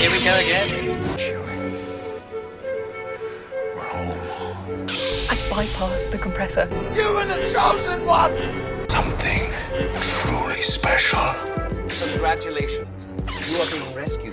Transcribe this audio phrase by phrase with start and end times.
[0.00, 0.68] Here we go again.
[1.18, 1.76] Chewie.
[3.76, 4.86] We're home.
[4.88, 6.66] I bypassed the compressor.
[6.94, 8.32] You were the chosen one.
[8.88, 9.52] Something
[10.00, 11.34] truly special.
[12.08, 12.88] Congratulations.
[13.50, 14.32] You are being rescued.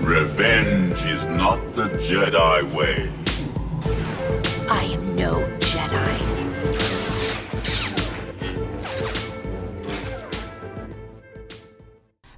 [0.00, 3.10] Revenge is not the Jedi way.
[4.68, 6.27] I am no Jedi.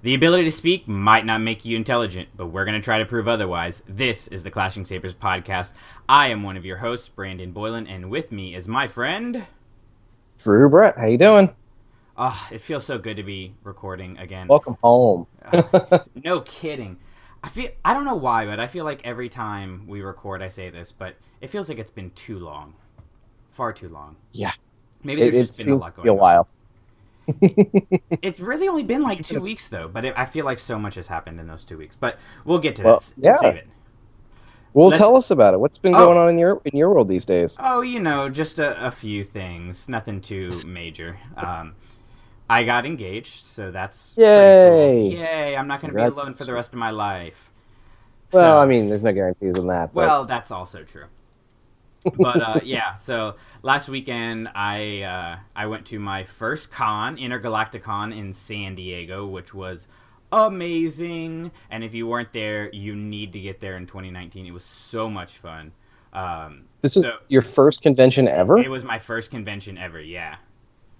[0.02, 3.04] The ability to speak might not make you intelligent, but we're going to try to
[3.04, 3.82] prove otherwise.
[3.86, 5.74] This is the Clashing Sabers podcast.
[6.08, 9.46] I am one of your hosts, Brandon Boylan, and with me is my friend.
[10.38, 11.54] Drew Brett, how you doing?
[12.16, 14.48] Oh, it feels so good to be recording again.
[14.48, 15.26] Welcome home.
[15.44, 16.96] Uh, no kidding.
[17.44, 20.48] I feel I don't know why, but I feel like every time we record I
[20.48, 22.72] say this, but it feels like it's been too long.
[23.50, 24.16] Far too long.
[24.32, 24.52] Yeah.
[25.02, 26.46] Maybe It, there's it just been a lot going a on.
[28.22, 30.94] It's really only been like two weeks though, but it, I feel like so much
[30.96, 31.96] has happened in those two weeks.
[31.98, 33.12] But we'll get to Well, that.
[33.16, 33.36] Yeah.
[33.36, 33.66] Save it.
[34.72, 35.58] Well, Let's- tell us about it.
[35.60, 35.98] What's been Oh.
[36.06, 37.56] going on in your in your world these days?
[37.60, 39.88] Oh, you know, just a, a few things.
[39.88, 41.16] Nothing too major.
[41.36, 41.74] Um,
[42.48, 44.24] I got engaged, so that's Yay!
[44.68, 45.12] cool.
[45.12, 45.56] Yay!
[45.56, 47.50] I'm not going to be alone for the rest of my life.
[48.32, 49.92] Well, So- I mean, there's no guarantees on that.
[49.92, 51.06] But Well, that's also true.
[52.16, 58.16] but uh, yeah, so last weekend I uh, I went to my first con, Intergalacticon
[58.16, 59.86] in San Diego, which was
[60.32, 61.50] amazing.
[61.70, 64.46] And if you weren't there, you need to get there in 2019.
[64.46, 65.72] It was so much fun.
[66.12, 68.58] Um, this is so- your first convention ever.
[68.58, 70.00] it was my first convention ever.
[70.00, 70.36] Yeah.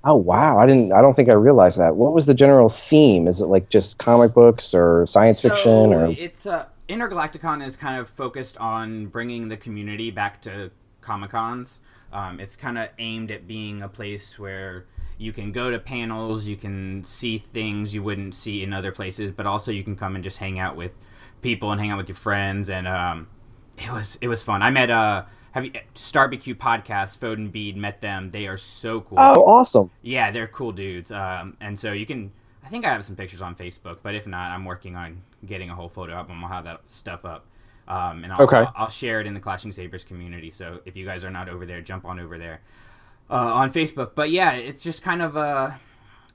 [0.03, 0.58] Oh wow!
[0.58, 0.94] I didn't.
[0.94, 1.94] I don't think I realized that.
[1.94, 3.28] What was the general theme?
[3.28, 6.11] Is it like just comic books or science fiction or?
[6.12, 10.70] it's uh, Intergalacticon is kind of focused on bringing the community back to
[11.03, 11.81] Comic Cons.
[12.12, 14.86] Um, it's kind of aimed at being a place where
[15.19, 19.30] you can go to panels, you can see things you wouldn't see in other places,
[19.30, 20.92] but also you can come and just hang out with
[21.42, 22.70] people and hang out with your friends.
[22.70, 23.28] And um,
[23.78, 24.62] it was it was fun.
[24.62, 27.19] I met uh, have you Starbecue podcast?
[27.19, 28.31] Foden Bede met them.
[28.31, 29.19] They are so cool.
[29.20, 29.91] Oh, awesome!
[30.03, 31.10] Yeah, they're cool dudes.
[31.10, 32.32] Um, and so you can.
[32.65, 35.71] I think I have some pictures on Facebook, but if not, I'm working on getting
[35.71, 36.44] a whole photo album.
[36.44, 37.47] I'll have that stuff up.
[37.91, 38.59] Um, and I'll, Okay.
[38.59, 40.51] I'll, I'll share it in the Clashing Sabers community.
[40.51, 42.61] So if you guys are not over there, jump on over there
[43.28, 44.12] uh, on Facebook.
[44.15, 45.78] But yeah, it's just kind of a.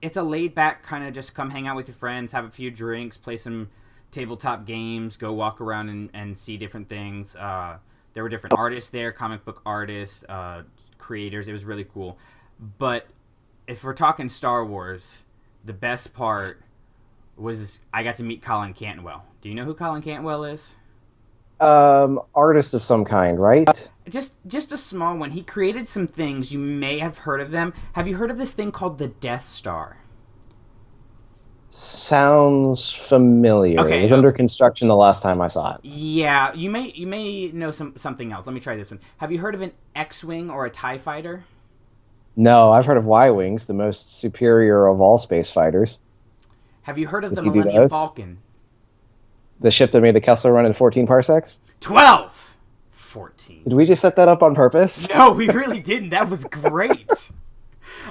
[0.02, 2.52] It's a laid back kind of just come hang out with your friends, have a
[2.52, 3.70] few drinks, play some
[4.12, 7.36] tabletop games, go walk around and, and see different things.
[7.36, 7.78] Uh,
[8.14, 10.64] there were different artists there, comic book artists, uh,
[11.00, 11.48] creators.
[11.48, 12.18] It was really cool.
[12.78, 13.08] But
[13.66, 15.24] if we're talking Star Wars,
[15.64, 16.62] the best part
[17.38, 19.26] was I got to meet Colin Cantwell.
[19.42, 20.76] Do you know who Colin Cantwell is?
[21.60, 23.90] Um, artist of some kind, right?
[24.10, 25.32] Just just a small one.
[25.32, 27.74] He created some things you may have heard of them.
[27.94, 29.98] Have you heard of this thing called the Death Star?
[31.70, 33.80] Sounds familiar.
[33.82, 35.82] Okay, it was under construction the last time I saw it.
[35.84, 38.46] Yeah, you may you may know some something else.
[38.46, 39.00] Let me try this one.
[39.18, 41.46] Have you heard of an X-wing or a Tie Fighter?
[42.36, 46.00] No, I've heard of Y wings, the most superior of all space fighters.
[46.84, 47.90] Have you heard of the Did do Millennium?
[47.90, 48.38] Falcon?
[49.62, 51.60] The ship that made the Kessel run in 14 parsecs.
[51.80, 52.56] Twelve.
[52.92, 53.64] Fourteen.
[53.64, 55.08] Did we just set that up on purpose?
[55.10, 56.10] No, we really didn't.
[56.10, 57.32] That was great.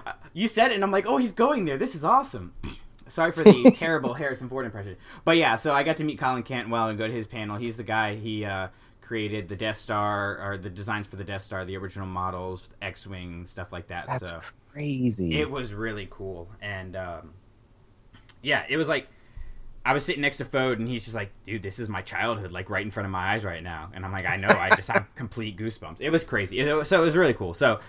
[0.07, 1.77] Uh, you said it, and I'm like, oh, he's going there.
[1.77, 2.55] This is awesome.
[3.09, 4.97] Sorry for the terrible Harrison Ford impression.
[5.25, 7.59] But yeah, so I got to meet Colin Cantwell and go to his panel.
[7.59, 8.69] He's the guy, he uh,
[9.03, 13.07] created the Death Star, or the designs for the Death Star, the original models, X
[13.07, 14.07] Wing, stuff like that.
[14.07, 14.41] That's so
[14.73, 15.39] crazy.
[15.39, 16.49] it was really cool.
[16.63, 17.35] And um,
[18.43, 19.07] yeah, it was like,
[19.85, 22.53] I was sitting next to Fode, and he's just like, dude, this is my childhood,
[22.53, 23.91] like right in front of my eyes right now.
[23.93, 26.01] And I'm like, I know, I just have complete goosebumps.
[26.01, 26.59] It was crazy.
[26.61, 27.53] It so it was really cool.
[27.53, 27.81] So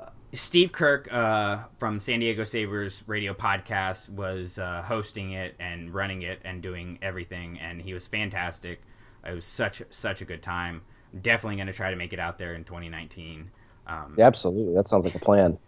[0.00, 5.92] uh, Steve Kirk uh, from San Diego Sabres radio podcast was uh, hosting it and
[5.92, 8.82] running it and doing everything, and he was fantastic.
[9.26, 10.82] It was such such a good time.
[11.20, 13.50] Definitely going to try to make it out there in 2019.
[13.88, 14.72] Um, Yeah, absolutely.
[14.74, 15.58] That sounds like a plan.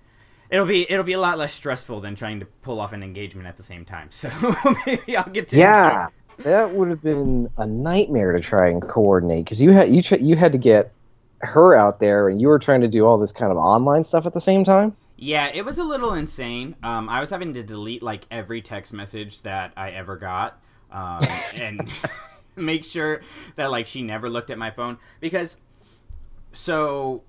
[0.53, 3.49] It'll be it'll be a lot less stressful than trying to pull off an engagement
[3.49, 4.11] at the same time.
[4.11, 4.31] So
[4.87, 6.09] maybe I'll get to Yeah,
[6.41, 10.17] that would have been a nightmare to try and coordinate because you had you tr-
[10.17, 10.93] you had to get
[11.39, 14.27] her out there and you were trying to do all this kind of online stuff
[14.27, 14.95] at the same time.
[15.17, 16.77] Yeah, it was a little insane.
[16.83, 20.61] Um, I was having to delete like every text message that I ever got,
[20.91, 21.25] um,
[21.55, 21.81] and
[22.57, 23.23] make sure
[23.57, 25.57] that like she never looked at my phone because.
[26.55, 27.23] So,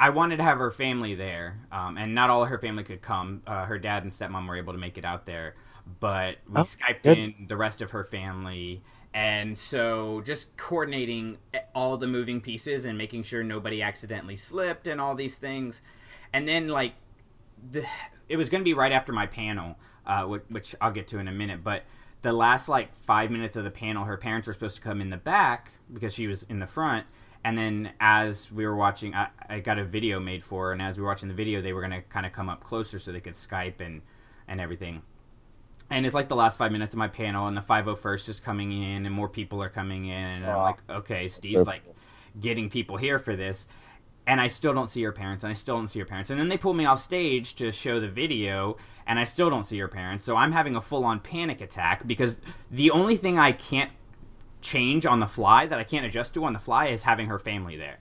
[0.00, 3.42] I wanted to have her family there, um, and not all her family could come.
[3.46, 5.54] Uh, her dad and stepmom were able to make it out there,
[6.00, 7.18] but we Oh, skyped good.
[7.18, 8.82] in the rest of her family.
[9.12, 11.36] And so, just coordinating
[11.74, 15.82] all the moving pieces and making sure nobody accidentally slipped and all these things.
[16.32, 16.94] And then, like,
[17.70, 17.84] the,
[18.28, 19.76] it was going to be right after my panel,
[20.06, 21.62] uh, which, which I'll get to in a minute.
[21.62, 21.82] But
[22.22, 25.10] the last like five minutes of the panel, her parents were supposed to come in
[25.10, 27.04] the back because she was in the front.
[27.44, 30.82] And then as we were watching, I, I got a video made for her, and
[30.82, 32.98] as we were watching the video, they were going to kind of come up closer
[32.98, 34.02] so they could Skype and,
[34.46, 35.02] and everything.
[35.88, 38.72] And it's like the last five minutes of my panel, and the 501st is coming
[38.72, 40.12] in, and more people are coming in.
[40.12, 41.82] And I'm like, okay, Steve's like
[42.38, 43.66] getting people here for this.
[44.26, 46.30] And I still don't see her parents, and I still don't see her parents.
[46.30, 48.76] And then they pull me off stage to show the video,
[49.06, 50.24] and I still don't see her parents.
[50.24, 52.36] So I'm having a full on panic attack because
[52.70, 53.90] the only thing I can't
[54.60, 57.38] change on the fly that I can't adjust to on the fly is having her
[57.38, 57.98] family there.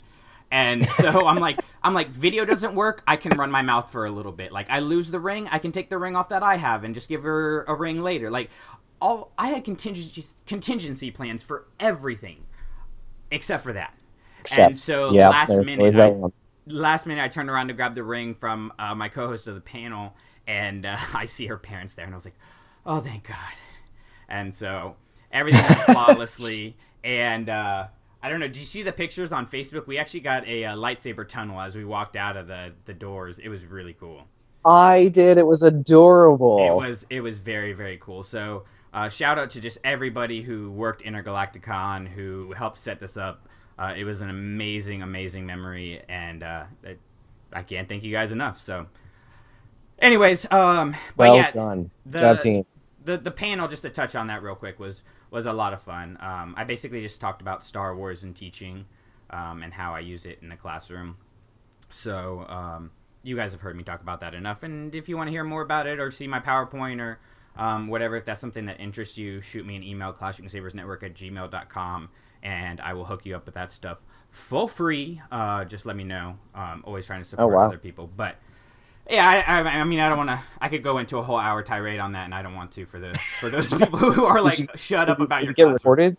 [0.52, 3.04] And so I'm like, I'm like, video doesn't work.
[3.08, 4.52] I can run my mouth for a little bit.
[4.52, 6.94] Like I lose the ring, I can take the ring off that I have and
[6.94, 8.30] just give her a ring later.
[8.30, 8.50] Like
[9.02, 12.46] all I had contingency contingency plans for everything
[13.32, 13.94] except for that.
[14.58, 16.16] and so yeah, last minute, I,
[16.68, 19.62] last minute, I turned around to grab the ring from uh, my co-host of the
[19.62, 20.16] panel,
[20.48, 22.38] and uh, I see her parents there, and I was like,
[22.86, 23.38] "Oh, thank God!"
[24.28, 24.96] And so
[25.32, 26.76] everything went flawlessly.
[27.04, 27.88] And uh,
[28.22, 28.48] I don't know.
[28.48, 29.88] Do you see the pictures on Facebook?
[29.88, 33.40] We actually got a, uh lightsaber tunnel as we walked out of the the doors.
[33.40, 34.24] It was really cool.
[34.66, 35.38] I did.
[35.38, 36.60] It was adorable.
[36.68, 38.24] It was it was very very cool.
[38.24, 43.48] So uh, shout out to just everybody who worked Intergalacticon who helped set this up.
[43.78, 47.00] Uh, it was an amazing amazing memory, and uh, it,
[47.54, 48.62] I can't thank you guys enough.
[48.62, 48.88] So,
[50.00, 51.92] anyways, um, but well yeah, done.
[52.06, 52.66] the- Job team.
[53.06, 55.82] the the panel just to touch on that real quick was was a lot of
[55.82, 56.18] fun.
[56.22, 58.86] Um, I basically just talked about Star Wars and teaching
[59.30, 61.18] um, and how I use it in the classroom.
[61.90, 62.92] So um,
[63.24, 64.64] you guys have heard me talk about that enough.
[64.64, 67.20] And if you want to hear more about it or see my PowerPoint or
[67.58, 72.10] um, whatever, if that's something that interests you, shoot me an email, clashingsabersnetwork at gmail.com,
[72.42, 74.00] and I will hook you up with that stuff
[74.30, 75.22] full free.
[75.32, 76.38] Uh, just let me know.
[76.56, 77.68] Um, always trying to support wow.
[77.68, 78.10] other people.
[78.16, 78.36] But
[79.10, 80.40] yeah, I, I, I mean, I don't want to.
[80.62, 82.86] I could go into a whole hour tirade on that, and I don't want to
[82.86, 85.56] for the for those people who are like, you- shut up about Did your you
[85.56, 85.74] get classroom.
[85.74, 86.18] recorded?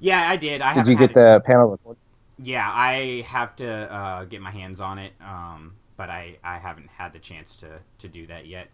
[0.00, 0.62] Yeah, I did.
[0.62, 2.00] I Did you get the panel recorded?
[2.38, 6.88] yeah, I have to uh, get my hands on it, um, but I, I haven't
[6.90, 8.68] had the chance to, to do that yet,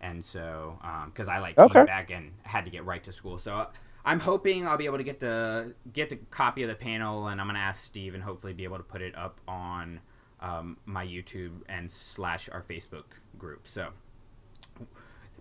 [0.00, 1.64] and so because I like Okay.
[1.64, 3.66] came back and had to get right to school, so
[4.04, 7.40] I'm hoping I'll be able to get the get the copy of the panel, and
[7.40, 10.00] I'm gonna ask Steve and hopefully be able to put it up on
[10.40, 13.04] um, my YouTube and slash our Facebook
[13.38, 13.66] group.
[13.66, 13.88] So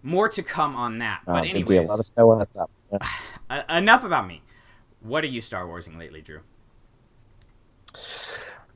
[0.04, 1.22] more to come on that.
[1.26, 1.90] But good anyways.
[1.90, 2.70] Let us know when it's up.
[2.92, 3.00] Yeah.
[3.50, 4.42] uh, enough about me.
[5.02, 6.42] What are you Star Warsing lately, Drew?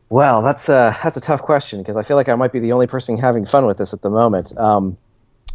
[0.09, 2.71] Well, that's a that's a tough question because I feel like I might be the
[2.71, 4.55] only person having fun with this at the moment.
[4.57, 4.97] Um,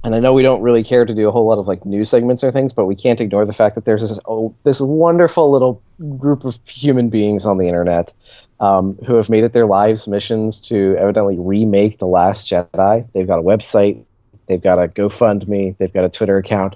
[0.05, 2.11] and I know we don't really care to do a whole lot of like news
[2.11, 5.51] segments or things, but we can't ignore the fact that there's this oh, this wonderful
[5.51, 5.83] little
[6.19, 8.13] group of human beings on the internet
[8.61, 13.07] um, who have made it their lives missions to evidently remake the Last Jedi.
[13.13, 14.05] They've got a website,
[14.47, 16.75] they've got a GoFundMe, they've got a Twitter account,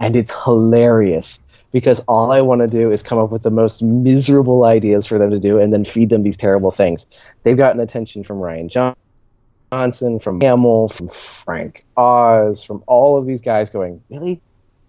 [0.00, 1.40] and it's hilarious
[1.72, 5.18] because all I want to do is come up with the most miserable ideas for
[5.18, 7.04] them to do and then feed them these terrible things.
[7.42, 13.42] They've gotten attention from Rian Johnson, from Hamill, from Frank Oz, from all of these
[13.42, 14.40] guys going, Really?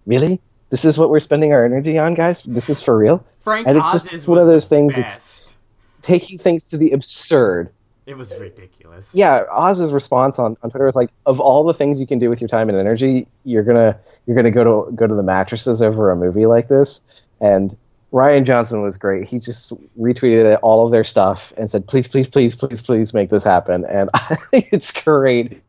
[0.06, 0.40] Really?
[0.70, 2.42] This is what we're spending our energy on, guys?
[2.44, 3.24] This is for real?
[3.42, 4.96] Frank And it's Oz's just one of those things.
[6.02, 7.70] Taking things to the absurd.
[8.06, 9.10] It was ridiculous.
[9.12, 12.30] Yeah, Oz's response on, on Twitter was like, of all the things you can do
[12.30, 15.82] with your time and energy, you're gonna you're gonna go to go to the mattresses
[15.82, 17.02] over a movie like this.
[17.40, 17.76] And
[18.12, 19.26] Rian Johnson was great.
[19.26, 23.30] He just retweeted all of their stuff and said, please, please, please, please, please make
[23.30, 23.84] this happen.
[23.84, 25.62] And I think it's great.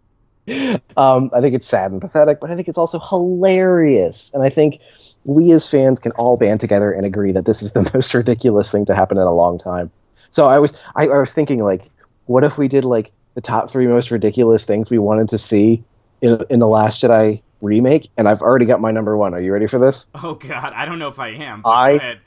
[0.95, 4.31] Um, I think it's sad and pathetic, but I think it's also hilarious.
[4.33, 4.79] And I think
[5.25, 8.71] we as fans can all band together and agree that this is the most ridiculous
[8.71, 9.91] thing to happen in a long time.
[10.31, 11.89] So I was I, I was thinking like,
[12.25, 15.83] what if we did like the top three most ridiculous things we wanted to see
[16.21, 18.09] in in the Last Jedi remake?
[18.17, 19.33] And I've already got my number one.
[19.33, 20.07] Are you ready for this?
[20.23, 21.61] Oh God, I don't know if I am.
[21.65, 22.19] I- go ahead.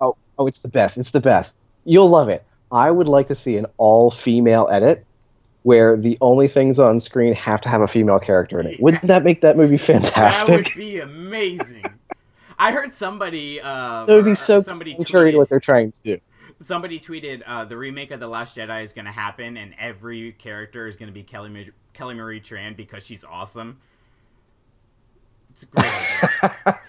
[0.00, 0.96] Oh, oh, it's the best.
[0.98, 1.54] It's the best.
[1.84, 2.44] You'll love it.
[2.72, 5.04] I would like to see an all-female edit
[5.62, 8.80] where the only things on screen have to have a female character in it.
[8.80, 10.46] Wouldn't that make that movie fantastic?
[10.64, 11.84] that would be amazing.
[12.58, 13.60] I heard somebody.
[13.60, 16.20] Uh, That would be so somebody contrary to what they're trying to do.
[16.60, 20.32] Somebody tweeted uh, the remake of the Last Jedi is going to happen, and every
[20.32, 23.78] character is going to be Kelly Ma- Kelly Marie Tran because she's awesome.
[25.50, 25.90] It's a great.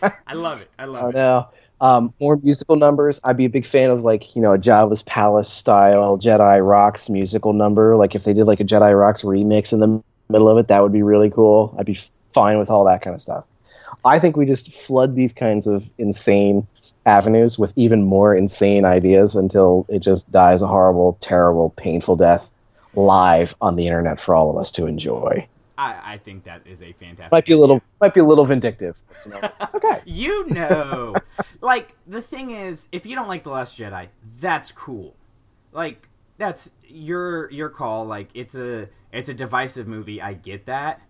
[0.04, 0.18] idea.
[0.28, 0.70] I love it.
[0.78, 1.16] I love Oh it.
[1.16, 1.48] no.
[1.80, 3.20] Um, more musical numbers.
[3.24, 7.10] I'd be a big fan of like you know a Jabba's Palace style Jedi Rocks
[7.10, 7.96] musical number.
[7.96, 10.84] Like if they did like a Jedi Rocks remix in the middle of it, that
[10.84, 11.74] would be really cool.
[11.80, 11.98] I'd be
[12.34, 13.46] fine with all that kind of stuff.
[14.06, 16.68] I think we just flood these kinds of insane
[17.06, 22.50] avenues with even more insane ideas until it just dies a horrible, terrible, painful death
[22.94, 25.48] live on the internet for all of us to enjoy.
[25.78, 27.32] I, I think that is a fantastic.
[27.32, 27.62] Might be a idea.
[27.62, 28.98] little might be a little vindictive.
[29.08, 29.50] but, you know.
[29.76, 30.02] okay.
[30.06, 31.16] You know,
[31.62, 34.08] like the thing is, if you don't like the Last Jedi,
[34.40, 35.16] that's cool.
[35.72, 38.06] Like that's your your call.
[38.06, 40.22] Like it's a it's a divisive movie.
[40.22, 41.02] I get that,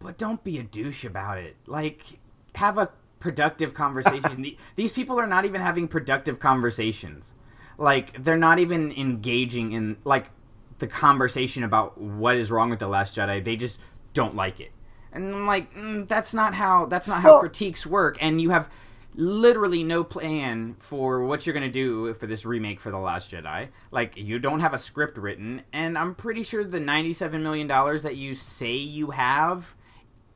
[0.00, 1.56] but don't be a douche about it.
[1.66, 2.18] Like
[2.56, 2.90] have a
[3.20, 4.56] productive conversation.
[4.76, 7.34] These people are not even having productive conversations.
[7.78, 10.30] Like they're not even engaging in like
[10.78, 13.42] the conversation about what is wrong with the Last Jedi.
[13.42, 13.80] They just
[14.12, 14.70] don't like it,
[15.12, 18.16] and I'm like, mm, that's not how that's not how Well- critiques work.
[18.20, 18.68] And you have
[19.16, 23.68] literally no plan for what you're gonna do for this remake for the Last Jedi.
[23.90, 28.02] Like you don't have a script written, and I'm pretty sure the 97 million dollars
[28.02, 29.74] that you say you have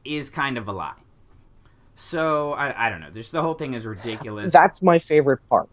[0.04, 0.94] is kind of a lie.
[2.00, 3.10] So I, I don't know.
[3.10, 4.52] Just the whole thing is ridiculous.
[4.52, 5.68] That's my favorite part.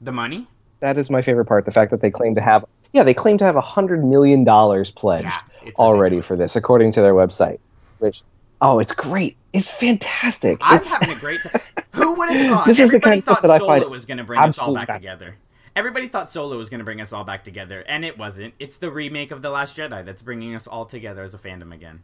[0.00, 0.48] the money.
[0.80, 1.64] That is my favorite part.
[1.66, 2.64] The fact that they claim to have
[2.94, 6.26] yeah they claim to have a hundred million dollars pledged Yeah, already ridiculous.
[6.28, 7.58] for this according to their website.
[7.98, 8.22] Which
[8.62, 9.36] oh it's great.
[9.52, 10.56] It's fantastic.
[10.62, 11.60] I'm It's- having a great time.
[11.92, 12.66] Who would have thought?
[12.66, 14.40] This is the Everybody kind of thought that I Solo find was going to bring
[14.40, 15.36] us all back ba- together.
[15.76, 18.54] Everybody thought Solo was going to bring us all back together, and it wasn't.
[18.58, 21.72] It's the remake of The Last Jedi that's bringing us all together as a fandom
[21.74, 22.02] again.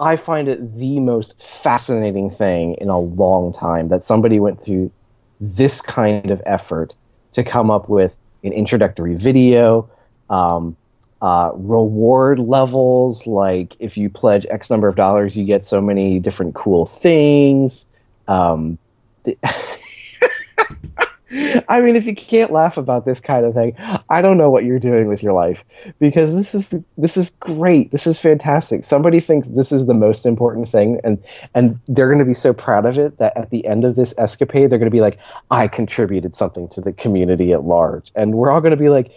[0.00, 4.90] I find it the most fascinating thing in a long time that somebody went through
[5.40, 6.94] this kind of effort
[7.32, 9.88] to come up with an introductory video,
[10.30, 10.76] um,
[11.20, 16.18] uh, reward levels, like if you pledge X number of dollars, you get so many
[16.18, 17.84] different cool things.
[18.26, 18.78] Um,
[19.24, 19.36] the-
[21.32, 23.76] I mean, if you can't laugh about this kind of thing,
[24.08, 25.62] I don't know what you're doing with your life
[26.00, 26.68] because this is
[26.98, 27.92] this is great.
[27.92, 28.82] This is fantastic.
[28.82, 31.22] Somebody thinks this is the most important thing, and
[31.54, 34.12] and they're going to be so proud of it that at the end of this
[34.18, 35.18] escapade, they're going to be like,
[35.52, 39.12] "I contributed something to the community at large," and we're all going to be like,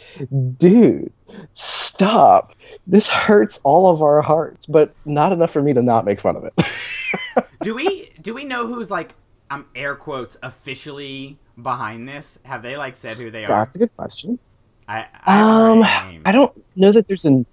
[0.58, 1.12] "Dude,
[1.53, 2.53] stop!
[2.86, 6.36] This hurts all of our hearts, but not enough for me to not make fun
[6.36, 6.53] of it."
[7.63, 9.15] Do we do we know who's like
[9.50, 12.39] I'm air quotes officially behind this?
[12.43, 13.50] Have they like said who they are?
[13.50, 14.39] That's a good question.
[14.88, 15.83] I, I Um.
[16.25, 17.45] I don't know that there's an.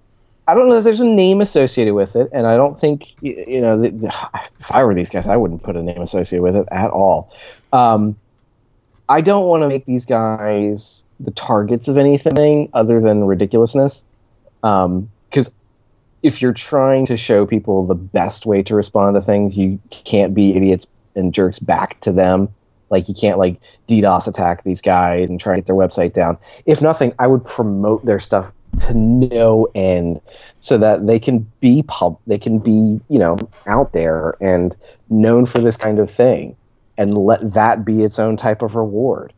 [0.49, 3.61] I don't know that there's a name associated with it, and I don't think you
[3.61, 3.83] know.
[3.83, 7.33] If I were these guys, I wouldn't put a name associated with it at all.
[7.73, 8.17] Um,
[9.09, 14.05] I don't want to make these guys the targets of anything other than ridiculousness,
[14.63, 15.51] because
[16.23, 20.35] if you're trying to show people the best way to respond to things, you can't
[20.35, 22.49] be idiots and jerks back to them.
[22.91, 26.37] Like you can't like DDoS attack these guys and try to get their website down.
[26.67, 30.21] If nothing, I would promote their stuff to no end
[30.61, 34.77] so that they can be pub they can be, you know, out there and
[35.09, 36.57] known for this kind of thing
[36.97, 39.33] and let that be its own type of reward.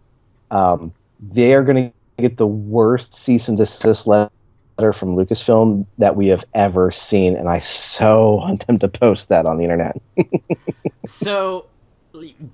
[0.51, 4.31] Um, they are going to get the worst cease and desist letter
[4.93, 9.47] from Lucasfilm that we have ever seen, and I so want them to post that
[9.47, 10.01] on the internet.
[11.05, 11.67] So,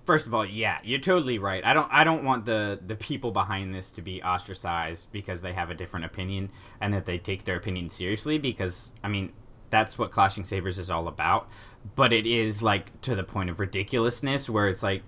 [0.04, 1.64] first of all, yeah, you're totally right.
[1.64, 5.52] I don't I don't want the the people behind this to be ostracized because they
[5.52, 6.50] have a different opinion
[6.80, 9.32] and that they take their opinion seriously because I mean,
[9.70, 11.48] that's what Clashing Sabers is all about.
[11.94, 15.02] But it is like to the point of ridiculousness where it's like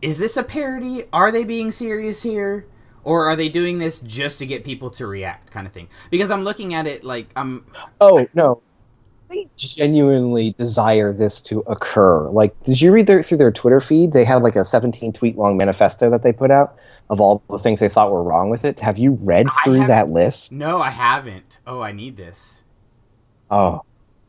[0.00, 1.04] is this a parody?
[1.12, 2.66] Are they being serious here?
[3.04, 5.88] Or are they doing this just to get people to react kind of thing?
[6.10, 7.66] Because I'm looking at it like I'm
[8.00, 8.62] Oh no,
[9.32, 12.28] they genuinely desire this to occur.
[12.28, 14.12] Like, did you read their through their Twitter feed?
[14.12, 16.76] They had like a 17 tweet long manifesto that they put out
[17.10, 18.80] of all the things they thought were wrong with it.
[18.80, 20.52] Have you read through that list?
[20.52, 21.58] No, I haven't.
[21.66, 22.60] Oh, I need this.
[23.50, 23.82] Oh,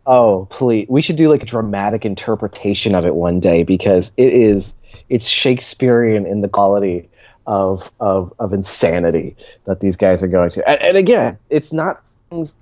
[0.06, 0.88] oh, please!
[0.90, 4.76] We should do like a dramatic interpretation of it one day because it is
[5.10, 7.10] it's Shakespearean in the quality
[7.46, 10.70] of of of insanity that these guys are going to.
[10.70, 12.56] And, and again, it's not things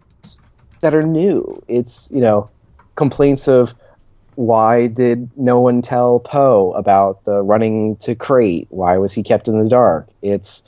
[0.82, 1.64] that are new.
[1.68, 2.50] It's you know
[2.96, 3.74] complaints of
[4.36, 8.68] why did no one tell Poe about the running to Crait?
[8.70, 10.08] Why was he kept in the dark?
[10.22, 10.64] It's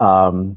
[0.00, 0.56] um,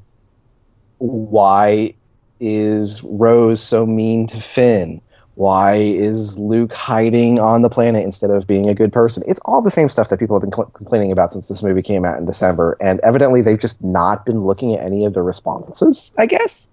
[0.98, 1.94] why
[2.40, 5.02] is Rose so mean to Finn?
[5.36, 9.24] Why is Luke hiding on the planet instead of being a good person?
[9.26, 11.82] It's all the same stuff that people have been cl- complaining about since this movie
[11.82, 15.22] came out in December, and evidently they've just not been looking at any of the
[15.22, 16.68] responses, I guess,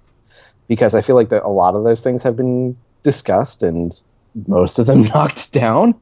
[0.69, 3.99] because I feel like that a lot of those things have been discussed and
[4.47, 5.95] most of them knocked down.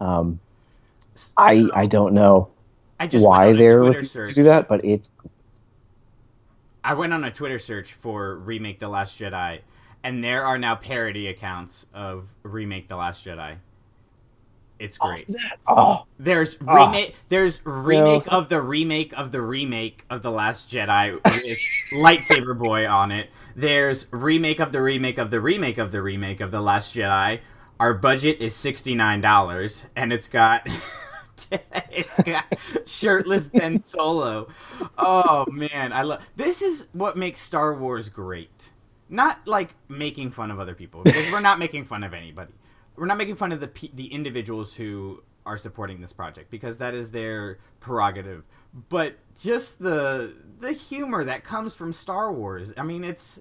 [0.00, 0.38] Um,
[1.36, 2.48] I So- I don't know
[3.00, 4.28] I just why went on a they're Twitter looking search.
[4.28, 5.10] to do that, but it's
[6.84, 9.60] I went on a Twitter search for remake The Last Jedi,
[10.02, 13.56] and there are now parody accounts of remake The Last Jedi.
[14.78, 15.28] It's great.
[15.66, 16.86] Oh, There's Ah.
[16.86, 17.16] remake.
[17.28, 21.24] There's remake so- of the remake of the remake of the Last Jedi with
[21.94, 23.30] lightsaber boy on it.
[23.56, 27.40] There's remake of the remake of the remake of the remake of the Last Jedi.
[27.80, 30.66] Our budget is sixty nine dollars, and it's got
[31.50, 32.44] it's got
[32.86, 34.48] shirtless Ben Solo.
[34.96, 36.62] Oh man, I love this.
[36.62, 38.70] Is what makes Star Wars great.
[39.08, 42.52] Not like making fun of other people because we're not making fun of anybody
[42.98, 46.94] we're not making fun of the the individuals who are supporting this project because that
[46.94, 48.44] is their prerogative.
[48.88, 53.40] But just the the humor that comes from Star Wars I mean it's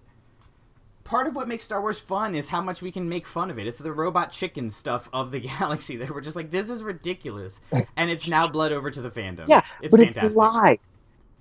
[1.03, 3.57] part of what makes Star Wars fun is how much we can make fun of
[3.57, 3.65] it.
[3.65, 7.59] It's the robot chicken stuff of the galaxy that we're just like this is ridiculous.
[7.95, 9.47] And it's now bled over to the fandom.
[9.47, 10.23] Yeah, it's but fantastic.
[10.23, 10.79] it's live.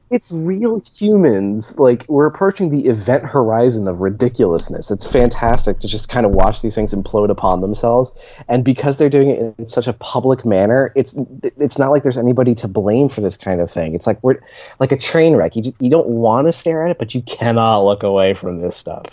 [0.08, 1.78] It's real humans.
[1.78, 4.90] Like we're approaching the event horizon of ridiculousness.
[4.90, 8.12] It's fantastic to just kind of watch these things implode upon themselves.
[8.48, 11.14] And because they're doing it in such a public manner, it's
[11.58, 13.94] it's not like there's anybody to blame for this kind of thing.
[13.94, 14.38] It's like we're
[14.78, 15.56] like a train wreck.
[15.56, 18.60] You just, you don't want to stare at it, but you cannot look away from
[18.60, 19.06] this stuff.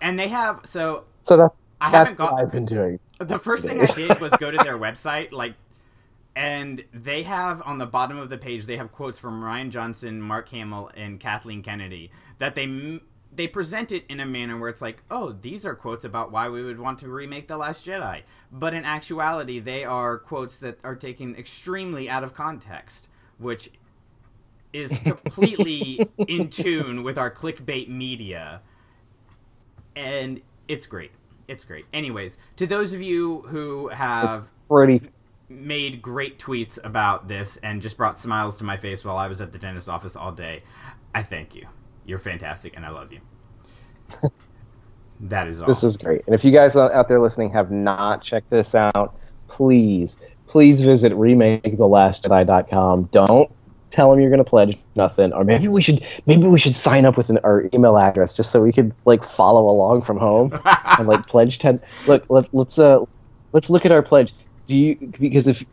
[0.00, 2.98] and they have so So that's I that's haven't got what I've been doing.
[3.18, 5.54] The first thing I did was go to their website, like,
[6.36, 10.20] and they have on the bottom of the page they have quotes from Rian Johnson,
[10.20, 13.00] Mark Hamill, and Kathleen Kennedy that they
[13.34, 16.48] they present it in a manner where it's like, oh, these are quotes about why
[16.48, 20.78] we would want to remake the Last Jedi, but in actuality, they are quotes that
[20.84, 23.70] are taken extremely out of context, which
[24.72, 28.60] is completely in tune with our clickbait media,
[29.94, 31.12] and it's great.
[31.48, 31.86] It's great.
[31.92, 35.00] Anyways, to those of you who have Pretty
[35.48, 39.40] made great tweets about this and just brought smiles to my face while I was
[39.40, 40.62] at the dentist office all day,
[41.14, 41.66] I thank you.
[42.04, 43.20] You're fantastic, and I love you.
[45.20, 45.66] that is all.
[45.66, 46.22] This is great.
[46.26, 50.80] And if you guys out out there listening have not checked this out, please, please
[50.80, 53.08] visit remakeTheLastJedi.com.
[53.12, 53.50] Don't
[53.90, 57.04] tell them you're going to pledge nothing, or maybe we should maybe we should sign
[57.04, 60.58] up with an, our email address just so we could like follow along from home
[60.98, 61.80] and like pledge ten.
[62.06, 63.04] Look, let, let's uh
[63.52, 64.32] let's look at our pledge.
[64.66, 65.64] Do you because if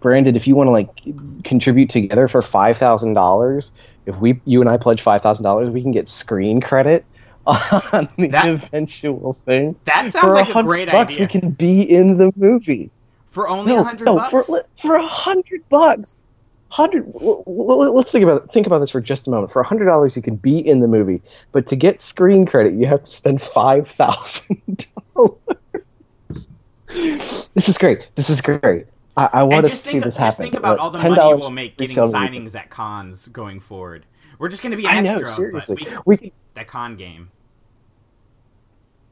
[0.00, 0.88] Brandon, if you want to like
[1.44, 3.70] contribute together for five thousand dollars,
[4.06, 7.04] if we you and I pledge five thousand dollars, we can get screen credit
[7.46, 9.76] on the That- eventual thing.
[9.86, 11.26] That sounds for like a 100 great bucks, idea.
[11.32, 12.90] We can be in the movie.
[13.30, 14.30] For only a No, hundred no, bucks.
[14.46, 16.16] for for a hundred bucks.
[16.68, 17.10] Hundred.
[17.14, 19.52] Let's think about think about this for just a moment.
[19.52, 22.74] For a hundred dollars, you can be in the movie, but to get screen credit,
[22.74, 25.38] you have to spend five thousand dollars.
[26.88, 28.08] This is great.
[28.14, 28.86] This is great.
[29.16, 30.44] I, I want to see think, this just happen.
[30.44, 34.04] think about Uh, all the money we'll make getting signings at cons going forward.
[34.38, 35.76] We're just going to be I know, seriously.
[35.80, 37.30] but we, We could, that con game.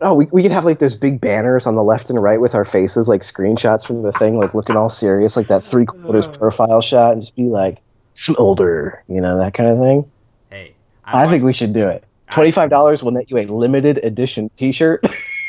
[0.01, 2.55] oh, we, we could have like those big banners on the left and right with
[2.57, 6.27] our faces, like screenshots from the thing, like looking all serious, like that three quarters
[6.27, 7.79] profile shot, and just be like
[8.11, 10.11] smolder, you know, that kind of thing.
[10.51, 12.05] Hey, I, think we should do it.
[12.33, 15.01] Twenty-five dollars will net you a limited edition T-shirt.
[15.05, 15.15] i-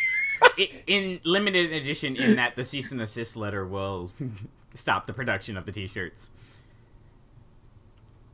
[0.58, 4.12] in limited edition in that the cease and desist letter will
[4.76, 6.30] stop the production of the t-shirts.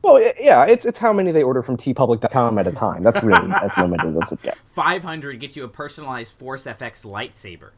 [0.02, 3.02] well, yeah, it's it's how many they order from teepublic.com at a time.
[3.02, 4.58] That's really as limited as it gets.
[4.66, 7.70] 500 gets you a personalized Force FX lightsaber.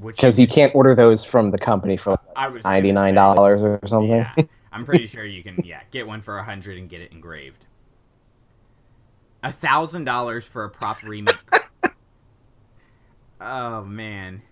[0.00, 4.10] Because you can't order those from the company for gonna ninety-nine say, dollars or something.
[4.10, 4.32] Yeah,
[4.72, 7.66] I'm pretty sure you can yeah, get one for a 100 and get it engraved.
[9.42, 11.63] A $1000 for a prop remake.
[13.44, 14.42] Oh man,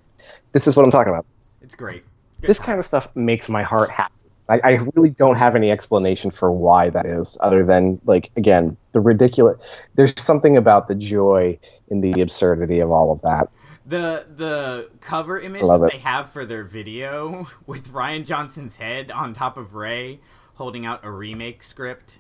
[0.53, 1.27] This is what I'm talking about.
[1.41, 2.05] it's great.
[2.41, 4.13] Good This kind of stuff makes my heart happy.
[4.49, 8.77] I, I really don't have any explanation for why that is, other than like again
[8.93, 9.59] the ridiculous.
[9.95, 13.49] There's something about the joy in the absurdity of all of that.
[13.87, 15.93] The the cover image that it.
[15.93, 20.21] they have for their video with Rian Johnson's head on top of Rey
[20.55, 22.19] holding out a remake script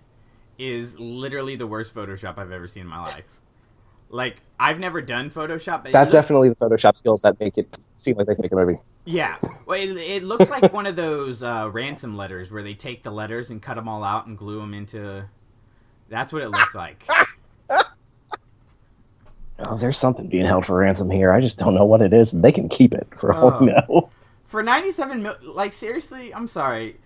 [0.59, 3.25] is literally the worst Photoshop I've ever seen in my life.
[4.13, 8.17] Like I've never done Photoshop, but That's definitely the Photoshop skills that make it seem
[8.17, 8.79] like they can make a movie.
[9.07, 9.37] yeah.
[9.67, 13.11] Well, it, it looks like one of those uh, ransom letters where they take the
[13.11, 15.25] letters and cut them all out and glue them into.
[16.09, 17.05] That's what it looks like.
[19.65, 21.33] Oh, there's something being held for ransom here.
[21.33, 22.33] I just don't know what it is.
[22.33, 24.11] They can keep it for all I know.
[24.47, 26.97] For 97 mil, like seriously, I'm sorry.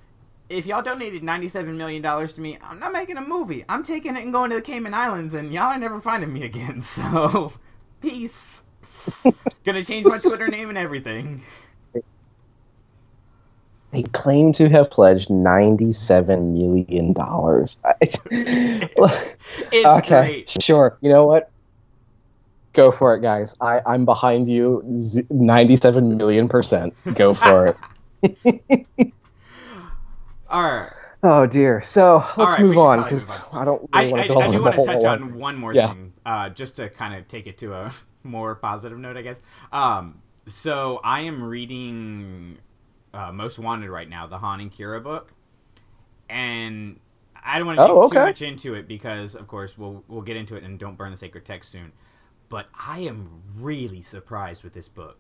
[0.49, 3.65] If y'all donated 97 million dollars to me, I'm not making a movie.
[3.69, 6.45] I'm taking it and going to the Cayman Islands, and y'all ain't never finding me
[6.45, 6.81] again.
[6.83, 7.53] So,
[8.01, 8.63] peace.
[9.65, 11.43] Gonna change my Twitter name and everything.
[13.93, 17.79] They claim to have pledged ninety-seven million dollars.
[19.73, 20.51] It's okay, great.
[20.61, 20.99] sure.
[21.01, 21.51] You know what?
[22.75, 23.55] Go for it, guys.
[23.61, 24.83] I, I'm behind you,
[25.31, 26.95] 97 million percent.
[27.15, 27.77] Go for
[28.23, 28.61] it.
[30.49, 30.93] All right.
[31.23, 31.81] Oh dear.
[31.83, 33.39] So let's right, move on because.
[33.53, 35.73] I don't I, really want to dwell I do want to touch on one more
[35.73, 35.89] Yeah.
[35.89, 39.41] thing, uh, just to kind of take it to a more positive note, I guess.
[39.73, 42.59] Um, so I am reading
[43.15, 45.33] uh, Most Wanted right now, the Han and Qi'ra book,
[46.29, 46.99] and
[47.45, 50.23] I don't want to Oh, get too much into it because, of course, we'll we'll
[50.23, 51.93] get into it and don't burn the sacred text soon.
[52.49, 55.19] But I am really surprised with this book,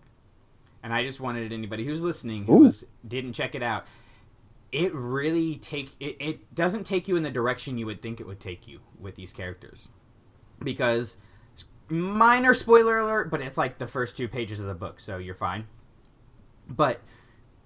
[0.82, 3.86] and I just wanted anybody who's listening who was, didn't check it out
[4.72, 8.26] it really take it, it doesn't take you in the direction you would think it
[8.26, 9.88] would take you with these characters.
[10.62, 11.16] Because
[11.88, 15.35] minor spoiler alert but it's like the first two pages of the book so you're
[15.35, 15.66] fine.
[16.68, 17.00] But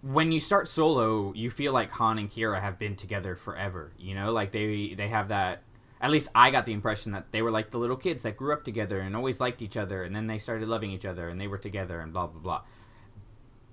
[0.03, 4.15] when you start solo you feel like han and Qi'ra have been together forever you
[4.15, 4.33] know?
[4.33, 5.63] Like they they have that
[6.03, 8.53] at least i got the impression that they were like the little kids that grew
[8.53, 11.41] up together and always liked each other and then they started loving each other and
[11.41, 12.63] they were together and blah blah blah.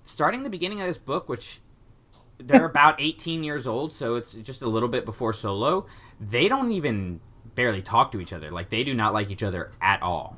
[0.03, 1.59] Starting the beginning of this book which
[2.39, 5.85] they're about 18 years old, so it's just a little bit before Solo.
[6.19, 7.19] They don't even
[7.55, 8.51] barely talk to each other.
[8.51, 10.37] Like they do not like each other at all.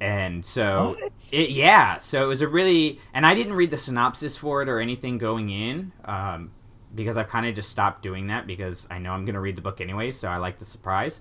[0.00, 0.96] And so,
[1.30, 4.68] it, yeah, so it was a really, and I didn't read the synopsis for it
[4.68, 6.50] or anything going in, um,
[6.92, 9.54] because I've kind of just stopped doing that because I know I'm going to read
[9.54, 11.20] the book anyway, so I like the surprise.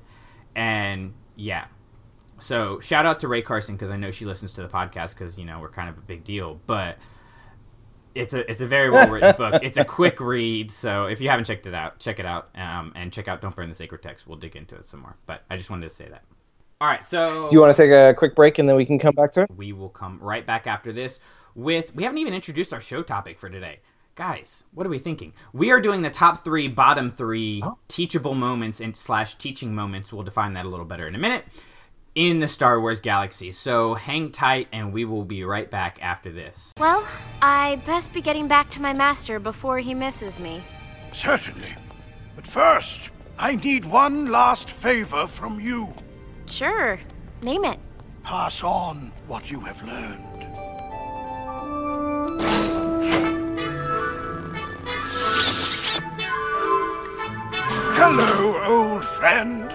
[0.56, 1.66] And yeah,
[2.40, 5.38] so shout out to Rae Carson because I know she listens to the podcast because
[5.38, 6.98] you know we're kind of a big deal, but
[8.16, 9.62] it's a it's a very well written book.
[9.64, 12.92] It's a quick read, so if you haven't checked it out, check it out, um,
[12.96, 14.28] and check out Don't Burn the Sacred Text.
[14.28, 16.24] We'll dig into it some more, but I just wanted to say that.
[16.80, 18.98] All right, so Do you want to take a quick break and then we can
[18.98, 19.52] come back to it?
[19.56, 21.20] we will come right back after this
[21.54, 23.80] with we haven't even introduced our show topic for today.
[24.16, 25.34] Guys, what are we thinking?
[25.54, 30.12] We are doing the top three, bottom three teachable moments and slash teaching moments.
[30.12, 31.46] We'll define that a little better in a minute
[32.16, 33.52] in the Star Wars galaxy.
[33.52, 36.72] So hang tight, and we will be right back after this.
[36.78, 37.06] Well,
[37.42, 40.62] I best be getting back to my master before he misses me.
[41.14, 41.74] Certainly.
[42.36, 45.94] But first, I need one last favor from you.
[46.48, 47.00] Sure,
[47.42, 47.80] name it.
[48.24, 50.28] Pass on what you have learned.
[58.04, 59.72] Hello, old friend.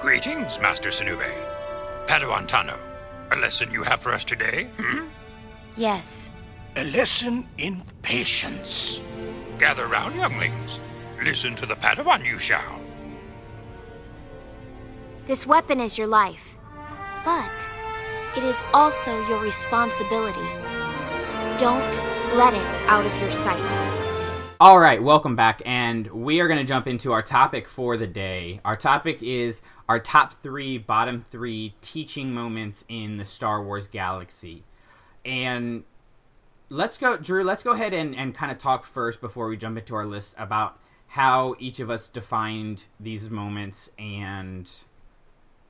[0.00, 1.57] Greetings, Master Sinube.
[2.08, 2.74] Padawan Tano,
[3.32, 4.70] a lesson you have for us today?
[4.78, 5.08] Hmm?
[5.76, 6.30] Yes.
[6.76, 9.02] A lesson in patience.
[9.58, 10.80] Gather round, younglings.
[11.22, 12.80] Listen to the Padawan you shall.
[15.26, 16.56] This weapon is your life,
[17.26, 17.68] but
[18.38, 20.48] it is also your responsibility.
[21.58, 21.94] Don't
[22.38, 23.87] let it out of your sight.
[24.60, 28.08] All right, welcome back, and we are going to jump into our topic for the
[28.08, 28.60] day.
[28.64, 34.64] Our topic is our top three, bottom three teaching moments in the Star Wars galaxy.
[35.24, 35.84] And
[36.70, 39.78] let's go, Drew, let's go ahead and, and kind of talk first before we jump
[39.78, 44.68] into our list about how each of us defined these moments and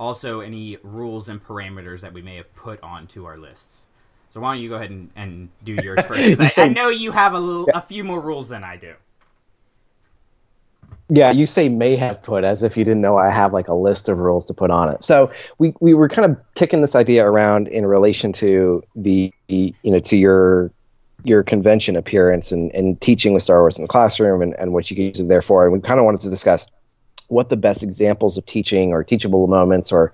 [0.01, 3.83] also any rules and parameters that we may have put onto our lists.
[4.33, 6.25] So why don't you go ahead and, and do yours first?
[6.25, 8.95] Because I, I know you have a little, a few more rules than I do.
[11.11, 13.75] Yeah, you say may have put as if you didn't know I have like a
[13.75, 15.03] list of rules to put on it.
[15.03, 19.75] So we, we were kind of kicking this idea around in relation to the you
[19.85, 20.71] know to your
[21.25, 24.91] your convention appearance and, and teaching with Star Wars in the classroom and, and what
[24.91, 25.65] you can use it there for.
[25.65, 26.67] And we kind of wanted to discuss
[27.29, 30.13] what the best examples of teaching or teachable moments or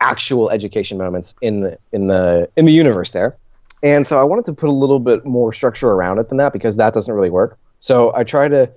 [0.00, 3.36] actual education moments in the in the in the universe there.
[3.82, 6.52] And so I wanted to put a little bit more structure around it than that
[6.52, 7.56] because that doesn't really work.
[7.78, 8.70] So I try to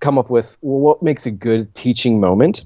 [0.00, 2.62] come up with well, what makes a good teaching moment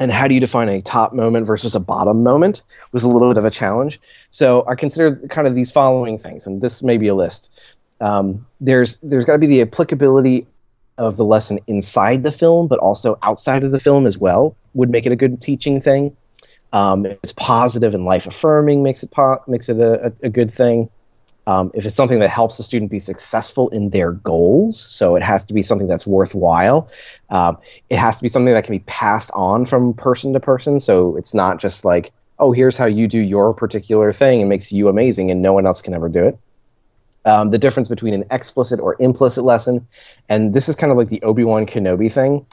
[0.00, 3.28] and how do you define a top moment versus a bottom moment was a little
[3.28, 4.00] bit of a challenge.
[4.30, 7.52] So I considered kind of these following things, and this may be a list.
[8.00, 10.46] Um, there's there's got to be the applicability
[10.96, 14.90] of the lesson inside the film, but also outside of the film as well would
[14.90, 16.16] make it a good teaching thing.
[16.72, 20.52] Um, if it's positive and life affirming, makes it po- makes it a, a, good
[20.52, 20.88] thing.
[21.46, 25.22] Um, if it's something that helps the student be successful in their goals, so it
[25.22, 26.88] has to be something that's worthwhile.
[27.28, 30.78] Um, it has to be something that can be passed on from person to person,
[30.78, 34.70] so it's not just like, oh, here's how you do your particular thing and makes
[34.70, 36.38] you amazing, and no one else can ever do it.
[37.24, 39.86] Um, the difference between an explicit or implicit lesson,
[40.28, 42.46] and this is kind of like the Obi Wan Kenobi thing.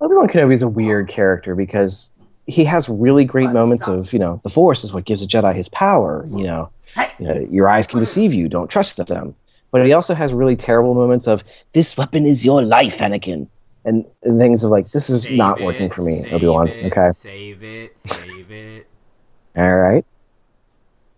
[0.00, 2.10] Obi Wan Kenobi is a weird character because
[2.46, 5.54] he has really great moments of, you know, the Force is what gives a Jedi
[5.54, 6.26] his power.
[6.30, 6.70] You know,
[7.18, 8.48] you know, your eyes can deceive you.
[8.48, 9.34] Don't trust them.
[9.70, 13.48] But he also has really terrible moments of this weapon is your life, Anakin,
[13.84, 16.46] and, and things of like this is Save not it, working for me, save Obi
[16.46, 16.68] Wan.
[16.68, 18.86] it, Okay, Save it, save it.
[19.56, 20.04] all right.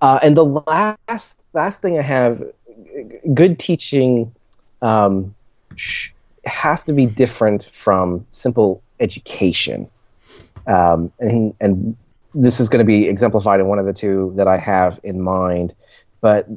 [0.01, 2.43] Uh, and the last last thing I have,
[3.35, 4.33] good teaching
[4.81, 5.35] um,
[5.75, 6.11] sh-
[6.45, 9.89] has to be different from simple education.
[10.67, 11.97] Um, and, and
[12.35, 15.21] this is going to be exemplified in one of the two that I have in
[15.21, 15.75] mind.
[16.21, 16.49] But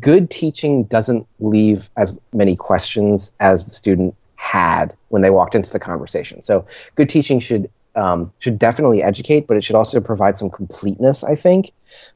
[0.00, 5.70] good teaching doesn't leave as many questions as the student had when they walked into
[5.70, 6.42] the conversation.
[6.42, 11.24] So good teaching should um, should definitely educate, but it should also provide some completeness.
[11.24, 11.72] I think,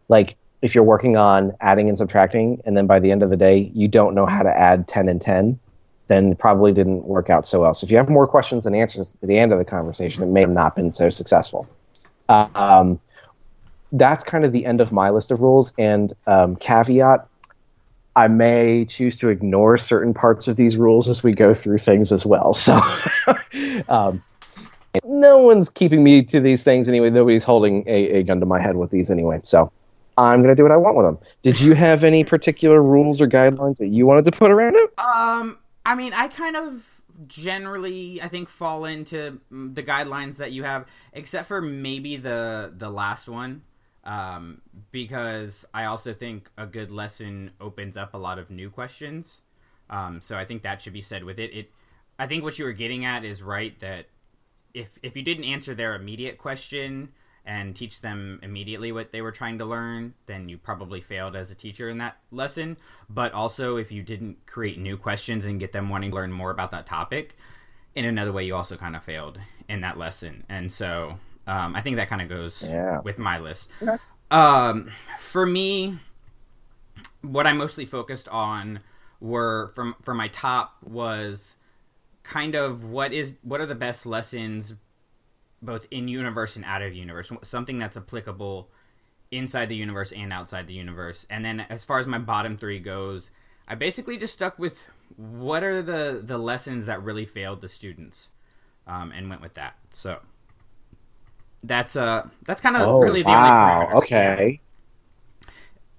[0.08, 3.36] like if you're working on adding and subtracting, and then by the end of the
[3.36, 5.58] day you don't know how to add ten and ten,
[6.12, 7.74] then probably didn't work out so well.
[7.74, 10.26] So if you have more questions than answers at the end of the conversation, it
[10.26, 11.66] may have not been so successful.
[12.28, 13.00] Um,
[13.92, 15.72] that's kind of the end of my list of rules.
[15.78, 17.26] And um, caveat
[18.14, 22.12] I may choose to ignore certain parts of these rules as we go through things
[22.12, 22.54] as well.
[22.62, 22.80] So,
[23.88, 24.22] um,
[25.04, 27.08] no one's keeping me to these things anyway.
[27.08, 29.40] Nobody's holding a, a gun to my head with these anyway.
[29.44, 29.72] So,
[30.18, 31.18] I'm going to do what I want with them.
[31.42, 34.98] Did you have any particular rules or guidelines that you wanted to put around it?
[34.98, 40.64] Um, I mean, I kind of generally I think fall into the guidelines that you
[40.64, 43.62] have, except for maybe the the last one
[44.04, 49.40] um, because I also think a good lesson opens up a lot of new questions.
[49.88, 51.52] Um, so I think that should be said with it.
[51.52, 51.70] It,
[52.18, 54.06] I think what you were getting at is right that
[54.74, 57.12] if if you didn't answer their immediate question
[57.44, 61.50] and teach them immediately what they were trying to learn, then you probably failed as
[61.50, 62.76] a teacher in that lesson.
[63.10, 66.50] But also, if you didn't create new questions and get them wanting to learn more
[66.50, 67.36] about that topic,
[67.94, 70.44] in another way, you also kind of failed in that lesson.
[70.48, 73.00] And so um, I think that kind of goes yeah.
[73.00, 73.68] with my list.
[73.82, 73.96] Okay.
[74.30, 75.98] Um, for me,
[77.22, 78.80] what I mostly focused on
[79.20, 81.56] were from for my top was
[82.22, 84.74] kind of what is what are the best lessons
[85.62, 88.68] both in universe and out of universe something that's applicable
[89.30, 92.78] inside the universe and outside the universe and then as far as my bottom three
[92.78, 93.30] goes
[93.66, 98.28] i basically just stuck with what are the the lessons that really failed the students
[98.86, 100.18] um, and went with that so
[101.64, 103.86] that's uh that's kind of oh, really the wow.
[103.86, 104.60] only okay.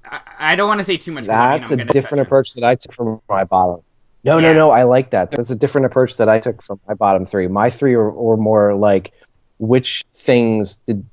[0.06, 1.26] I, I, don't want to say too much.
[1.26, 3.82] That's you know, a different approach that I took from my bottom.
[4.24, 4.52] No, yeah.
[4.52, 4.72] no, no.
[4.72, 5.32] I like that.
[5.32, 7.48] That's a different approach that I took from my bottom three.
[7.48, 9.14] My three were, were more like
[9.58, 11.06] which things did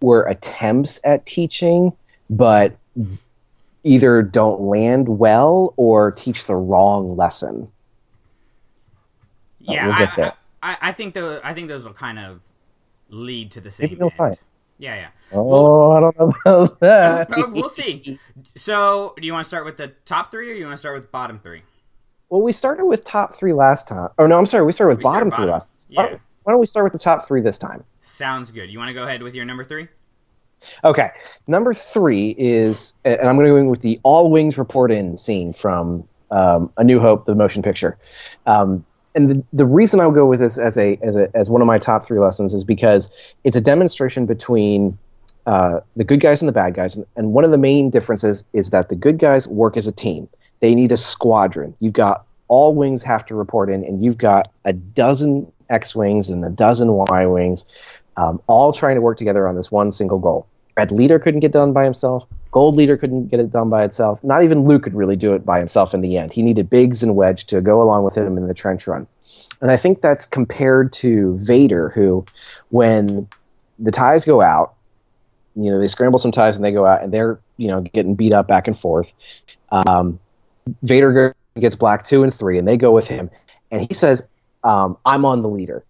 [0.00, 1.92] were attempts at teaching,
[2.28, 2.76] but
[3.84, 7.70] either don't land well or teach the wrong lesson.
[9.60, 12.40] Yeah, we'll I, I, I, think the I think those will kind of
[13.10, 14.38] lead to the same Maybe end.
[14.78, 15.08] Yeah, yeah.
[15.32, 17.28] Oh, well, I don't know about that.
[17.52, 18.18] We'll see.
[18.56, 20.96] So, do you want to start with the top three, or you want to start
[20.96, 21.62] with bottom three?
[22.30, 24.08] Well, we started with top three last time.
[24.18, 24.64] Oh no, I'm sorry.
[24.64, 25.72] We started with we bottom, started bottom three last.
[25.88, 26.02] Yeah.
[26.02, 27.84] Why don't, why don't we start with the top three this time?
[28.02, 28.70] Sounds good.
[28.70, 29.86] You want to go ahead with your number three?
[30.82, 31.10] Okay,
[31.46, 35.16] number three is, and I'm going to go in with the All Wings Report In
[35.16, 37.96] scene from um, A New Hope, the motion picture.
[38.46, 38.84] Um,
[39.14, 41.68] and the, the reason I'll go with this as a as a as one of
[41.68, 43.12] my top three lessons is because
[43.44, 44.98] it's a demonstration between
[45.46, 48.70] uh, the good guys and the bad guys, and one of the main differences is
[48.70, 50.28] that the good guys work as a team.
[50.58, 51.76] They need a squadron.
[51.78, 56.28] You've got all wings have to report in, and you've got a dozen X wings
[56.28, 57.64] and a dozen Y wings,
[58.16, 60.46] um, all trying to work together on this one single goal.
[60.76, 62.26] Red Leader couldn't get done by himself.
[62.52, 64.22] Gold Leader couldn't get it done by itself.
[64.24, 66.32] Not even Luke could really do it by himself in the end.
[66.32, 69.06] He needed Biggs and Wedge to go along with him in the trench run.
[69.60, 72.24] And I think that's compared to Vader, who,
[72.70, 73.28] when
[73.78, 74.74] the ties go out,
[75.54, 78.14] you know, they scramble some ties and they go out and they're, you know, getting
[78.14, 79.12] beat up back and forth.
[79.70, 80.18] Um,
[80.82, 83.30] Vader gets black two and three and they go with him.
[83.70, 84.26] And he says,
[84.64, 85.84] um, I'm on the leader.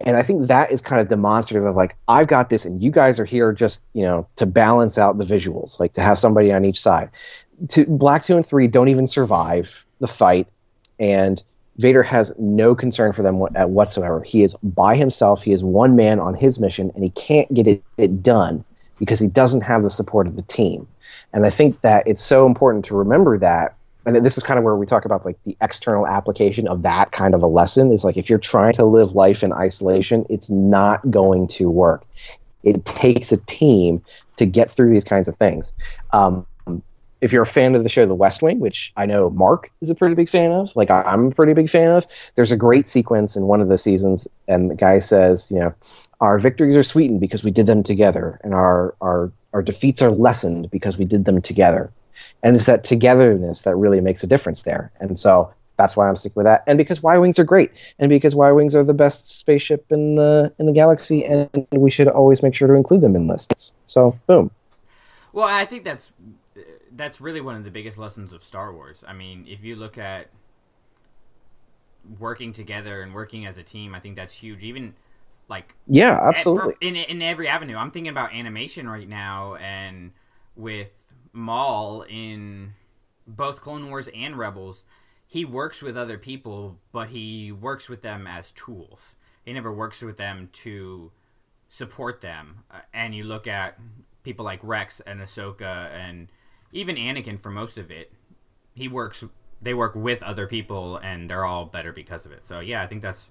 [0.00, 2.90] And I think that is kind of demonstrative of like, I've got this and you
[2.90, 6.52] guys are here just, you know, to balance out the visuals, like to have somebody
[6.52, 7.10] on each side.
[7.70, 10.46] To Black 2 and 3 don't even survive the fight.
[11.00, 11.42] And
[11.78, 14.22] Vader has no concern for them whatsoever.
[14.22, 15.42] He is by himself.
[15.42, 18.64] He is one man on his mission, and he can't get it, it done
[18.98, 20.88] because he doesn't have the support of the team.
[21.32, 24.64] And I think that it's so important to remember that and this is kind of
[24.64, 28.04] where we talk about like the external application of that kind of a lesson is
[28.04, 32.04] like if you're trying to live life in isolation it's not going to work.
[32.62, 34.02] It takes a team
[34.36, 35.72] to get through these kinds of things.
[36.12, 36.46] Um,
[37.20, 39.90] if you're a fan of the show the west wing which i know mark is
[39.90, 42.06] a pretty big fan of like i'm a pretty big fan of
[42.36, 45.74] there's a great sequence in one of the seasons and the guy says you know
[46.20, 50.10] our victories are sweetened because we did them together and our our our defeats are
[50.10, 51.90] lessened because we did them together
[52.42, 54.90] and it's that togetherness that really makes a difference there.
[55.00, 58.08] And so that's why I'm sticking with that, and because Y wings are great, and
[58.08, 62.08] because Y wings are the best spaceship in the in the galaxy, and we should
[62.08, 63.72] always make sure to include them in lists.
[63.86, 64.50] So boom.
[65.32, 66.12] Well, I think that's
[66.96, 69.04] that's really one of the biggest lessons of Star Wars.
[69.06, 70.30] I mean, if you look at
[72.18, 74.62] working together and working as a team, I think that's huge.
[74.62, 74.94] Even
[75.48, 76.74] like Yeah, at- absolutely.
[76.74, 77.76] for- in in every avenue.
[77.76, 80.12] I'm thinking about animation right now, and
[80.56, 80.92] with
[81.38, 82.74] Maul in
[83.26, 84.82] both Clone Wars and Rebels,
[85.26, 88.98] he works with other people, but he works with them as tools.
[89.44, 91.12] He never works with them to
[91.68, 92.64] support them.
[92.70, 93.78] Uh, and you look at
[94.24, 96.28] people like Rex and Ahsoka, and
[96.72, 98.12] even Anakin for most of it.
[98.74, 99.24] He works.
[99.62, 102.46] They work with other people, and they're all better because of it.
[102.46, 103.28] So yeah, I think that's.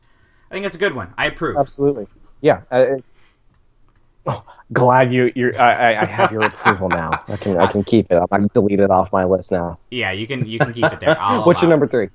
[0.49, 1.13] I think that's a good one.
[1.17, 1.57] I approve.
[1.57, 2.07] Absolutely.
[2.41, 2.61] Yeah.
[2.71, 3.05] Uh, it-
[4.27, 7.23] oh, glad you you I, I- I have your approval now.
[7.27, 8.21] I can I can keep it.
[8.31, 9.79] I'm delete it off my list now.
[9.91, 11.17] Yeah, you can you can keep it there.
[11.19, 11.71] I'll What's your it.
[11.71, 12.09] number three?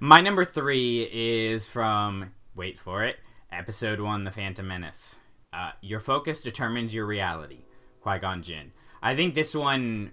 [0.00, 3.16] My number three is from wait for it,
[3.52, 5.16] episode one, The Phantom Menace.
[5.52, 7.60] Uh, your focus determines your reality.
[8.02, 8.70] Qui Gon Jinn.
[9.02, 10.12] I think this one,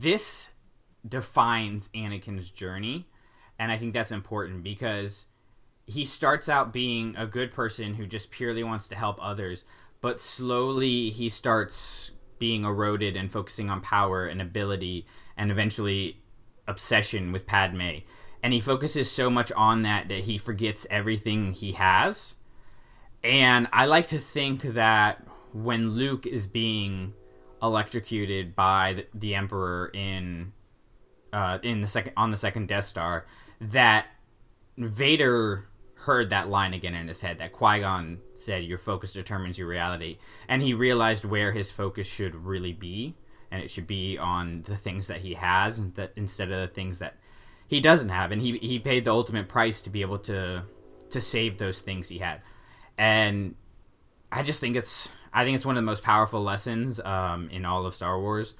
[0.00, 0.50] this
[1.06, 3.06] defines Anakin's journey,
[3.58, 5.26] and I think that's important because
[5.86, 9.64] he starts out being a good person who just purely wants to help others,
[10.00, 15.06] but slowly he starts being eroded and focusing on power and ability
[15.36, 16.20] and eventually
[16.66, 17.98] obsession with Padme.
[18.42, 22.36] And he focuses so much on that that he forgets everything he has.
[23.24, 27.14] And I like to think that when Luke is being
[27.62, 30.52] electrocuted by the, Emperor in
[31.32, 33.26] uh, in the second on the second Death Star,
[33.60, 34.06] that
[34.76, 35.66] Vader
[36.06, 39.68] heard that line again in his head that Qui Gon said, "Your focus determines your
[39.68, 43.16] reality," and he realized where his focus should really be,
[43.50, 45.78] and it should be on the things that he has,
[46.16, 47.16] instead of the things that
[47.66, 50.62] he doesn't have, and he he paid the ultimate price to be able to
[51.10, 52.40] to save those things he had,
[52.96, 53.54] and
[54.30, 57.64] I just think it's I think it's one of the most powerful lessons um, in
[57.64, 58.54] all of Star Wars.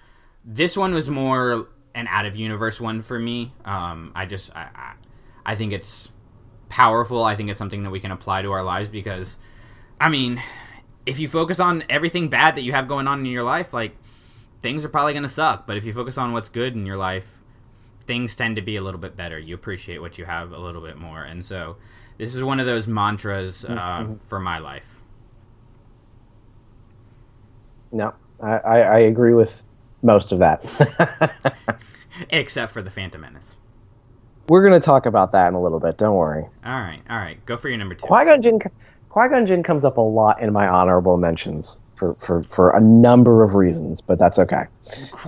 [0.45, 3.53] This one was more an out of universe one for me.
[3.65, 4.93] Um, I just I, I
[5.53, 6.11] I think it's
[6.69, 7.25] powerful.
[7.25, 9.37] I think it's something that we can apply to our lives because
[10.01, 10.43] I mean,
[11.05, 13.97] if you focus on everything bad that you have going on in your life, like
[14.61, 15.67] things are probably going to suck.
[15.67, 17.39] But if you focus on what's good in your life,
[18.07, 19.39] things tend to be a little bit better.
[19.39, 21.23] You appreciate what you have a little bit more.
[21.23, 21.77] And so
[22.19, 25.03] this is one of those mantras uh, for my life.
[27.93, 29.63] No, I, I agree with
[30.03, 30.65] most of that.
[32.31, 33.59] Except for the Phantom Menace.
[34.49, 35.99] We're going to talk about that in a little bit.
[35.99, 36.45] Don't worry.
[36.65, 37.45] All right, all right.
[37.47, 38.07] Go for your number two.
[38.07, 38.61] Qui Gon Jinn,
[39.09, 42.81] Qui Gon Jinn comes up a lot in my honorable mentions for, for, for a
[42.81, 44.65] number of reasons, but that's okay.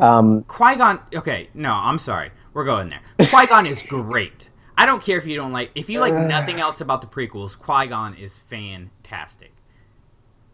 [0.01, 1.01] Um, Qui Gon.
[1.15, 2.31] Okay, no, I'm sorry.
[2.55, 3.01] We're going there.
[3.29, 4.51] Qui Gon is great.
[4.77, 5.73] I don't care if you don't like.
[5.75, 9.53] If you like nothing else about the prequels, Qui Gon is fantastic.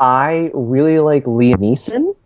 [0.00, 2.16] I really like Liam Neeson.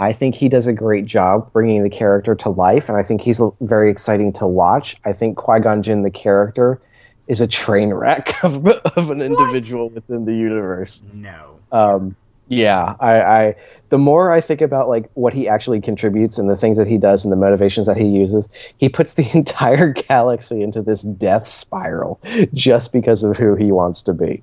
[0.00, 3.20] I think he does a great job bringing the character to life, and I think
[3.20, 4.96] he's very exciting to watch.
[5.04, 6.80] I think Qui Gon Jinn, the character,
[7.26, 11.02] is a train wreck of, of an individual within the universe.
[11.12, 11.58] No.
[11.72, 12.16] Um,
[12.48, 13.56] yeah, I, I
[13.90, 16.96] the more I think about like what he actually contributes and the things that he
[16.96, 21.46] does and the motivations that he uses, he puts the entire galaxy into this death
[21.46, 22.20] spiral
[22.54, 24.42] just because of who he wants to be.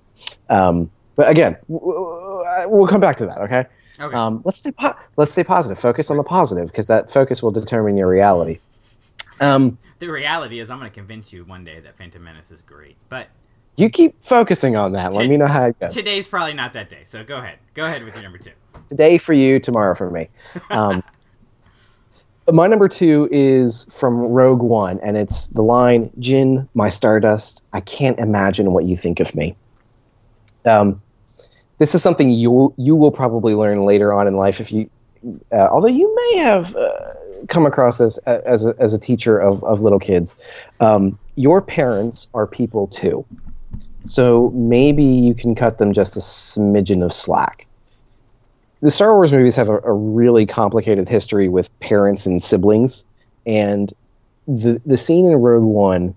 [0.49, 3.39] Um, but again, we'll come back to that.
[3.41, 3.65] Okay.
[3.99, 4.15] Okay.
[4.15, 5.79] Um, let's stay po- let's stay positive.
[5.79, 8.59] Focus on the positive because that focus will determine your reality.
[9.39, 12.61] Um, the reality is, I'm going to convince you one day that Phantom Menace is
[12.61, 12.97] great.
[13.09, 13.27] But
[13.77, 15.13] you keep focusing on that.
[15.13, 15.93] Let me know how it goes.
[15.93, 17.01] today's probably not that day.
[17.03, 17.59] So go ahead.
[17.73, 18.51] Go ahead with your number two.
[18.89, 20.29] today for you, tomorrow for me.
[20.69, 21.03] Um,
[22.51, 27.79] my number two is from Rogue One, and it's the line, "Jyn, my Stardust, I
[27.81, 29.55] can't imagine what you think of me."
[30.65, 31.01] Um,
[31.77, 34.89] this is something you you will probably learn later on in life if you,
[35.51, 37.13] uh, although you may have uh,
[37.49, 40.35] come across this a- as a, as a teacher of of little kids.
[40.79, 43.25] Um, your parents are people too,
[44.05, 47.67] so maybe you can cut them just a smidgen of slack
[48.81, 53.03] the Star Wars movies have a, a really complicated history with parents and siblings,
[53.45, 53.91] and
[54.47, 56.13] the the scene in Rogue One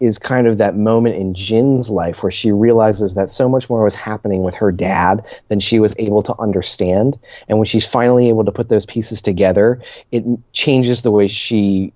[0.00, 3.84] is kind of that moment in Jyn's life where she realizes that so much more
[3.84, 8.28] was happening with her dad than she was able to understand, and when she's finally
[8.28, 9.80] able to put those pieces together,
[10.12, 11.92] it changes the way she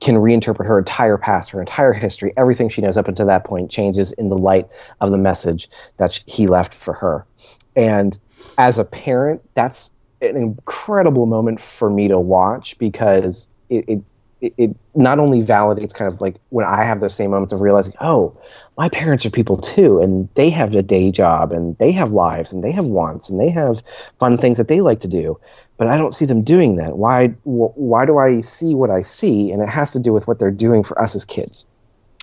[0.00, 3.70] can reinterpret her entire past, her entire history, everything she knows up until that point
[3.70, 4.68] changes in the light
[5.00, 7.26] of the message that he left for her.
[7.74, 8.18] And
[8.58, 14.02] as a parent, that's an incredible moment for me to watch because it, it
[14.42, 17.60] it, it not only validates kind of like when I have those same moments of
[17.60, 18.36] realizing, oh,
[18.76, 22.52] my parents are people too, and they have a day job, and they have lives,
[22.52, 23.82] and they have wants, and they have
[24.18, 25.38] fun things that they like to do.
[25.78, 26.98] But I don't see them doing that.
[26.98, 27.28] Why?
[27.44, 29.52] Wh- why do I see what I see?
[29.52, 31.64] And it has to do with what they're doing for us as kids.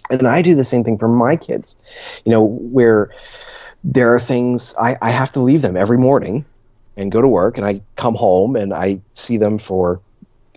[0.09, 1.75] And I do the same thing for my kids.
[2.25, 3.11] You know, where
[3.83, 6.45] there are things I, I have to leave them every morning
[6.97, 10.01] and go to work, and I come home and I see them for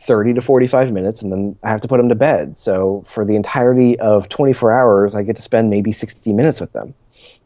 [0.07, 2.57] 30 to 45 minutes and then I have to put them to bed.
[2.57, 6.73] So for the entirety of 24 hours, I get to spend maybe 60 minutes with
[6.73, 6.95] them.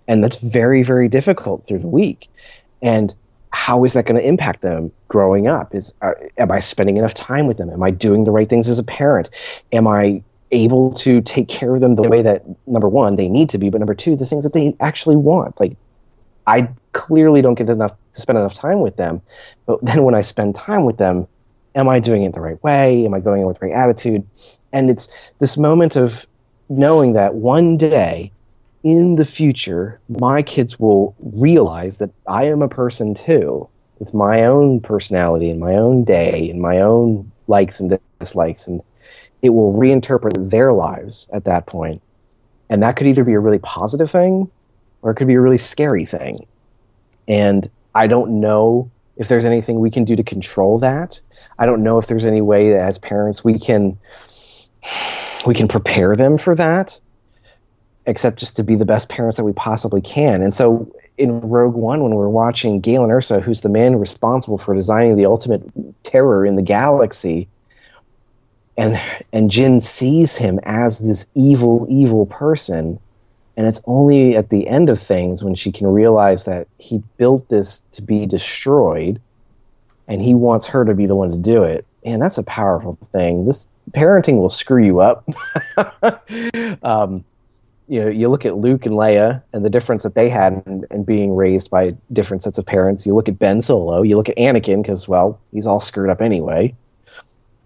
[0.08, 2.28] And that's very, very difficult through the week.
[2.82, 3.14] And
[3.50, 5.74] how is that going to impact them growing up?
[5.74, 7.70] Is are, am I spending enough time with them?
[7.70, 9.30] Am I doing the right things as a parent?
[9.72, 13.48] Am I able to take care of them the way that number one they need
[13.50, 15.58] to be, but number two the things that they actually want?
[15.58, 15.76] Like
[16.46, 19.20] I clearly don't get enough to spend enough time with them,
[19.66, 21.26] but then when I spend time with them,
[21.76, 23.04] am I doing it the right way?
[23.04, 24.26] Am I going in with the right attitude?
[24.72, 25.08] And it's
[25.38, 26.26] this moment of
[26.68, 28.32] knowing that one day
[28.82, 33.68] in the future, my kids will realize that I am a person too,
[33.98, 38.66] with my own personality and my own day and my own likes and dislikes.
[38.66, 38.82] And
[39.42, 42.02] it will reinterpret their lives at that point.
[42.68, 44.50] And that could either be a really positive thing
[45.02, 46.38] or it could be a really scary thing.
[47.28, 51.20] And I don't know if there's anything we can do to control that.
[51.58, 53.98] I don't know if there's any way that as parents we can
[55.46, 56.98] we can prepare them for that,
[58.06, 60.42] except just to be the best parents that we possibly can.
[60.42, 64.74] And so in Rogue One, when we're watching Galen Erso, who's the man responsible for
[64.74, 65.62] designing the ultimate
[66.04, 67.48] terror in the galaxy,
[68.76, 69.00] and
[69.32, 72.98] and Jyn sees him as this evil, evil person,
[73.56, 77.48] and it's only at the end of things when she can realize that he built
[77.48, 79.20] this to be destroyed
[80.08, 81.86] and he wants her to be the one to do it.
[82.04, 83.46] And that's a powerful thing.
[83.46, 85.28] This parenting will screw you up.
[86.82, 87.24] um,
[87.88, 90.84] you know, you look at Luke and Leia and the difference that they had in,
[90.90, 93.06] in, being raised by different sets of parents.
[93.06, 94.02] You look at Ben Solo.
[94.02, 96.74] You look at Anakin because, well, he's all screwed up anyway.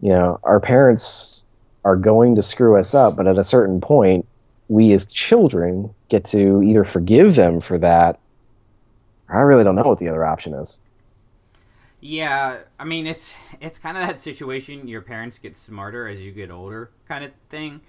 [0.02, 1.44] You know, our parents
[1.84, 4.26] are going to screw us up, but at a certain point,
[4.68, 8.18] we as children get to either forgive them for that.
[9.28, 10.78] I really don't know what the other option is.
[12.00, 14.88] Yeah, I mean it's it's kind of that situation.
[14.88, 17.82] Your parents get smarter as you get older, kind of thing.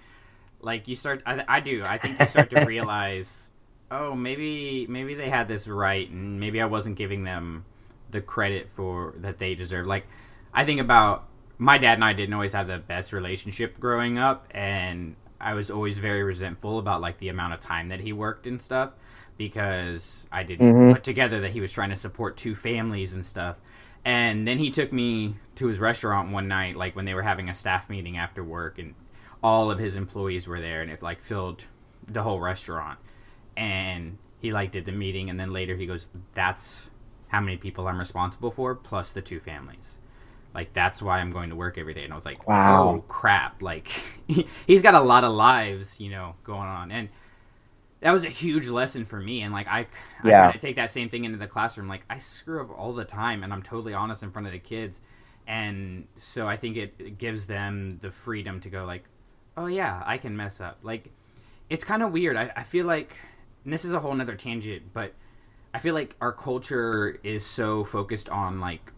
[0.60, 1.82] Like you start, I, I do.
[1.84, 3.50] I think you start to realize,
[3.90, 7.64] oh, maybe maybe they had this right, and maybe I wasn't giving them
[8.10, 9.86] the credit for that they deserve.
[9.86, 10.06] Like
[10.52, 14.46] I think about my dad and I didn't always have the best relationship growing up,
[14.50, 18.46] and I was always very resentful about like the amount of time that he worked
[18.46, 18.90] and stuff
[19.36, 20.92] because I didn't mm-hmm.
[20.92, 23.56] put together that he was trying to support two families and stuff.
[24.04, 27.48] And then he took me to his restaurant one night, like when they were having
[27.48, 28.94] a staff meeting after work, and
[29.42, 31.66] all of his employees were there, and it like filled
[32.06, 32.98] the whole restaurant.
[33.56, 36.90] And he like did the meeting, and then later he goes, "That's
[37.28, 39.98] how many people I'm responsible for, plus the two families."
[40.54, 42.04] Like that's why I'm going to work every day.
[42.04, 42.88] And I was like, wow.
[42.88, 43.88] "Oh crap!" Like
[44.66, 47.08] he's got a lot of lives, you know, going on, and
[48.02, 49.86] that was a huge lesson for me and like i,
[50.24, 50.40] yeah.
[50.40, 52.92] I kind of take that same thing into the classroom like i screw up all
[52.92, 55.00] the time and i'm totally honest in front of the kids
[55.46, 59.04] and so i think it gives them the freedom to go like
[59.56, 60.78] oh yeah i can mess up.
[60.82, 61.10] Like
[61.68, 62.36] it's kind of weird.
[62.36, 63.16] I, I feel like
[63.64, 65.14] this is a whole nother tangent but
[65.72, 68.92] i feel like our culture is so focused on like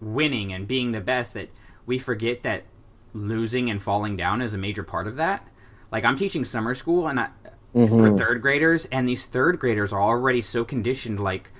[0.00, 1.50] winning and being the best that
[1.84, 2.64] we forget that
[3.12, 5.46] losing and falling down is a major part of that.
[5.92, 7.28] Like i'm teaching summer school and I,
[7.74, 7.98] mm-hmm.
[7.98, 11.50] for third graders, and these third graders are already so conditioned, like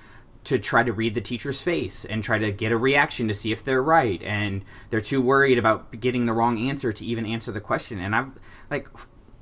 [0.43, 3.51] to try to read the teacher's face and try to get a reaction to see
[3.51, 7.51] if they're right, and they're too worried about getting the wrong answer to even answer
[7.51, 7.99] the question.
[7.99, 8.31] And I've
[8.69, 8.87] like,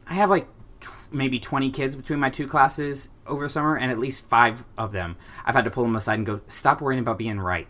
[0.08, 0.48] I have like
[0.82, 4.66] t- maybe twenty kids between my two classes over the summer, and at least five
[4.78, 5.16] of them,
[5.46, 7.68] I've had to pull them aside and go, "Stop worrying about being right.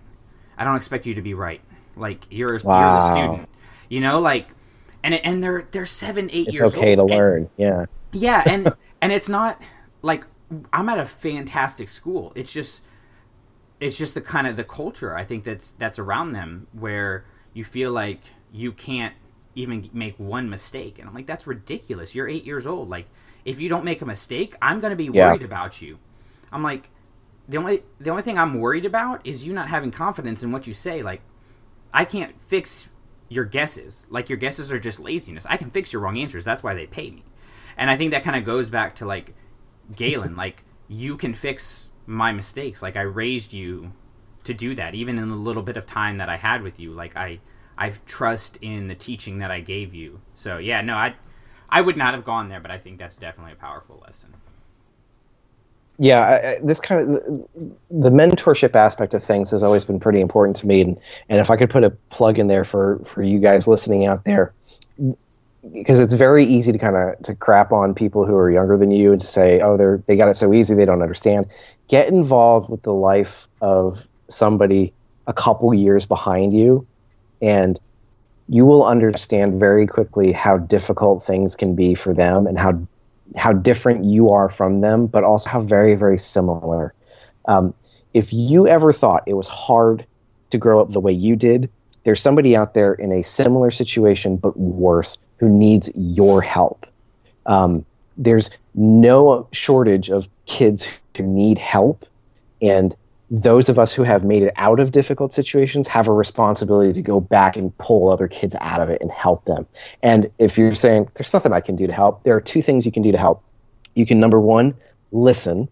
[0.58, 1.62] I don't expect you to be right.
[1.96, 2.80] Like you're wow.
[2.80, 3.50] you're the student,
[3.90, 4.48] you know, like."
[5.02, 7.08] And, and they're they're seven eight it's years okay old.
[7.10, 9.62] to learn yeah yeah and and it's not
[10.02, 10.26] like
[10.74, 12.32] I'm at a fantastic school.
[12.36, 12.84] It's just
[13.80, 17.64] it's just the kind of the culture I think that's that's around them where you
[17.64, 18.22] feel like
[18.52, 19.14] you can't
[19.56, 21.00] even make one mistake.
[21.00, 22.16] And I'm like, that's ridiculous.
[22.16, 22.90] You're eight years old.
[22.90, 23.08] Like,
[23.46, 25.30] if you don't make a mistake, I'm gonna be yeah.
[25.30, 26.00] worried about you.
[26.52, 26.90] I'm like,
[27.48, 30.68] the only the only thing I'm worried about is you not having confidence in what
[30.68, 31.02] you say.
[31.02, 31.22] Like,
[31.94, 32.90] I can't fix
[33.30, 34.08] your guesses.
[34.10, 35.46] Like your guesses are just laziness.
[35.50, 36.46] I can fix your wrong answers.
[36.46, 37.24] That's why they pay me.
[37.80, 39.34] And I think that kind of goes back to like
[39.96, 42.84] Galen, like you can fix my mistakes.
[42.84, 43.94] Like I raised you
[44.44, 46.92] to do that, even in the little bit of time that I had with you.
[46.92, 47.40] Like I,
[47.78, 50.20] I trust in the teaching that I gave you.
[50.36, 51.16] So yeah, no, I
[51.70, 54.34] I would not have gone there, but I think that's definitely a powerful lesson.
[55.98, 57.24] Yeah, I, I, this kind of
[57.92, 61.00] the mentorship aspect of things has always been pretty important to me, and,
[61.30, 64.26] and if I could put a plug in there for for you guys listening out
[64.26, 64.54] there,
[65.74, 68.92] because it's very easy to kind of to crap on people who are younger than
[68.92, 71.48] you and to say, oh, they're they got it so easy, they don't understand.
[71.88, 74.94] Get involved with the life of somebody
[75.28, 76.88] a couple years behind you,
[77.42, 77.80] and
[78.48, 82.82] you will understand very quickly how difficult things can be for them and how
[83.36, 86.94] how different you are from them, but also how very very similar.
[87.46, 87.74] Um,
[88.14, 90.06] if you ever thought it was hard
[90.52, 91.70] to grow up the way you did,
[92.06, 96.86] there's somebody out there in a similar situation but worse who needs your help.
[97.46, 97.86] Um,
[98.18, 102.06] there's no shortage of kids who need help,
[102.62, 102.96] and
[103.32, 107.02] those of us who have made it out of difficult situations have a responsibility to
[107.02, 109.68] go back and pull other kids out of it and help them.
[110.02, 112.86] And if you're saying there's nothing I can do to help, there are two things
[112.86, 113.44] you can do to help.
[113.94, 114.74] You can number one,
[115.12, 115.70] listen,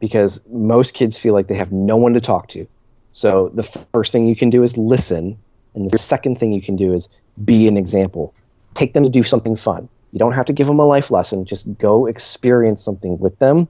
[0.00, 2.66] because most kids feel like they have no one to talk to.
[3.12, 5.38] So the first thing you can do is listen,
[5.74, 7.08] and the second thing you can do is
[7.44, 8.34] be an example.
[8.74, 9.88] Take them to do something fun.
[10.12, 11.44] You don't have to give them a life lesson.
[11.44, 13.68] Just go experience something with them,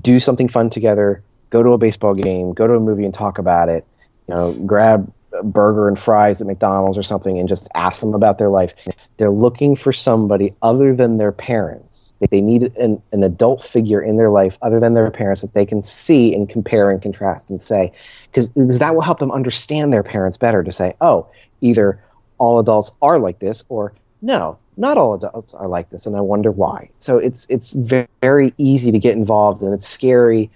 [0.00, 3.38] do something fun together, go to a baseball game, go to a movie and talk
[3.38, 3.86] about it.
[4.26, 8.14] You know, grab a burger and fries at McDonald's or something and just ask them
[8.14, 8.74] about their life.
[9.16, 12.14] They're looking for somebody other than their parents.
[12.30, 15.66] They need an, an adult figure in their life other than their parents that they
[15.66, 17.92] can see and compare and contrast and say,
[18.26, 21.28] because that will help them understand their parents better to say, oh,
[21.60, 22.02] either
[22.38, 26.20] all adults are like this or no, not all adults are like this, and I
[26.20, 26.90] wonder why.
[26.98, 30.50] So it's it's very easy to get involved, and it's scary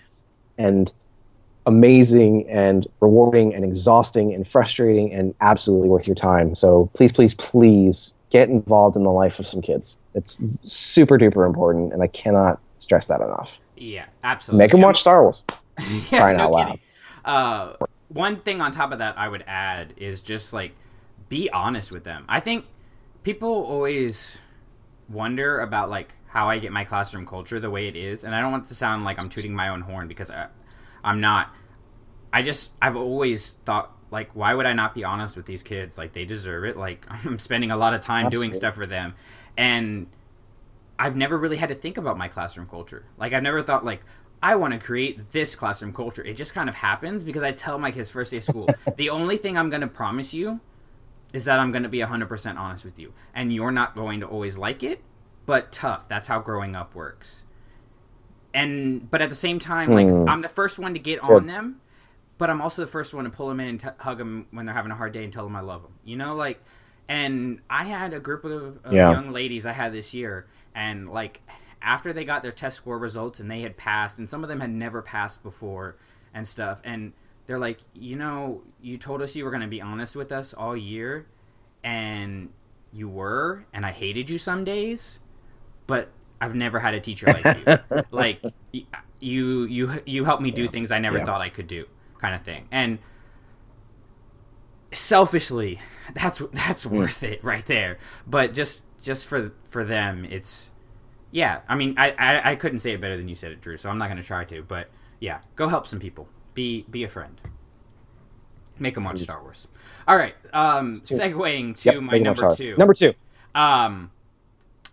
[0.58, 0.92] and
[1.66, 6.54] amazing and rewarding and exhausting and frustrating and absolutely worth your time.
[6.54, 9.96] So please, please, please get involved in the life of some kids.
[10.14, 13.52] It's super duper important, and I cannot stress that enough.
[13.76, 14.64] Yeah, absolutely.
[14.64, 15.44] Make them watch Star Wars.
[16.10, 16.78] yeah, Crying no out loud.
[17.24, 20.72] Uh, one thing on top of that I would add is just like
[21.28, 22.24] be honest with them.
[22.28, 22.66] I think
[23.22, 24.38] people always
[25.08, 28.40] wonder about like how I get my classroom culture the way it is, and I
[28.40, 30.48] don't want to sound like I'm tooting my own horn because I,
[31.04, 31.54] I'm not.
[32.32, 35.98] I just I've always thought like why would I not be honest with these kids?
[35.98, 36.76] Like they deserve it.
[36.76, 38.48] Like I'm spending a lot of time Absolutely.
[38.48, 39.14] doing stuff for them,
[39.56, 40.08] and
[40.98, 43.04] I've never really had to think about my classroom culture.
[43.18, 44.02] Like I've never thought like
[44.42, 46.24] I want to create this classroom culture.
[46.24, 49.10] It just kind of happens because I tell my kids first day of school, the
[49.10, 50.60] only thing I'm going to promise you
[51.32, 53.12] is that I'm going to be 100% honest with you.
[53.34, 55.00] And you're not going to always like it,
[55.46, 56.08] but tough.
[56.08, 57.44] That's how growing up works.
[58.54, 60.28] And but at the same time, like mm.
[60.28, 61.30] I'm the first one to get Good.
[61.30, 61.80] on them,
[62.36, 64.66] but I'm also the first one to pull them in and t- hug them when
[64.66, 65.92] they're having a hard day and tell them I love them.
[66.04, 66.62] You know, like,
[67.08, 69.10] and I had a group of, of yeah.
[69.10, 71.40] young ladies I had this year, and like
[71.80, 74.60] after they got their test score results and they had passed, and some of them
[74.60, 75.96] had never passed before
[76.34, 77.14] and stuff, and
[77.46, 80.54] they're like, you know, you told us you were going to be honest with us
[80.54, 81.26] all year,
[81.82, 82.50] and
[82.92, 85.20] you were, and I hated you some days,
[85.86, 86.08] but
[86.40, 88.02] I've never had a teacher like you.
[88.10, 88.42] like
[89.20, 90.70] you, you, you helped me do yeah.
[90.70, 91.24] things I never yeah.
[91.24, 91.86] thought I could do,
[92.18, 92.68] kind of thing.
[92.70, 92.98] And
[94.92, 95.80] selfishly,
[96.14, 96.90] that's that's mm.
[96.90, 97.98] worth it right there.
[98.26, 100.70] But just just for for them, it's
[101.30, 101.60] yeah.
[101.68, 103.76] I mean, I, I I couldn't say it better than you said it, Drew.
[103.76, 104.62] So I'm not going to try to.
[104.62, 104.88] But
[105.20, 106.28] yeah, go help some people.
[106.54, 107.40] Be be a friend.
[108.78, 109.68] Make them watch Star Wars.
[110.08, 110.34] All right.
[110.52, 112.76] Um, segueing to yep, my number two.
[112.76, 113.14] Number two.
[113.54, 114.10] Um,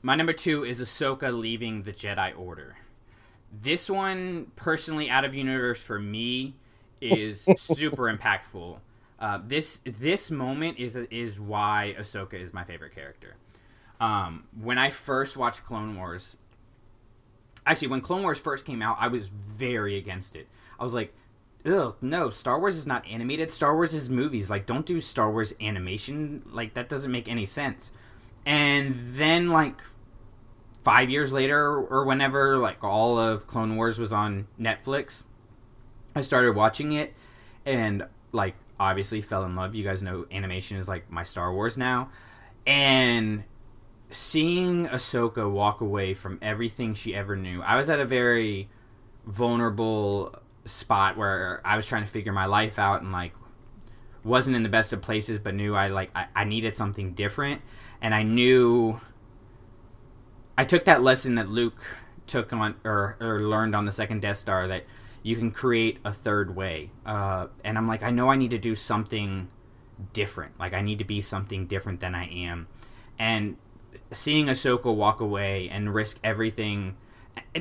[0.02, 2.78] my number two is Ahsoka leaving the Jedi Order.
[3.52, 6.56] This one, personally, out of universe for me,
[7.02, 8.78] is super impactful.
[9.20, 13.36] Uh, this this moment is is why Ahsoka is my favorite character.
[14.00, 16.38] Um, when I first watched Clone Wars,
[17.66, 20.48] actually, when Clone Wars first came out, I was very against it.
[20.80, 21.14] I was like,
[21.66, 23.52] ugh, no, Star Wars is not animated.
[23.52, 24.50] Star Wars is movies.
[24.50, 26.44] Like, don't do Star Wars animation.
[26.52, 27.92] Like, that doesn't make any sense
[28.46, 29.82] and then like
[30.84, 35.26] five years later or whenever like all of clone wars was on netflix
[36.16, 37.14] i started watching it
[37.66, 41.78] and like obviously fell in love you guys know animation is like my star wars
[41.78, 42.10] now
[42.66, 43.44] and
[44.10, 48.70] seeing ahsoka walk away from everything she ever knew i was at a very
[49.26, 50.34] vulnerable
[50.70, 53.34] spot where i was trying to figure my life out and like
[54.24, 57.62] wasn't in the best of places but knew i like I, I needed something different
[58.02, 59.00] and I knew
[60.58, 61.82] I took that lesson that Luke
[62.28, 64.84] took on or, or learned on the second Death Star that
[65.24, 66.92] you can create a third way.
[67.06, 69.50] Uh, and I'm like, I know I need to do something
[70.14, 70.58] different.
[70.60, 72.68] Like I need to be something different than I am.
[73.18, 73.58] And
[74.12, 76.96] seeing Ahsoka walk away and risk everything,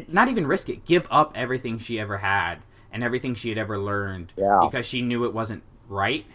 [0.07, 2.57] not even risk it, give up everything she ever had
[2.99, 4.59] and everything she had ever learned Yeah.
[4.65, 6.27] because she knew it wasn't right,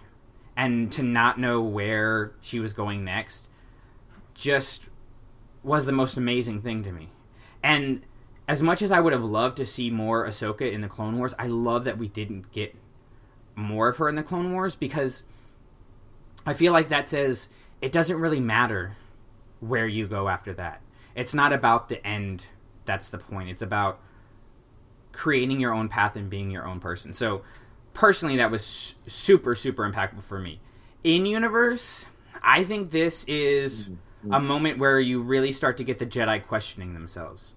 [0.55, 3.49] and to not know where she was going next,
[4.33, 4.87] just
[5.61, 7.09] was the most amazing thing to me.
[7.61, 8.03] And
[8.47, 11.35] as much as I would have loved to see more Ahsoka in the Clone Wars,
[11.37, 12.73] I love that we didn't get
[13.55, 15.23] more of her in the Clone Wars because
[16.45, 17.49] I feel like that says
[17.81, 18.95] it doesn't really matter
[19.59, 20.81] where you go after that.
[21.13, 22.45] It's not about the end.
[22.85, 23.49] That's the point.
[23.49, 23.99] It's about
[25.13, 27.13] creating your own path and being your own person.
[27.13, 27.43] So,
[27.93, 30.59] personally, that was super, super impactful for me.
[31.03, 32.05] In universe,
[32.41, 33.91] I think this is a
[34.27, 34.45] mm-hmm.
[34.45, 37.53] moment where you really start to get the Jedi questioning themselves.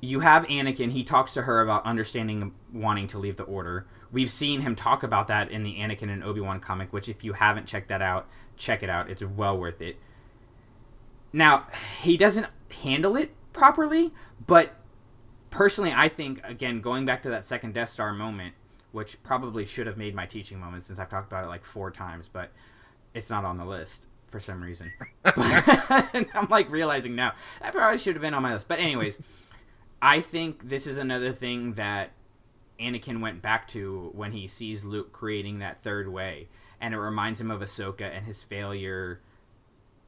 [0.00, 3.86] You have Anakin, he talks to her about understanding wanting to leave the Order.
[4.12, 7.24] We've seen him talk about that in the Anakin and Obi Wan comic, which, if
[7.24, 9.10] you haven't checked that out, check it out.
[9.10, 9.96] It's well worth it.
[11.32, 11.66] Now,
[12.02, 12.46] he doesn't
[12.82, 14.12] handle it properly,
[14.46, 14.74] but
[15.56, 18.54] personally, I think, again, going back to that second Death Star moment,
[18.92, 21.90] which probably should have made my teaching moment since I've talked about it like four
[21.90, 22.50] times, but
[23.14, 24.92] it's not on the list for some reason.
[25.24, 27.32] I'm like realizing now
[27.62, 28.68] that probably should have been on my list.
[28.68, 29.18] But, anyways,
[30.02, 32.10] I think this is another thing that
[32.78, 36.48] Anakin went back to when he sees Luke creating that third way.
[36.82, 39.22] And it reminds him of Ahsoka and his failure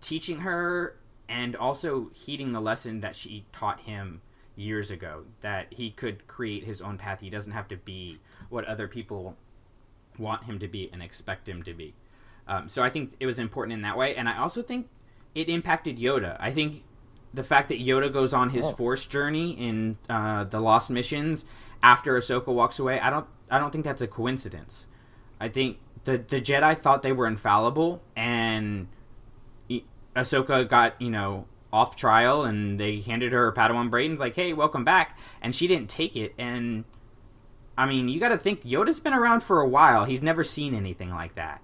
[0.03, 4.21] teaching her and also heeding the lesson that she taught him
[4.59, 7.21] years ago that he could create his own path.
[7.21, 9.37] He doesn't have to be what other people
[10.19, 11.95] want him to be and expect him to be.
[12.47, 14.17] Um, so I think it was important in that way.
[14.17, 14.89] And I also think
[15.35, 16.37] it impacted Yoda.
[16.41, 16.85] I think
[17.33, 21.45] the fact that Yoda goes on his Force journey in uh, the Lost Missions
[21.83, 24.87] after Ahsoka walks away, I don't, I don't think that's a coincidence.
[25.41, 28.89] I think the the Jedi thought they were infallible, and
[30.17, 34.85] Ahsoka got you know off trial, and they handed her Padawan Brayden's like, "Hey, welcome
[34.85, 36.35] back," and she didn't take it.
[36.39, 36.85] And
[37.77, 40.05] I mean, you got to think Yoda's been around for a while.
[40.05, 41.61] He's never seen anything like that,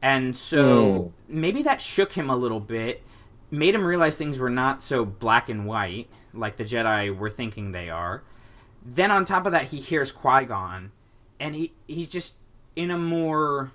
[0.00, 3.02] and so maybe that shook him a little bit,
[3.50, 7.72] made him realize things were not so black and white like the Jedi were thinking
[7.72, 8.22] they are.
[8.84, 10.92] Then on top of that, he hears Qui Gon,
[11.40, 12.36] and he he's just
[12.76, 13.72] in a more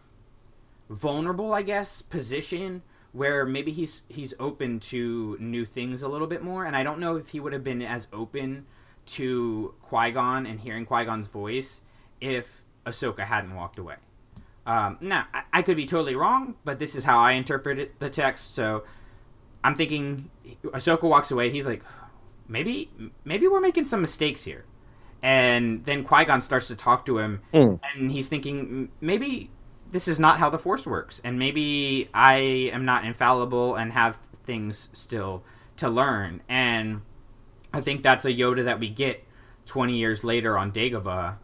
[0.90, 2.84] vulnerable, I guess, position
[3.14, 6.66] where maybe he's he's open to new things a little bit more.
[6.66, 8.66] And I don't know if he would have been as open
[9.06, 11.82] to Qui Gon and hearing Qui Gon's voice
[12.20, 13.96] if Ahsoka hadn't walked away.
[14.66, 18.10] Um, now, I, I could be totally wrong, but this is how I interpreted the
[18.10, 18.56] text.
[18.56, 18.84] So
[19.64, 20.30] I'm thinking
[20.66, 21.50] Ahsoka walks away.
[21.50, 21.84] He's like,
[22.48, 22.90] maybe
[23.24, 24.66] maybe we're making some mistakes here.
[25.22, 27.42] And then Qui Gon starts to talk to him,
[27.96, 29.52] and he's thinking maybe
[29.94, 32.36] this is not how the Force works, and maybe I
[32.74, 35.44] am not infallible and have things still
[35.78, 36.42] to learn.
[36.50, 37.02] And
[37.72, 39.24] I think that's a Yoda that we get
[39.68, 41.36] 20 years later on Dagobah,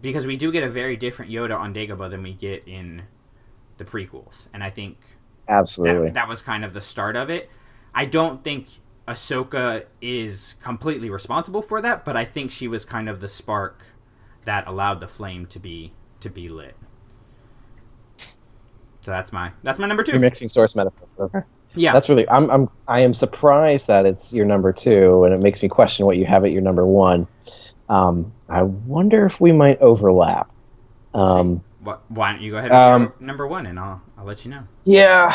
[0.00, 3.02] because we do get a very different Yoda on Dagobah than we get in
[3.76, 4.48] the prequels.
[4.54, 4.96] And I think
[5.46, 6.06] Absolutely.
[6.06, 7.50] that, that was kind of the start of it.
[7.94, 8.68] I don't think
[9.06, 13.82] Ahsoka is completely responsible for that, but I think she was kind of the spark
[14.46, 16.76] that allowed the flame to be to be lit.
[19.04, 20.12] So that's my that's my number two.
[20.12, 21.06] You're mixing source metaphor.
[21.18, 21.40] Okay.
[21.76, 22.28] Yeah, That's really.
[22.28, 22.50] I'm.
[22.50, 22.70] I'm.
[22.86, 26.24] I am surprised that it's your number two, and it makes me question what you
[26.24, 27.26] have at your number one.
[27.88, 30.50] Um, I wonder if we might overlap.
[31.12, 34.44] Um, Wh- why don't you go ahead Um, your number one, and I'll I'll let
[34.44, 34.62] you know.
[34.84, 35.34] Yeah.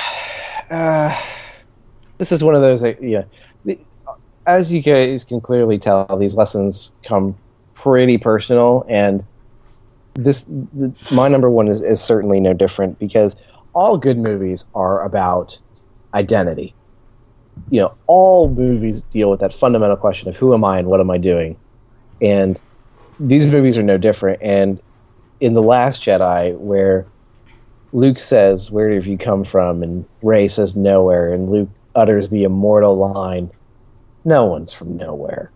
[0.69, 1.19] Uh,
[2.17, 2.83] this is one of those.
[3.01, 3.23] Yeah.
[4.45, 7.35] As you guys can clearly tell, these lessons come
[7.75, 9.23] pretty personal, and
[10.15, 13.35] this the, my number one is, is certainly no different because
[13.73, 15.59] all good movies are about
[16.13, 16.73] identity.
[17.69, 20.99] You know, all movies deal with that fundamental question of who am I and what
[20.99, 21.57] am I doing,
[22.21, 22.59] and
[23.19, 24.41] these movies are no different.
[24.41, 24.79] And
[25.39, 27.05] in the Last Jedi, where
[27.91, 32.43] Luke says, "Where have you come from?" and Rey says, "Nowhere," and Luke utters the
[32.43, 33.49] immortal line,
[34.23, 35.51] "No one's from nowhere."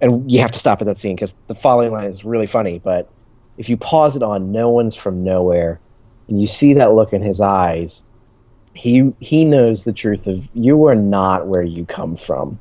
[0.00, 2.78] And you have to stop at that scene because the following line is really funny.
[2.78, 3.08] But
[3.56, 5.80] if you pause it on "No one's from nowhere,"
[6.28, 8.02] and you see that look in his eyes,
[8.74, 12.58] he he knows the truth of you are not where you come from,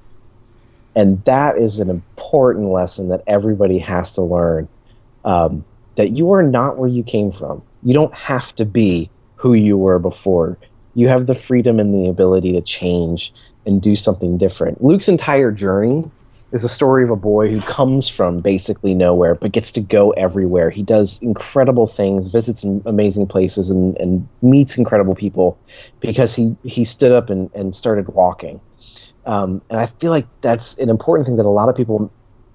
[0.96, 4.68] and that is an important lesson that everybody has to learn.
[5.24, 7.64] Um, that you are not where you came from.
[7.84, 10.58] You don't have to be who you were before.
[10.94, 13.34] You have the freedom and the ability to change
[13.66, 14.84] and do something different.
[14.84, 16.10] Luke's entire journey
[16.56, 20.12] is a story of a boy who comes from basically nowhere but gets to go
[20.12, 20.70] everywhere.
[20.70, 25.58] He does incredible things, visits amazing places, and, and meets incredible people
[26.00, 28.62] because he, he stood up and, and started walking.
[29.26, 32.10] Um, and I feel like that's an important thing that a lot of people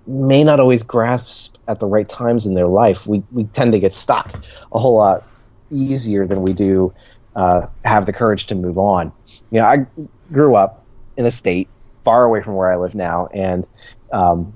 [0.06, 3.06] may not always grasp at the right times in their life.
[3.06, 4.42] We, we tend to get stuck
[4.72, 5.24] a whole lot
[5.70, 6.94] easier than we do
[7.36, 9.12] uh, have the courage to move on.
[9.50, 9.86] You know, I
[10.32, 10.86] grew up
[11.18, 11.68] in a state
[12.04, 13.68] far away from where I live now, and
[14.12, 14.54] um,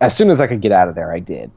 [0.00, 1.50] as soon as I could get out of there, I did.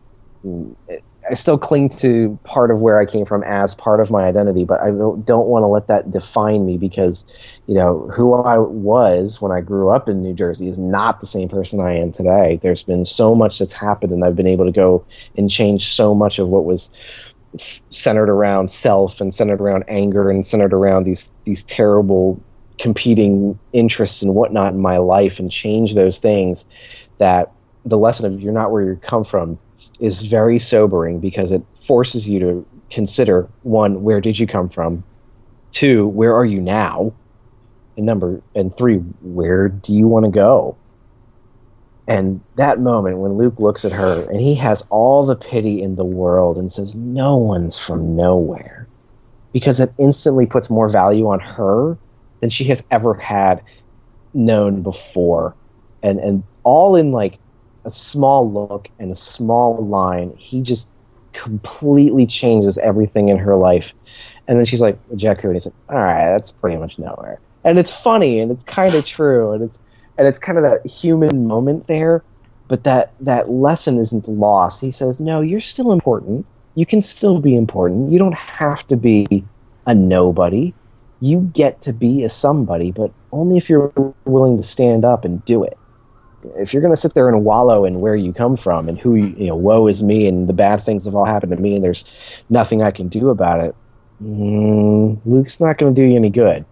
[1.30, 4.64] I still cling to part of where I came from as part of my identity,
[4.64, 7.26] but I don't, don't want to let that define me because,
[7.66, 11.28] you know, who I was when I grew up in New Jersey is not the
[11.28, 12.60] same person I am today.
[12.62, 15.06] There's been so much that's happened, and I've been able to go
[15.36, 16.90] and change so much of what was
[17.90, 22.42] centered around self and centered around anger and centered around these these terrible
[22.80, 26.66] competing interests and whatnot in my life and change those things
[27.18, 27.52] that
[27.86, 29.58] the lesson of you're not where you come from
[30.00, 35.04] is very sobering because it forces you to consider one where did you come from?
[35.72, 37.14] Two where are you now?
[37.96, 40.78] And number and three where do you want to go?
[42.08, 45.96] And that moment when Luke looks at her and he has all the pity in
[45.96, 48.88] the world and says, No one's from nowhere,
[49.52, 51.98] because it instantly puts more value on her
[52.40, 53.64] than she has ever had
[54.34, 55.56] known before.
[56.04, 57.40] And, and all in like
[57.86, 60.88] a small look and a small line, he just
[61.34, 63.94] completely changes everything in her life.
[64.48, 67.40] And then she's like, Jakku, and he's like, All right, that's pretty much nowhere.
[67.64, 69.52] And it's funny and it's kind of true.
[69.52, 69.80] And it's,
[70.18, 72.24] and it's kind of that human moment there
[72.68, 77.40] but that that lesson isn't lost he says no you're still important you can still
[77.40, 79.44] be important you don't have to be
[79.86, 80.74] a nobody
[81.20, 83.92] you get to be a somebody but only if you're
[84.26, 85.78] willing to stand up and do it
[86.56, 89.16] if you're going to sit there and wallow in where you come from and who
[89.16, 91.76] you, you know woe is me and the bad things have all happened to me
[91.76, 92.06] and there's
[92.50, 93.76] nothing i can do about it
[94.24, 96.66] mm, luke's not going to do you any good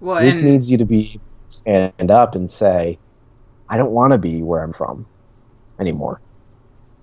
[0.00, 0.44] well, luke and...
[0.44, 2.98] needs you to be stand up and say,
[3.68, 5.06] I don't want to be where I'm from
[5.78, 6.20] anymore.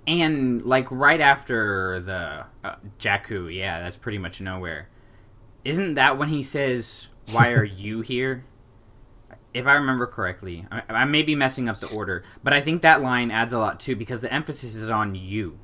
[0.08, 4.90] And like right after the uh, Jakku, yeah, that's pretty much nowhere.
[5.66, 8.46] Isn't that when he says, "Why are you here?"
[9.54, 12.82] If I remember correctly, I, I may be messing up the order, but I think
[12.82, 15.58] that line adds a lot too because the emphasis is on you.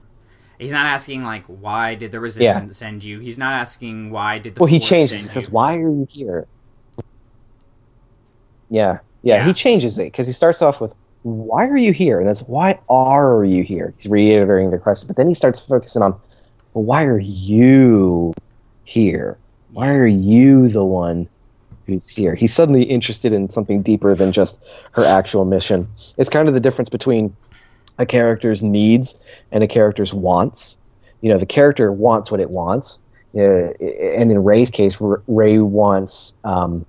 [0.57, 2.87] He's not asking like, "Why did the resistance yeah.
[2.87, 5.13] send you?" He's not asking, "Why did the well?" he changed.
[5.13, 6.47] He says, "Why are you here?"
[8.69, 9.45] Yeah, yeah, yeah.
[9.45, 12.79] he changes it because he starts off with, "Why are you here?" and that's "Why
[12.89, 16.13] are you here?" He's reiterating the question, but then he starts focusing on,
[16.73, 18.33] well, "Why are you
[18.85, 19.37] here?
[19.73, 21.27] Why are you the one
[21.85, 25.87] who's here?" He's suddenly interested in something deeper than just her actual mission.
[26.17, 27.35] It's kind of the difference between
[27.97, 29.15] a character's needs
[29.51, 30.77] and a character's wants.
[31.21, 32.99] You know, the character wants what it wants.
[33.33, 34.97] And in Rey's case,
[35.27, 36.85] Rey wants um,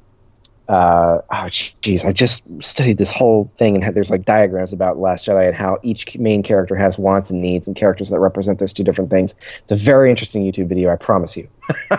[0.69, 4.99] uh, oh jeez, I just studied this whole thing and had, there's like diagrams about
[4.99, 8.59] Last Jedi and how each main character has wants and needs and characters that represent
[8.59, 9.35] those two different things.
[9.65, 11.49] It's a very interesting YouTube video, I promise you.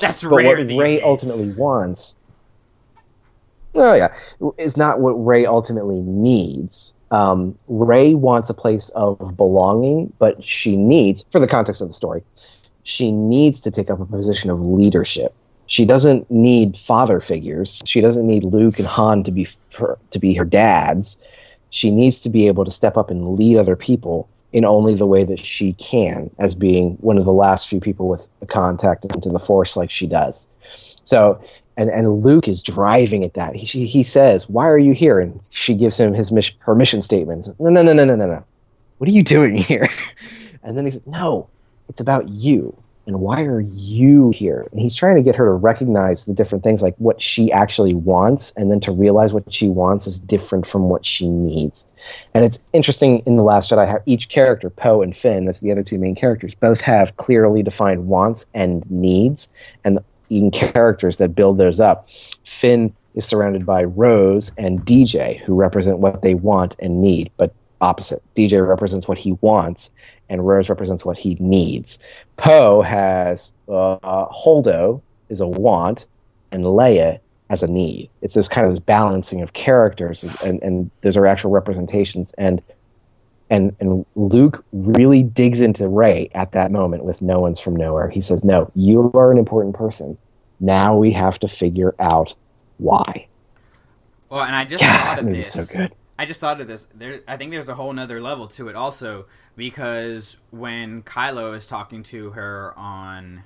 [0.00, 0.58] That's but rare.
[0.58, 1.00] What Rey days.
[1.02, 2.14] ultimately wants,
[3.74, 4.14] oh yeah,
[4.58, 6.92] is not what Rey ultimately needs.
[7.10, 11.94] Um, Rey wants a place of belonging, but she needs, for the context of the
[11.94, 12.24] story,
[12.82, 15.34] she needs to take up a position of leadership
[15.66, 17.82] she doesn't need father figures.
[17.86, 21.16] She doesn't need Luke and Han to be her, to be her dads.
[21.70, 25.06] She needs to be able to step up and lead other people in only the
[25.06, 29.28] way that she can, as being one of the last few people with contact into
[29.30, 30.46] the Force like she does.
[31.04, 31.40] So,
[31.76, 33.56] and and Luke is driving at that.
[33.56, 37.02] He he says, "Why are you here?" And she gives him his mission, her mission
[37.02, 37.48] statement.
[37.58, 38.44] No, no, no, no, no, no, no.
[38.98, 39.88] What are you doing here?
[40.66, 41.50] And then he said, "No,
[41.90, 44.66] it's about you and why are you here?
[44.70, 47.94] And he's trying to get her to recognize the different things, like what she actually
[47.94, 51.84] wants, and then to realize what she wants is different from what she needs.
[52.32, 55.70] And it's interesting in The Last Jedi how each character, Poe and Finn, that's the
[55.70, 59.48] other two main characters, both have clearly defined wants and needs,
[59.84, 59.98] and
[60.30, 62.08] in characters that build those up.
[62.44, 67.54] Finn is surrounded by Rose and DJ, who represent what they want and need, but
[67.80, 68.22] opposite.
[68.34, 69.90] DJ represents what he wants,
[70.28, 71.98] and Rose represents what he needs.
[72.36, 76.06] Poe has uh, Holdo is a want,
[76.52, 77.20] and Leia
[77.50, 78.10] as a need.
[78.22, 82.32] It's this kind of this balancing of characters, and, and those are actual representations.
[82.38, 82.62] And
[83.50, 88.08] and and Luke really digs into Rey at that moment with No One's from Nowhere.
[88.08, 90.16] He says, "No, you are an important person.
[90.60, 92.34] Now we have to figure out
[92.78, 93.26] why."
[94.30, 95.52] Well, and I just thought of this.
[95.52, 95.92] So good.
[96.18, 96.86] I just thought of this.
[96.94, 101.66] There, I think there's a whole nother level to it also because when Kylo is
[101.66, 103.42] talking to her on,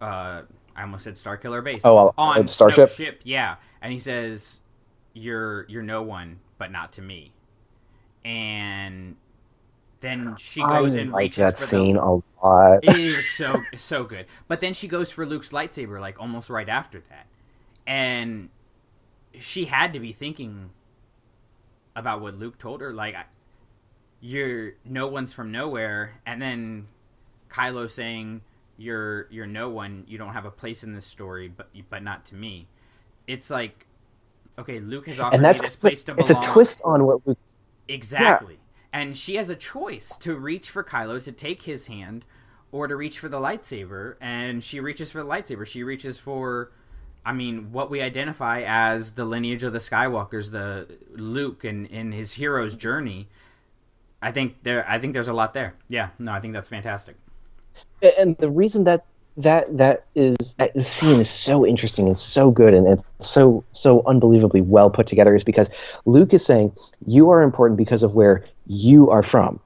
[0.00, 0.42] uh,
[0.74, 1.82] I almost said Starkiller Base.
[1.84, 2.90] Oh, uh, on Starship?
[2.90, 4.60] Ship, yeah, and he says,
[5.12, 7.32] "You're you're no one, but not to me,"
[8.24, 9.16] and
[10.04, 12.02] then she I goes and like reaches that for scene the.
[12.02, 12.80] a lot.
[12.82, 14.26] It is so so good.
[14.48, 17.26] But then she goes for Luke's lightsaber like almost right after that.
[17.86, 18.50] And
[19.38, 20.70] she had to be thinking
[21.96, 23.16] about what Luke told her like
[24.20, 26.86] you're no one's from nowhere and then
[27.50, 28.42] Kylo saying
[28.76, 32.24] you're you're no one, you don't have a place in this story but but not
[32.26, 32.66] to me.
[33.26, 33.86] It's like
[34.58, 36.30] okay, Luke has offered and me this place to belong.
[36.30, 37.38] it's a twist on what Luke.
[37.88, 38.58] Exactly.
[38.92, 42.24] And she has a choice to reach for Kylo to take his hand
[42.72, 45.66] or to reach for the lightsaber and she reaches for the lightsaber.
[45.66, 46.72] She reaches for
[47.24, 52.12] I mean, what we identify as the lineage of the Skywalkers, the Luke and in
[52.12, 53.28] his hero's journey.
[54.20, 55.74] I think there I think there's a lot there.
[55.88, 57.16] Yeah, no, I think that's fantastic.
[58.18, 59.04] and the reason that
[59.36, 63.64] that that is that the scene is so interesting and so good and it's so
[63.72, 65.68] so unbelievably well put together is because
[66.04, 66.72] Luke is saying
[67.06, 69.60] you are important because of where you are from.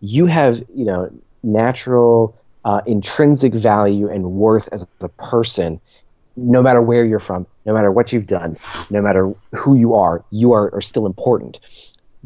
[0.00, 1.10] You have you know
[1.42, 5.80] natural uh, intrinsic value and worth as a person,
[6.36, 8.56] no matter where you're from, no matter what you've done,
[8.90, 11.60] no matter who you are, you are, are still important.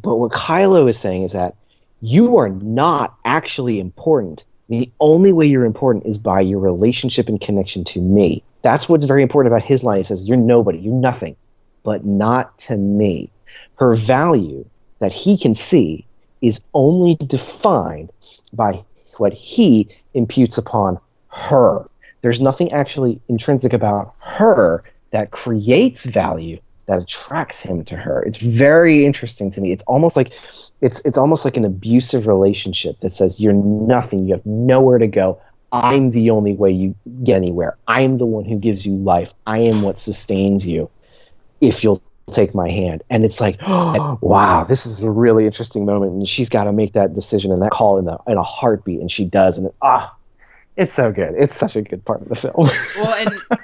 [0.00, 1.56] But what Kylo is saying is that
[2.00, 4.44] you are not actually important.
[4.68, 8.42] The only way you're important is by your relationship and connection to me.
[8.62, 9.98] That's what's very important about his line.
[9.98, 11.36] He says, You're nobody, you're nothing,
[11.82, 13.30] but not to me.
[13.76, 14.64] Her value
[14.98, 16.06] that he can see
[16.42, 18.10] is only defined
[18.52, 18.84] by
[19.16, 20.98] what he imputes upon
[21.28, 21.88] her.
[22.22, 28.22] There's nothing actually intrinsic about her that creates value that attracts him to her.
[28.22, 29.72] It's very interesting to me.
[29.72, 30.32] It's almost like
[30.80, 35.06] it's it's almost like an abusive relationship that says you're nothing, you have nowhere to
[35.06, 35.40] go.
[35.70, 36.94] I'm the only way you
[37.24, 37.76] get anywhere.
[37.86, 39.32] I'm the one who gives you life.
[39.46, 40.88] I am what sustains you
[41.60, 42.02] if you'll
[42.32, 43.02] take my hand.
[43.10, 46.12] And it's like, wow, this is a really interesting moment.
[46.12, 49.00] And she's got to make that decision and that call in, the, in a heartbeat.
[49.00, 49.58] And she does.
[49.58, 50.14] And ah,
[50.78, 51.34] it's so good.
[51.36, 52.70] It's such a good part of the film.
[52.96, 53.30] Well, and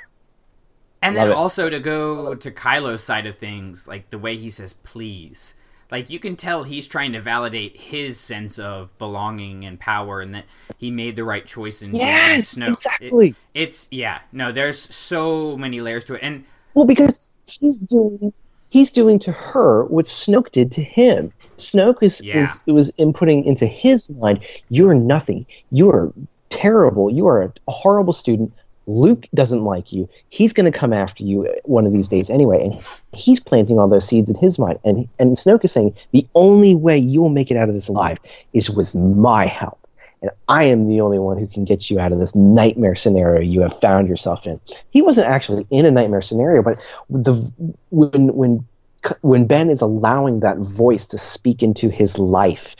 [1.02, 1.34] and then it.
[1.34, 5.54] also to go to Kylo's side of things, like the way he says "please,"
[5.90, 10.34] like you can tell he's trying to validate his sense of belonging and power, and
[10.34, 10.44] that
[10.78, 12.68] he made the right choice in joining Yes, Snoke.
[12.68, 13.34] It- exactly.
[13.54, 16.44] it's yeah, no, there's so many layers to it, and
[16.74, 18.32] Well, because he's doing
[18.70, 21.32] he's doing to her what Snoke did to him.
[21.58, 22.40] Snoke is Yeah.
[22.40, 24.40] was it was inputting into his mind,
[24.70, 25.46] you're nothing.
[25.70, 26.12] You're
[26.54, 27.10] terrible.
[27.10, 28.52] You are a, horrible student.
[28.86, 30.08] Luke doesn't like you.
[30.28, 33.88] He's going to come after you one of these days anyway, and he's planting all
[33.88, 34.78] those seeds in his mind.
[34.84, 37.88] And and Snoke is saying the only way you will make it out of this
[37.88, 38.18] alive
[38.52, 39.78] is with my help.
[40.20, 43.40] And I am the only one who can get you out of this nightmare scenario
[43.40, 44.60] you have found yourself in.
[44.90, 46.78] He wasn't actually in a nightmare scenario, but
[47.10, 47.34] the
[47.90, 48.66] when when
[49.20, 52.76] when Ben is allowing that voice to speak into his life,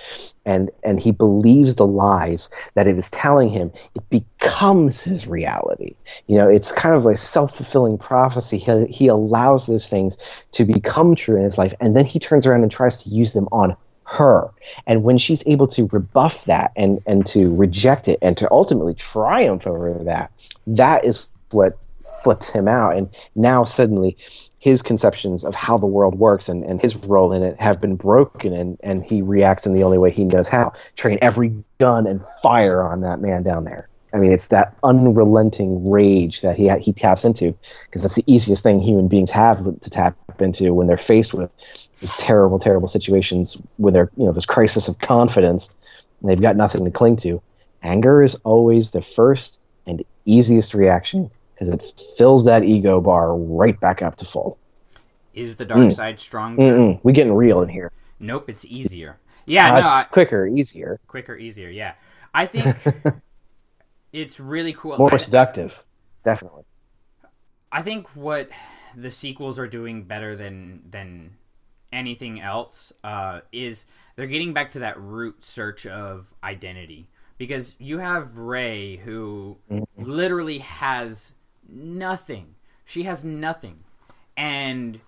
[0.46, 5.94] and and he believes the lies that it is telling him, it becomes his reality.
[6.26, 8.58] You know, it's kind of a self fulfilling prophecy.
[8.58, 10.16] He he allows those things
[10.52, 13.32] to become true in his life, and then he turns around and tries to use
[13.32, 14.50] them on her.
[14.86, 18.94] And when she's able to rebuff that and and to reject it and to ultimately
[18.94, 20.30] triumph over that,
[20.66, 21.78] that is what
[22.22, 22.96] flips him out.
[22.96, 24.16] And now suddenly
[24.64, 27.96] his conceptions of how the world works and, and his role in it have been
[27.96, 30.72] broken and, and he reacts in the only way he knows how.
[30.96, 33.90] Train every gun and fire on that man down there.
[34.14, 37.54] I mean, it's that unrelenting rage that he he taps into
[37.84, 41.50] because that's the easiest thing human beings have to tap into when they're faced with
[42.00, 45.68] these terrible, terrible situations when they're you know this crisis of confidence
[46.22, 47.42] and they've got nothing to cling to.
[47.82, 51.30] Anger is always the first and easiest reaction
[51.70, 54.58] because it fills that ego bar right back up to full.
[55.34, 56.62] is the dark side stronger?
[56.62, 57.00] Mm-mm.
[57.02, 57.90] We getting real in here.
[58.20, 59.18] Nope, it's easier.
[59.46, 61.68] Yeah, Uh, no, I, quicker, easier, quicker, easier.
[61.68, 61.94] Yeah,
[62.32, 62.76] I think
[64.12, 64.96] it's really cool.
[64.98, 65.84] more I- seductive.
[66.24, 66.62] Definitely.
[67.70, 68.48] I think what
[68.96, 71.36] the sequels are doing better than than
[71.92, 73.86] anything else uh, is
[74.16, 79.58] they're getting back to that root search of identity because you have Rey who
[79.98, 81.32] literally has
[81.68, 82.54] nothing.
[82.84, 83.80] She has nothing,
[84.36, 85.00] and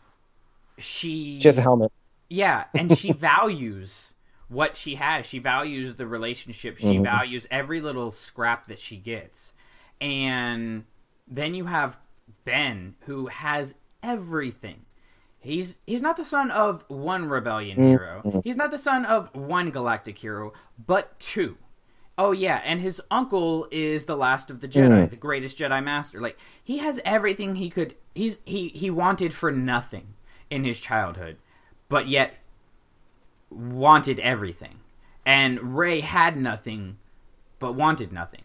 [0.78, 1.92] she She has a helmet.
[2.28, 4.14] yeah, and she values
[4.48, 5.26] what she has.
[5.26, 6.78] She values the relationship.
[6.78, 9.52] She values every little scrap that she gets.
[10.00, 10.84] And
[11.26, 11.98] then you have
[12.44, 14.82] Ben who has everything.
[15.38, 18.40] He's he's not the son of one rebellion Mm, hero.
[18.44, 20.52] He's not the son of one galactic hero,
[20.84, 21.56] but two.
[22.18, 25.10] Oh yeah, and his uncle is the last of the Jedi, Mm.
[25.10, 26.20] the greatest Jedi master.
[26.20, 30.14] Like he has everything he could he's he he wanted for nothing
[30.48, 31.36] in his childhood,
[31.88, 32.34] but yet
[33.50, 34.80] wanted everything.
[35.26, 36.98] And Rey had nothing
[37.58, 38.44] but wanted nothing.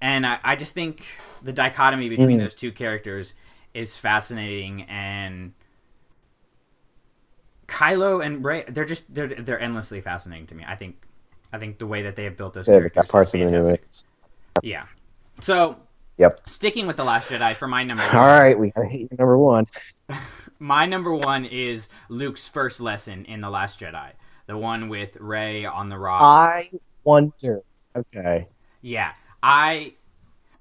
[0.00, 1.04] And I, I just think
[1.42, 2.42] the dichotomy between Mm.
[2.42, 3.34] those two characters
[3.74, 5.54] is fascinating and
[7.66, 10.64] Kylo and Rey they're just they're they're endlessly fascinating to me.
[10.66, 10.96] I think
[11.52, 13.56] I think the way that they have built those Yeah, characters parts is of the
[13.56, 14.08] new fantastic.
[14.62, 14.84] Yeah.
[15.40, 15.76] So
[16.18, 16.48] Yep.
[16.48, 19.66] sticking with the Last Jedi for my number one All right, we gotta number one.
[20.58, 24.12] my number one is Luke's first lesson in the Last Jedi,
[24.46, 26.20] the one with Rey on the rock.
[26.22, 26.70] I
[27.04, 27.62] wonder.
[27.96, 28.48] Okay,
[28.82, 29.94] yeah, I,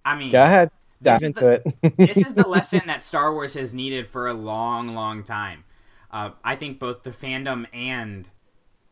[0.05, 0.71] I mean, go ahead.
[1.01, 1.97] Dive into the- it.
[1.97, 5.63] this is the lesson that Star Wars has needed for a long, long time.
[6.09, 8.29] Uh, I think both the fandom and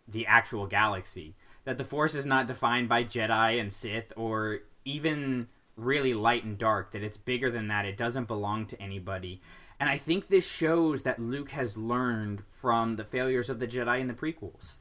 [0.08, 1.36] the actual galaxy
[1.66, 6.58] that the Force is not defined by Jedi and Sith or even really light and
[6.58, 6.92] dark.
[6.92, 7.86] That it's bigger than that.
[7.86, 9.42] It doesn't belong to anybody.
[9.80, 14.00] And I think this shows that Luke has learned from the failures of the Jedi
[14.00, 14.78] in the prequels.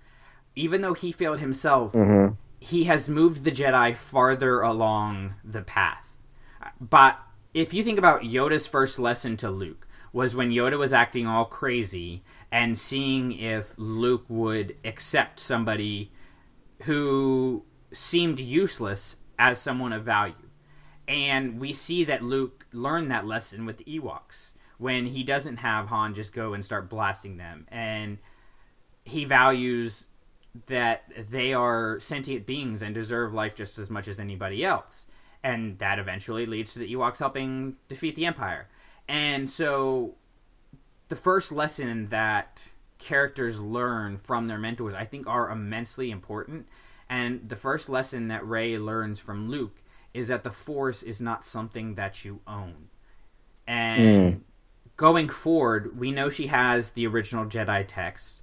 [0.55, 2.37] Even though he failed himself, Mhm.
[2.61, 6.17] he has moved the Jedi farther along the path.
[6.81, 7.19] But
[7.53, 11.45] if you think about Yoda's first lesson to Luke was when Yoda was acting all
[11.45, 12.23] crazy
[12.53, 16.13] and seeing if Luke would accept somebody
[16.85, 20.35] who seemed useless as someone of value.
[21.07, 25.89] And we see that Luke learned that lesson with the Ewoks when he doesn't have
[25.89, 27.67] Han just go and start blasting them.
[27.71, 28.19] And
[29.05, 30.09] he values
[30.67, 35.07] that they are sentient beings and deserve life just as much as anybody else.
[35.43, 38.67] And that eventually leads to the Ewoks helping defeat the Empire.
[39.09, 40.15] And so
[41.09, 42.69] the first lesson that
[42.99, 46.67] characters learn from their mentors, I think, are immensely important.
[47.09, 49.83] And the first lesson that Rey learns from Luke
[50.13, 52.89] is that the Force is not something that you own.
[53.67, 54.41] And Mm.
[54.97, 58.43] going forward, we know she has the original Jedi text.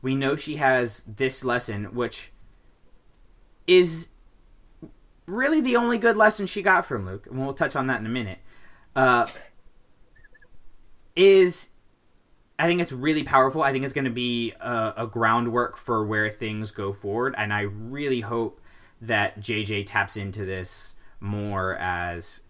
[0.00, 2.32] We know she has this lesson, which
[3.66, 4.08] is
[5.26, 8.06] really the only good lesson she got from Luke, and we'll touch on that in
[8.06, 8.38] a minute.
[8.96, 9.26] Uh,
[11.16, 11.68] is
[12.58, 13.62] I think it's really powerful.
[13.62, 17.52] I think it's going to be a, a groundwork for where things go forward, and
[17.52, 18.60] I really hope
[19.00, 22.40] that JJ taps into this more as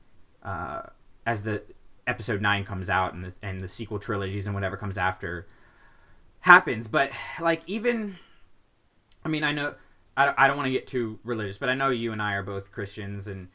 [0.42, 0.82] uh,
[1.26, 1.62] as the
[2.06, 5.46] episode nine comes out and the, and the sequel trilogies and whatever comes after
[6.40, 6.88] happens.
[6.88, 8.16] But like even,
[9.24, 9.74] I mean, I know
[10.16, 12.32] I don't, I don't want to get too religious, but I know you and I
[12.34, 13.48] are both Christians, and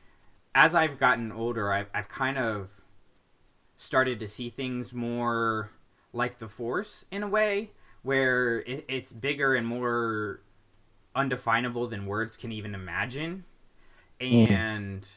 [0.53, 2.69] as I've gotten older, I've, I've kind of
[3.75, 5.71] started to see things more
[6.13, 7.71] like the Force in a way,
[8.03, 10.41] where it, it's bigger and more
[11.15, 13.43] undefinable than words can even imagine,
[14.21, 14.45] hmm.
[14.51, 15.07] and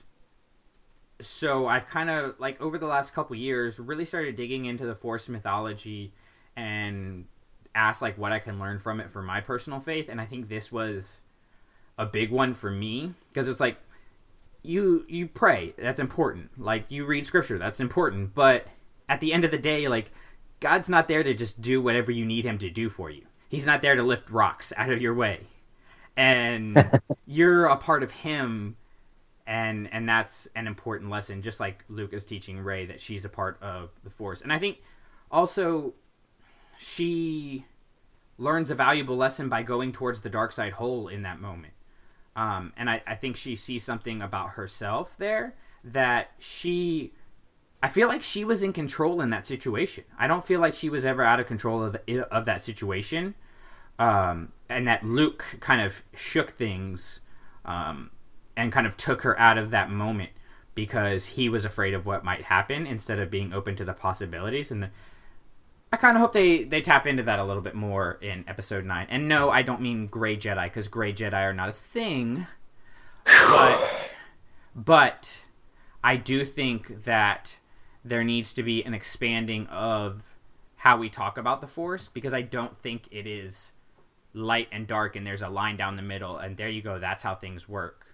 [1.20, 4.94] so I've kind of like over the last couple years really started digging into the
[4.94, 6.12] Force mythology
[6.56, 7.26] and
[7.74, 10.48] asked like what I can learn from it for my personal faith, and I think
[10.48, 11.20] this was
[11.98, 13.78] a big one for me because it's like
[14.62, 16.60] you you pray that's important.
[16.60, 18.34] Like you read scripture that's important.
[18.34, 18.66] But
[19.08, 20.10] at the end of the day like
[20.66, 23.22] god's not there to just do whatever you need him to do for you.
[23.48, 25.42] He's not there to lift rocks out of your way.
[26.16, 26.76] And
[27.26, 28.76] you're a part of him
[29.46, 33.28] and and that's an important lesson just like luke is teaching Rey that she's a
[33.28, 34.42] part of the force.
[34.42, 34.78] And i think
[35.30, 35.94] also
[36.76, 37.64] she
[38.36, 41.74] learns a valuable lesson by going towards the dark side hole in that moment.
[42.34, 45.54] Um, and I, I think she sees something about herself there
[45.84, 47.12] that she
[47.82, 50.88] i feel like she was in control in that situation i don't feel like she
[50.88, 53.34] was ever out of control of, the, of that situation
[53.98, 57.20] um, and that luke kind of shook things
[57.64, 58.10] um,
[58.56, 60.30] and kind of took her out of that moment
[60.74, 64.70] because he was afraid of what might happen instead of being open to the possibilities
[64.70, 64.90] and the,
[65.92, 68.84] I kind of hope they they tap into that a little bit more in episode
[68.84, 69.06] nine.
[69.08, 72.46] And no, I don't mean gray Jedi because gray Jedi are not a thing.
[73.48, 74.10] But
[74.74, 75.44] but
[76.04, 77.58] I do think that
[78.08, 80.22] there needs to be an expanding of
[80.76, 83.72] how we talk about the Force because I don't think it is
[84.34, 86.98] light and dark and there's a line down the middle and there you go.
[86.98, 88.06] That's how things work.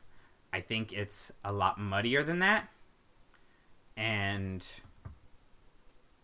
[0.52, 2.68] I think it's a lot muddier than that.
[3.96, 4.64] And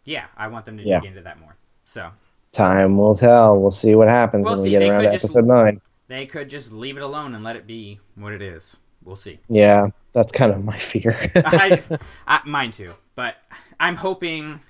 [0.05, 1.01] yeah, I want them to Yeah.
[1.01, 1.57] dig into that more.
[1.85, 2.11] So
[2.53, 3.61] Time will tell.
[3.61, 4.69] We'll see what happens We'll when see.
[4.69, 5.81] we get They around to just- episode nine.
[6.07, 8.79] they could just leave it alone and let it be what it is.
[9.05, 9.39] We'll see.
[9.49, 9.89] Yeah,
[10.19, 11.31] that's kind of my fear.
[11.37, 11.83] I,
[12.27, 13.37] I, mine too, but
[13.81, 14.61] I'm hoping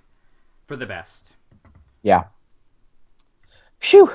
[0.67, 1.35] for the best.
[2.03, 2.25] yeah,
[3.81, 4.11] Phew.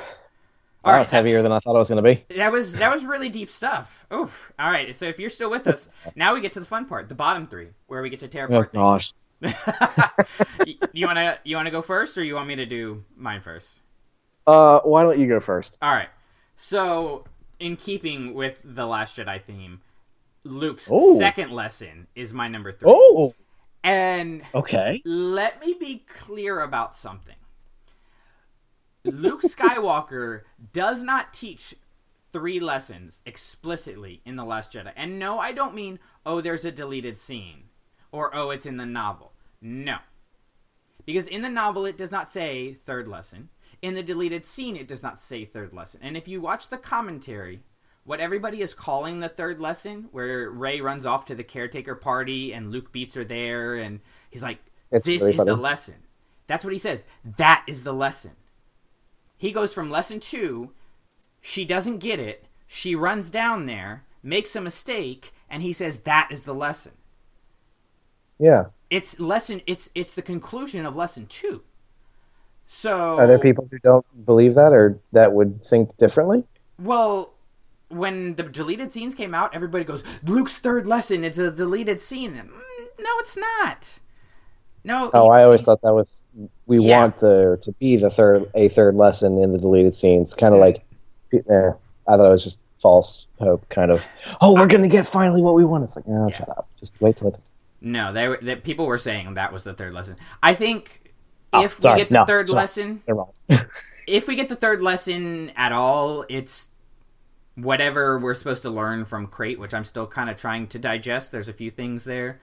[0.85, 2.25] All that right, was heavier than I thought it was going to be.
[2.35, 4.05] That was that was really deep stuff.
[4.13, 4.51] Oof.
[4.59, 7.09] All right, so if you're still with us, now we get to the fun part,
[7.09, 8.73] the bottom three, where we get to tear Oh apart.
[8.73, 9.13] gosh.
[10.93, 13.81] you wanna you wanna go first, or you want me to do mine first?
[14.47, 15.77] Uh, why don't you go first?
[15.81, 16.09] All right.
[16.55, 17.25] So,
[17.59, 19.81] in keeping with the Last Jedi theme,
[20.43, 21.17] Luke's Oh.
[21.17, 22.91] second lesson is my number three.
[22.91, 23.33] Oh,
[23.83, 25.01] And okay.
[25.05, 27.35] let me be clear about something.
[29.03, 30.41] Luke Skywalker
[30.71, 31.75] does not teach
[32.31, 34.91] three lessons explicitly in The Last Jedi.
[34.95, 37.65] And no, I don't mean, oh, there's a deleted scene
[38.11, 39.33] or oh, it's in the novel.
[39.61, 39.97] No.
[41.05, 43.49] Because in the novel, it does not say third lesson.
[43.81, 45.99] In the deleted scene, it does not say third lesson.
[46.03, 47.61] And if you watch the commentary,
[48.05, 52.53] what everybody is calling the third lesson, where Rey runs off to the caretaker party
[52.53, 53.99] and Luke beats her there, and
[54.29, 54.59] he's like,
[54.91, 55.95] It's This really is the lesson.
[56.47, 57.05] That's what he says.
[57.23, 58.31] That is the lesson.
[59.37, 60.71] He goes from lesson two,
[61.41, 66.29] she doesn't get it, she runs down there, makes a mistake, and he says, That
[66.31, 66.93] is the lesson
[68.39, 68.65] Yeah.
[68.89, 71.63] it's lesson it's it's the conclusion of lesson two
[72.67, 76.43] so Are there people who don't believe that or that would think differently?
[76.79, 77.32] well
[77.93, 82.35] when the deleted scenes came out everybody goes luke's third lesson it's a deleted scene
[82.35, 82.55] And, mm,
[82.99, 83.99] no it's not
[84.83, 86.23] no Oh, I always thought that was
[86.65, 86.99] we Yeah.
[86.99, 90.59] want there to be the third a third lesson in the deleted scenes, kind of
[90.59, 90.83] like,
[91.33, 91.71] eh, I
[92.17, 94.03] thought it was just false hope, kind of.
[94.41, 95.85] Oh, we're gonna get finally what we want.
[95.85, 96.67] It's like, oh, shut up.
[96.79, 97.35] Just wait till it.
[97.79, 100.99] no they were that people were saying that was the third lesson i think
[101.53, 102.57] Oh, if sorry, we get the no, third sorry.
[102.61, 103.03] lesson
[104.07, 106.67] if we get the third lesson at all, it's
[107.55, 111.31] whatever we're supposed to learn from Crait, which I'm still kind of trying to digest.
[111.31, 112.39] There's a few things there.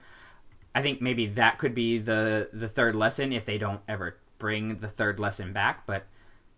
[0.73, 4.77] I think maybe that could be the the third lesson if they don't ever bring
[4.77, 6.05] the third lesson back, but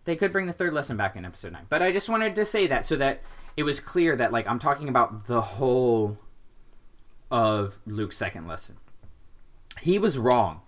[0.04, 1.66] they could bring the third lesson back in episode 9.
[1.68, 3.22] But I just wanted to say that so that
[3.56, 6.18] it was clear that like I'm talking about the whole
[7.30, 8.76] of Luke's second lesson.
[9.80, 10.60] He was wrong.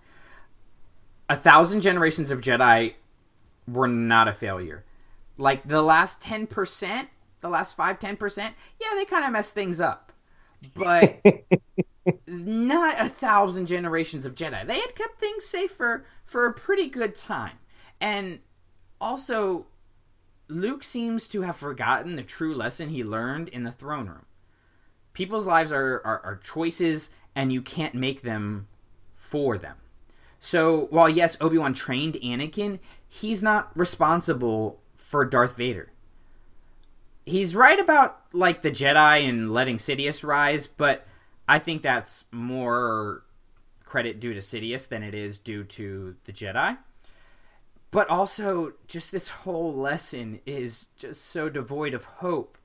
[1.29, 2.95] A thousand generations of Jedi
[3.67, 4.83] were not a failure.
[5.37, 7.07] Like the last 10%,
[7.39, 10.11] the last 5 10%, yeah, they kind of messed things up.
[10.73, 11.21] But
[12.25, 14.65] not a thousand generations of Jedi.
[14.65, 17.57] They had kept things safe for, for a pretty good time.
[17.99, 18.39] And
[18.99, 19.67] also,
[20.47, 24.25] Luke seems to have forgotten the true lesson he learned in the throne room.
[25.13, 28.67] People's lives are, are, are choices, and you can't make them
[29.15, 29.77] for them.
[30.39, 35.91] So while yes, Obi Wan trained Anakin, he's not responsible for Darth Vader.
[37.27, 41.05] He's right about like the Jedi and letting Sidious rise, but
[41.45, 43.23] I think that's more
[43.83, 46.77] credit due to Sidious than it is due to the Jedi.
[47.91, 52.57] But also, just this whole lesson is just so devoid of hope.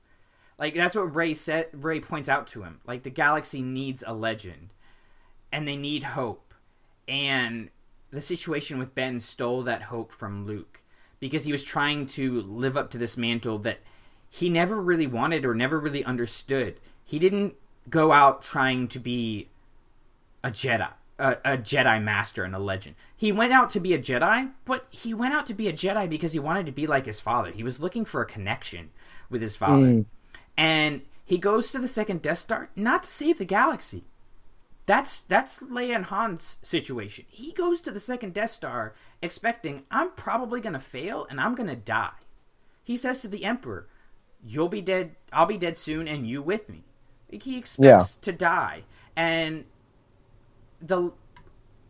[0.57, 1.67] Like that's what Rey said.
[1.73, 2.79] Rey points out to him.
[2.87, 4.69] Like the galaxy needs a legend,
[5.51, 6.53] and they need hope.
[7.05, 7.69] And
[8.11, 10.81] the situation with Ben stole that hope from Luke
[11.19, 13.79] because he was trying to live up to this mantle that
[14.35, 16.79] he never really wanted or never really understood.
[17.05, 17.53] He didn't
[17.87, 19.49] go out trying to be
[20.43, 22.95] a Jedi, a, a Jedi master and a legend.
[23.15, 26.09] He went out to be a Jedi, but he went out to be a Jedi
[26.09, 27.51] because he wanted to be like his father.
[27.51, 28.89] He was looking for a connection
[29.29, 29.85] with his father.
[29.85, 30.05] Mm.
[30.57, 34.03] And he goes to the second Death Star not to save the galaxy.
[34.87, 37.25] That's that's Leia and Han's situation.
[37.29, 41.75] He goes to the second Death Star expecting I'm probably gonna fail and I'm gonna
[41.75, 42.17] die.
[42.83, 43.87] He says to the Emperor,
[44.45, 45.15] "You'll be dead.
[45.31, 46.83] I'll be dead soon, and you with me."
[47.29, 48.83] He expects to die,
[49.15, 49.65] and
[50.81, 51.13] the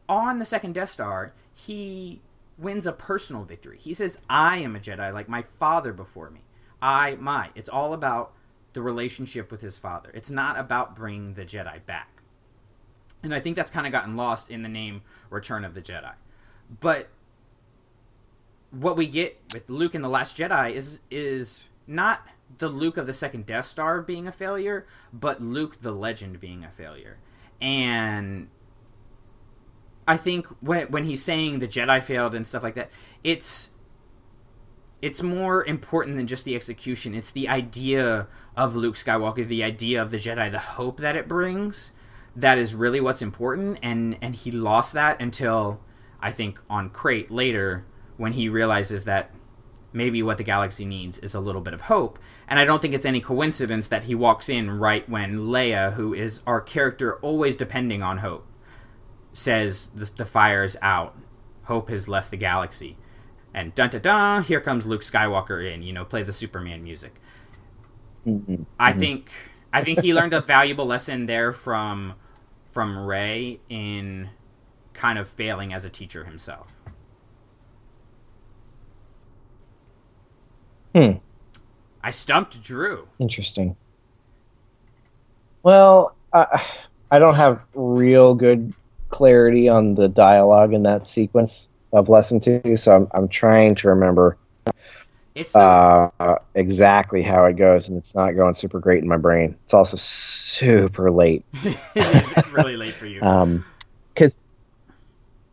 [0.08, 2.22] on the second Death Star, he
[2.58, 3.78] wins a personal victory.
[3.78, 6.42] He says, "I am a Jedi, like my father before me.
[6.82, 8.34] I, my." It's all about
[8.74, 10.12] the relationship with his father.
[10.14, 12.10] It's not about bringing the Jedi back.
[13.22, 16.14] And I think that's kind of gotten lost in the name Return of the Jedi.
[16.80, 17.10] But
[18.72, 22.28] what we get with Luke in the Last Jedi is is not
[22.58, 26.64] the Luke of the second Death Star being a failure, but Luke the legend being
[26.64, 27.18] a failure.
[27.62, 28.50] And
[30.08, 32.90] I think when when he's saying the Jedi failed and stuff like that,
[33.24, 33.70] it's
[35.02, 37.14] it's more important than just the execution.
[37.14, 41.28] It's the idea of Luke Skywalker, the idea of the Jedi, the hope that it
[41.28, 41.92] brings.
[42.36, 45.82] That is really what's important, and and he lost that until
[46.20, 47.86] I think on Crait later
[48.18, 49.32] when he realizes that
[49.94, 52.20] maybe what the galaxy needs is a little bit of hope.
[52.48, 56.14] And I don't think it's any coincidence that he walks in right when Leia, who
[56.14, 58.46] is our character always depending on hope,
[59.34, 61.16] says the, the fire is out.
[61.64, 62.98] Hope has left the galaxy.
[63.54, 65.82] and dun dun dun, here comes Luke Skywalker in.
[65.84, 67.14] You know, play the Superman music.
[68.26, 68.64] Mm-hmm.
[68.80, 69.32] I think
[69.72, 72.16] I think he learned a valuable lesson there from
[72.70, 74.30] from Rey in
[74.94, 76.68] kind of failing as a teacher himself.
[80.94, 81.12] Hmm.
[82.04, 83.08] I stumped Drew.
[83.20, 83.76] Interesting.
[85.64, 86.66] Well, I,
[87.12, 88.74] I don't have real good
[89.10, 93.90] clarity on the dialogue in that sequence of lesson two, so I'm I'm trying to
[93.90, 94.38] remember
[95.36, 96.10] It's uh,
[96.56, 99.56] exactly how it goes, and it's not going super great in my brain.
[99.64, 101.46] It's also super late.
[101.96, 103.22] it's really late for you.
[103.22, 103.66] Um,
[104.14, 104.38] because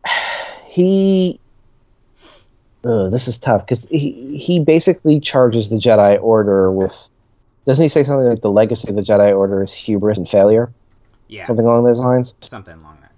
[0.67, 1.39] he,
[2.83, 7.07] uh, this is tough because he he basically charges the Jedi Order with,
[7.65, 10.71] doesn't he say something like the legacy of the Jedi Order is hubris and failure,
[11.27, 12.33] yeah, something along those lines?
[12.41, 13.11] something along that.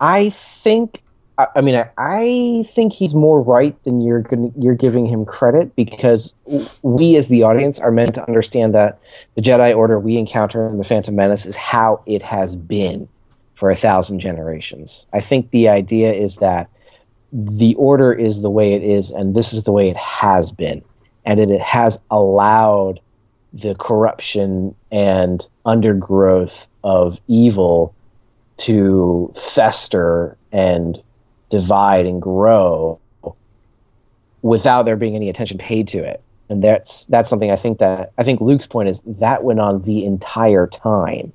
[0.00, 1.02] I think.
[1.36, 5.24] I I mean, I, I think he's more right than you're gonna, you're giving him
[5.24, 6.34] credit because
[6.82, 9.00] we, as the audience, are meant to understand that
[9.34, 13.08] the Jedi Order we encounter in the Phantom Menace is how it has been
[13.56, 15.08] for a thousand generations.
[15.12, 16.70] I think the idea is that
[17.32, 20.82] the Order is the way it is, and this is the way it has been,
[21.24, 23.00] and it, it has allowed
[23.52, 27.94] the corruption and undergrowth of evil
[28.58, 31.02] to fester and
[31.50, 32.98] divide and grow
[34.42, 36.22] without there being any attention paid to it.
[36.50, 39.82] And that's that's something I think that I think Luke's point is that went on
[39.82, 41.32] the entire time,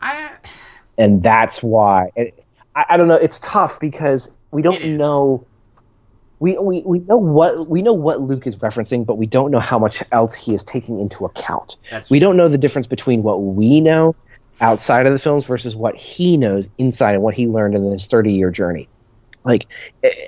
[0.00, 0.30] I
[0.96, 2.10] and that's why.
[2.16, 2.42] It,
[2.74, 3.14] I, I don't know.
[3.14, 5.46] It's tough because we don't know.
[6.38, 9.60] We, we, we know what we know what Luke is referencing, but we don't know
[9.60, 11.76] how much else he is taking into account.
[11.90, 14.14] that's We don't know the difference between what we know
[14.60, 18.06] outside of the films versus what he knows inside and what he learned in his
[18.06, 18.88] 30 year journey.
[19.44, 19.66] Like,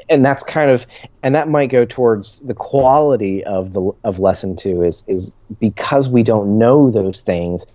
[0.08, 0.86] and that's kind of,
[1.22, 6.08] and that might go towards the quality of the of lesson two is is because
[6.08, 7.66] we don't know those things,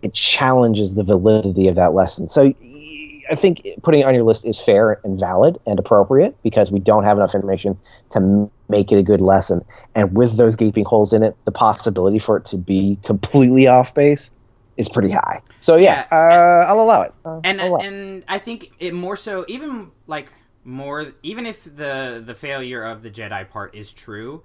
[0.00, 2.28] it challenges the validity of that lesson.
[2.28, 2.54] So,
[3.30, 6.80] I think putting it on your list is fair and valid and appropriate because we
[6.80, 7.78] don't have enough information
[8.10, 9.62] to m- make it a good lesson.
[9.94, 13.94] And with those gaping holes in it, the possibility for it to be completely off
[13.94, 14.30] base
[14.76, 15.40] is pretty high.
[15.60, 17.12] So yeah, Yeah, uh, I'll allow it.
[17.24, 17.86] Uh, and allow it.
[17.86, 20.32] and I think it more so even like
[20.64, 24.42] more even if the the failure of the Jedi part is true,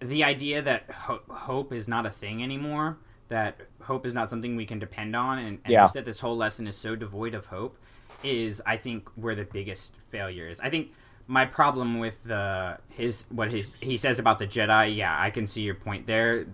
[0.00, 2.98] the idea that ho- hope is not a thing anymore,
[3.28, 5.82] that hope is not something we can depend on, and, and Yeah.
[5.82, 7.78] just that this whole lesson is so devoid of hope,
[8.22, 10.60] is I think where the biggest failure is.
[10.60, 10.92] I think
[11.26, 15.46] my problem with the his what his he says about the Jedi, yeah, I can
[15.46, 16.46] see your point there.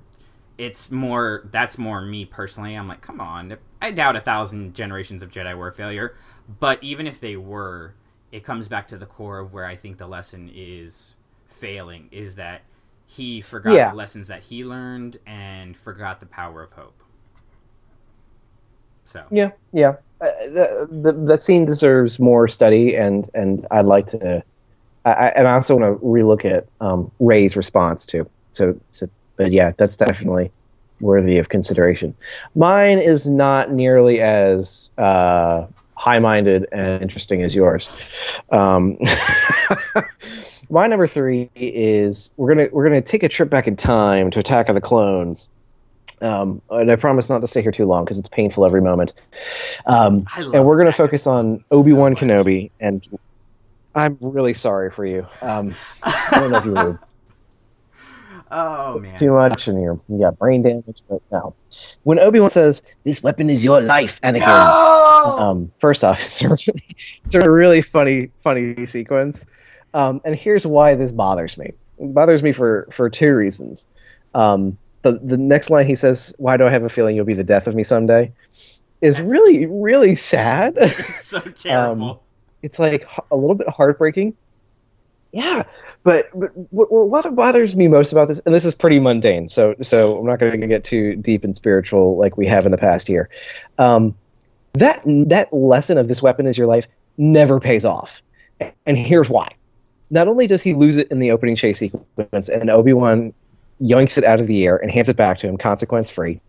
[0.58, 2.74] It's more that's more me personally.
[2.74, 6.16] I'm like, come on, I doubt a thousand generations of Jedi were a failure,
[6.60, 7.94] but even if they were,
[8.32, 11.14] it comes back to the core of where I think the lesson is
[11.48, 12.62] failing is that
[13.06, 13.90] he forgot Yeah.
[13.90, 17.02] the lessons that he learned and forgot the power of hope.
[19.04, 19.96] So Yeah, yeah.
[20.20, 24.42] Uh, the, the, that scene deserves more study, and and I'd like to.
[25.04, 28.28] I, I, and I also want to relook at um, Rey's response too.
[28.52, 30.50] So, so, but yeah, that's definitely
[31.00, 32.14] worthy of consideration.
[32.54, 35.66] Mine is not nearly as uh,
[35.96, 37.88] high-minded and interesting as yours.
[38.50, 38.96] Um,
[40.70, 44.38] my number three is we're gonna we're gonna take a trip back in time to
[44.40, 45.48] Attack of the Clones.
[46.20, 49.12] Um, and I promise not to stay here too long because it's painful every moment.
[49.84, 52.22] Um, and we're going to focus on Obi Wan much.
[52.22, 53.06] Kenobi, and
[53.94, 55.26] I'm really sorry for you.
[55.42, 56.98] Um, I don't know if you were
[58.50, 59.18] Oh man.
[59.18, 61.54] too much and you're, you got brain damage, but no.
[62.04, 64.40] When Obi Wan says, "This weapon is your life," Anakin.
[64.46, 65.38] No!
[65.38, 69.44] Um, first off, it's a really, it's a really funny, funny sequence.
[69.94, 71.72] Um, and here's why this bothers me.
[71.98, 73.86] It bothers me for for two reasons.
[74.34, 77.34] Um, the the next line he says, "Why do I have a feeling you'll be
[77.34, 78.32] the death of me someday?"
[79.00, 80.74] is That's- really, really sad.
[80.78, 82.22] it's so terrible.
[82.62, 84.34] it's like a little bit heartbreaking.
[85.32, 85.64] Yeah,
[86.04, 89.74] but, but what, what bothers me most about this, and this is pretty mundane, so
[89.82, 92.78] so I'm not going to get too deep and spiritual like we have in the
[92.78, 93.28] past year.
[93.78, 94.14] Um,
[94.74, 96.86] that that lesson of this weapon is your life
[97.18, 98.22] never pays off,
[98.86, 99.52] and here's why.
[100.14, 103.34] Not only does he lose it in the opening chase sequence, and Obi Wan
[103.82, 106.40] yoinks it out of the air and hands it back to him, consequence free,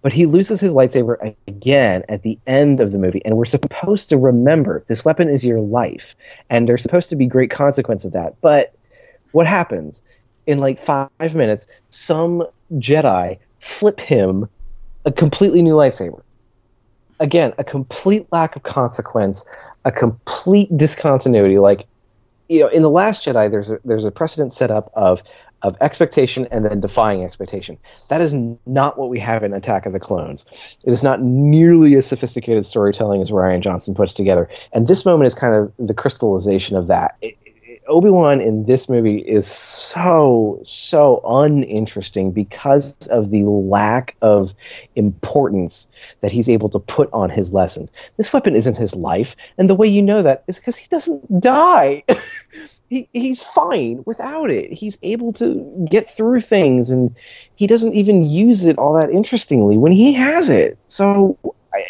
[0.00, 3.20] but he loses his lightsaber again at the end of the movie.
[3.26, 6.16] And we're supposed to remember this weapon is your life.
[6.48, 8.40] And there's supposed to be great consequence of that.
[8.40, 8.74] But
[9.32, 10.02] what happens?
[10.46, 14.48] In like five minutes some jedi flip him
[15.04, 16.22] a completely new lightsaber.
[17.20, 19.44] Again a complete lack of consequence
[19.84, 21.58] a complete discontinuity.
[21.58, 21.86] Like
[22.52, 25.22] you know, in the Last Jedi, there's a, there's a precedent set up of
[25.62, 27.78] of expectation and then defying expectation.
[28.08, 28.34] That is
[28.66, 30.44] not what we have in Attack of the Clones.
[30.84, 35.28] It is not nearly as sophisticated storytelling as Rian Johnson puts together, and this moment
[35.28, 37.16] is kind of the crystallization of that.
[37.22, 37.36] It,
[37.92, 44.54] Obi Wan in this movie is so so uninteresting because of the lack of
[44.96, 45.88] importance
[46.22, 47.92] that he's able to put on his lessons.
[48.16, 51.40] This weapon isn't his life, and the way you know that is because he doesn't
[51.40, 52.02] die.
[52.88, 54.72] he, he's fine without it.
[54.72, 57.14] He's able to get through things, and
[57.56, 60.78] he doesn't even use it all that interestingly when he has it.
[60.86, 61.38] So
[61.74, 61.84] I,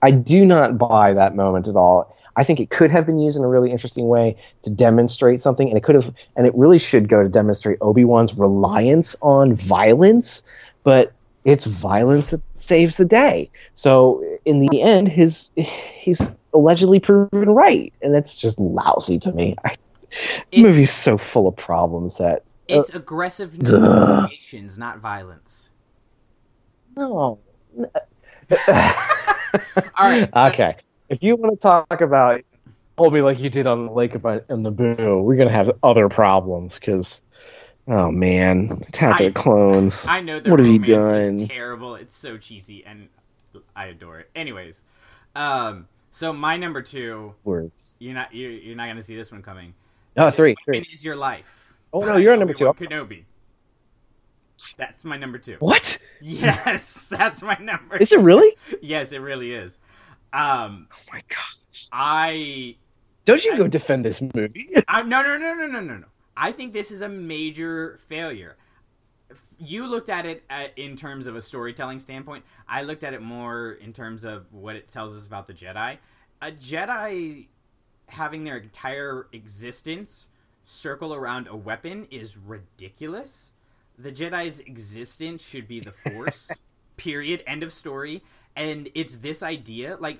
[0.00, 2.13] I do not buy that moment at all.
[2.36, 5.68] I think it could have been used in a really interesting way to demonstrate something,
[5.68, 9.54] and it could have, and it really should go to demonstrate Obi Wan's reliance on
[9.54, 10.42] violence,
[10.82, 11.12] but
[11.44, 13.50] it's violence that saves the day.
[13.74, 19.54] So in the end, his he's allegedly proven right, and it's just lousy to me.
[19.64, 19.74] I,
[20.52, 25.70] the movie's so full of problems that uh, it's aggressive negotiations, not violence.
[26.96, 27.38] No.
[28.68, 30.28] All right.
[30.36, 30.76] Okay
[31.08, 32.40] if you want to talk about
[32.96, 36.78] hold me like you did on the lake of boo, we're gonna have other problems
[36.78, 37.22] because.
[37.86, 40.06] Oh man, Attack of the Clones.
[40.08, 40.40] I know.
[40.46, 41.36] what have you done?
[41.36, 41.96] Is terrible.
[41.96, 43.08] It's so cheesy, and
[43.76, 44.30] I adore it.
[44.34, 44.82] Anyways,
[45.36, 47.34] um, so my number two.
[47.44, 47.98] Words.
[48.00, 48.34] You're not.
[48.34, 49.74] You're, you're not going to see this one coming.
[50.16, 50.54] Oh, three.
[50.64, 50.88] three.
[50.92, 51.74] Is your life?
[51.92, 52.64] Oh no, you're on number two.
[52.64, 53.24] Kenobi.
[54.76, 55.56] That's my number two.
[55.58, 55.98] What?
[56.20, 57.96] Yes, that's my number.
[57.96, 58.56] Is it really?
[58.80, 59.78] yes, it really is.
[60.34, 61.88] Um, oh my gosh.
[61.92, 62.76] I
[63.24, 64.66] don't you I, go defend this movie?
[64.88, 66.06] I, no, no, no, no, no, no, no.
[66.36, 68.56] I think this is a major failure.
[69.58, 72.44] You looked at it at, in terms of a storytelling standpoint.
[72.68, 75.98] I looked at it more in terms of what it tells us about the Jedi.
[76.42, 77.46] A Jedi
[78.08, 80.26] having their entire existence
[80.64, 83.52] circle around a weapon is ridiculous.
[83.96, 86.50] The Jedi's existence should be the Force.
[86.96, 87.42] period.
[87.46, 88.22] End of story
[88.56, 90.18] and it's this idea like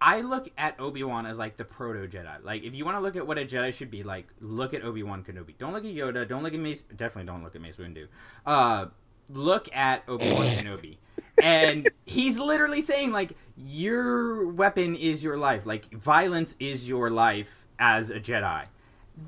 [0.00, 2.44] I look at Obi Wan as like the proto Jedi.
[2.44, 4.82] Like, if you want to look at what a Jedi should be like, look at
[4.84, 5.58] Obi Wan Kenobi.
[5.58, 6.26] Don't look at Yoda.
[6.28, 6.82] Don't look at Mace.
[6.82, 8.06] Definitely don't look at Mace Windu.
[8.46, 8.86] Uh,
[9.30, 10.98] look at Obi Wan Kenobi,
[11.42, 15.66] and he's literally saying like, your weapon is your life.
[15.66, 18.66] Like, violence is your life as a Jedi.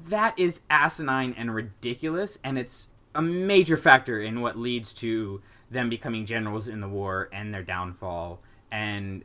[0.07, 5.89] That is asinine and ridiculous, and it's a major factor in what leads to them
[5.89, 8.41] becoming generals in the war and their downfall
[8.73, 9.25] and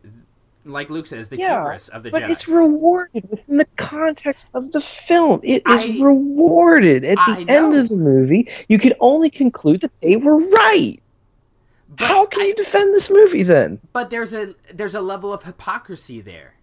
[0.66, 2.30] like Luke says, the yeah, hubris of the but Jedi.
[2.32, 5.40] it's rewarded within the context of the film.
[5.44, 8.50] It is I, rewarded at the I end of the movie.
[8.68, 11.00] You can only conclude that they were right.
[11.90, 13.80] But How can I, you defend this movie then?
[13.94, 16.56] But there's a there's a level of hypocrisy there.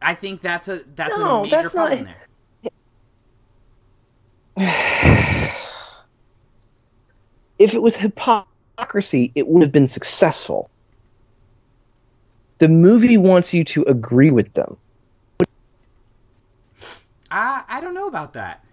[0.00, 2.72] I think that's a that's no, a major that's problem not...
[4.56, 5.24] there.
[7.58, 10.70] if it was hypocrisy, it would have been successful.
[12.58, 14.76] The movie wants you to agree with them.
[17.30, 18.64] I I don't know about that.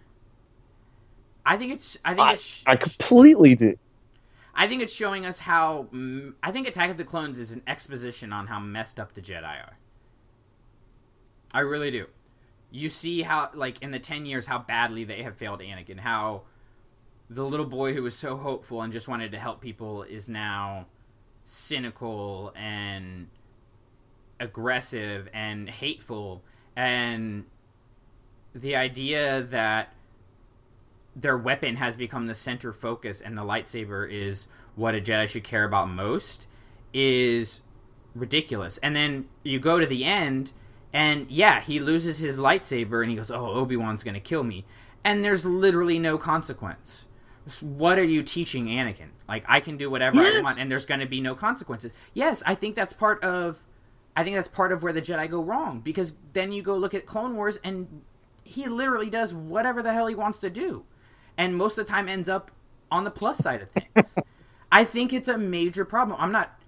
[1.46, 3.78] I think it's I think I, it's I completely do.
[4.56, 5.88] I think it's showing us how
[6.42, 9.44] I think Attack of the Clones is an exposition on how messed up the Jedi
[9.44, 9.78] are.
[11.54, 12.08] I really do.
[12.72, 16.44] You see how like in the 10 years how badly they have failed Anakin, how
[17.30, 20.86] the little boy who was so hopeful and just wanted to help people is now
[21.44, 23.28] cynical and
[24.40, 26.44] aggressive and hateful
[26.76, 27.46] and
[28.54, 29.94] the idea that
[31.16, 35.44] their weapon has become the center focus and the lightsaber is what a Jedi should
[35.44, 36.48] care about most
[36.94, 37.62] is
[38.14, 38.78] ridiculous.
[38.80, 40.52] And then you go to the end
[40.94, 44.66] and yeah, he loses his lightsaber and he goes, "Oh, Obi-Wan's going to kill me."
[45.04, 47.06] And there's literally no consequence
[47.62, 49.10] what are you teaching Anakin?
[49.28, 50.38] Like I can do whatever yes.
[50.38, 51.92] I want and there's going to be no consequences.
[52.14, 53.64] Yes, I think that's part of
[54.16, 56.94] I think that's part of where the Jedi go wrong because then you go look
[56.94, 58.02] at Clone Wars and
[58.44, 60.86] he literally does whatever the hell he wants to do.
[61.38, 62.52] And most of the time ends up
[62.92, 64.16] on the plus side of things.
[64.72, 66.18] I think it's a major problem.
[66.20, 66.60] I'm not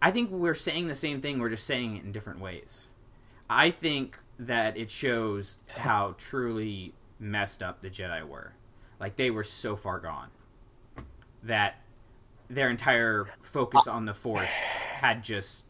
[0.00, 2.88] I think we're saying the same thing, we're just saying it in different ways.
[3.48, 8.54] I think that it shows how truly messed up the Jedi were.
[9.02, 10.28] Like they were so far gone
[11.42, 11.74] that
[12.48, 15.64] their entire focus on the Force had just.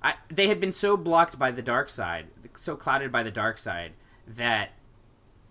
[0.00, 3.58] I, they had been so blocked by the dark side, so clouded by the dark
[3.58, 3.94] side,
[4.36, 4.70] that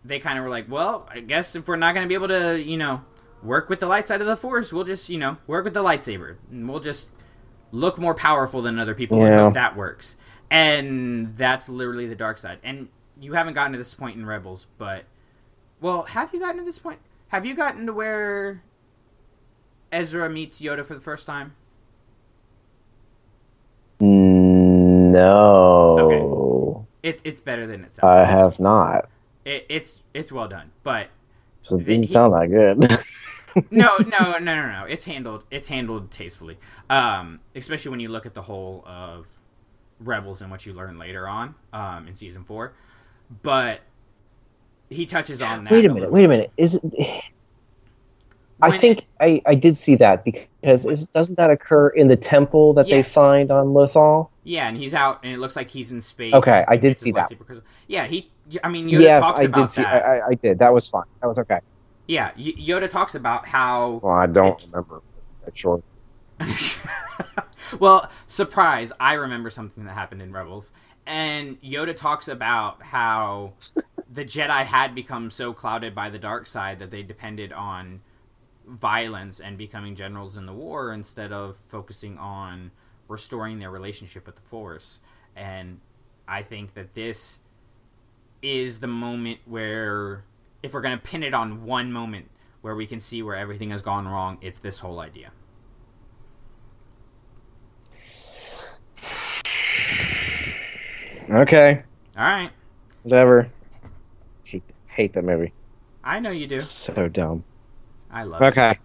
[0.06, 2.30] they kind of were like, well, I guess if we're not going to be able
[2.30, 3.02] to, you know,
[3.44, 5.84] work with the light side of the Force, we'll just, you know, work with the
[5.84, 6.38] lightsaber.
[6.50, 7.12] And we'll just
[7.74, 9.26] look more powerful than other people yeah.
[9.26, 10.16] and hope that works.
[10.50, 12.60] And that's literally the dark side.
[12.64, 12.88] And
[13.20, 15.04] you haven't gotten to this point in Rebels, but
[15.82, 17.00] well, have you gotten to this point?
[17.30, 18.64] Have you gotten to where
[19.92, 21.56] Ezra meets Yoda for the first time?
[25.10, 28.04] No, It, it's better than it sounds.
[28.04, 29.10] I have not.
[29.46, 31.08] It, it's it's well done, but
[31.64, 32.80] So it didn't He- sound that good.
[33.72, 34.86] no, no, no, no, no.
[34.88, 35.46] It's handled.
[35.50, 36.58] It's handled tastefully.
[36.90, 39.26] Um, especially when you look at the whole of
[40.00, 42.74] Rebels and what you learn later on um, in season four.
[43.42, 43.80] But
[44.90, 45.72] he touches on that.
[45.72, 46.12] wait a a minute.
[46.12, 46.52] little Wait a minute.
[46.58, 47.24] Is it?
[48.62, 52.16] I When- think I, I did see that because is, doesn't that occur in the
[52.16, 54.30] temple that they find on Lothal?
[54.44, 56.34] Yeah, and he's out, and it looks like he's in space.
[56.34, 57.32] Okay, I did see that.
[57.88, 58.32] Yeah, he.
[58.64, 59.82] I mean, Yoda yes, talks I about did see.
[59.84, 60.06] that.
[60.06, 60.58] I, I, I did.
[60.60, 61.04] That was fine.
[61.22, 61.60] That was okay.
[62.08, 64.00] Yeah, Y- Yoda talks about how.
[64.02, 65.02] Well, I don't It- remember.
[65.54, 65.82] Sure.
[67.80, 68.92] well, surprise!
[69.00, 70.72] I remember something that happened in Rebels,
[71.06, 73.54] and Yoda talks about how
[74.12, 78.02] the Jedi had become so clouded by the dark side that they depended on
[78.66, 82.72] violence and becoming generals in the war instead of focusing on
[83.08, 85.00] restoring their relationship with the Force.
[85.36, 85.80] And
[86.28, 87.40] I think that this
[88.42, 90.24] is the moment where,
[90.62, 92.30] if we're going to pin it on one moment
[92.62, 95.32] where we can see where everything has gone wrong, it's this whole idea.
[101.30, 101.84] Okay.
[102.18, 102.52] All right.
[103.04, 103.50] Whatever.
[104.98, 105.54] Hate that movie.
[106.04, 106.60] I know you do.
[106.60, 107.44] So dumb.
[108.10, 108.46] I love it.
[108.46, 108.80] Okay.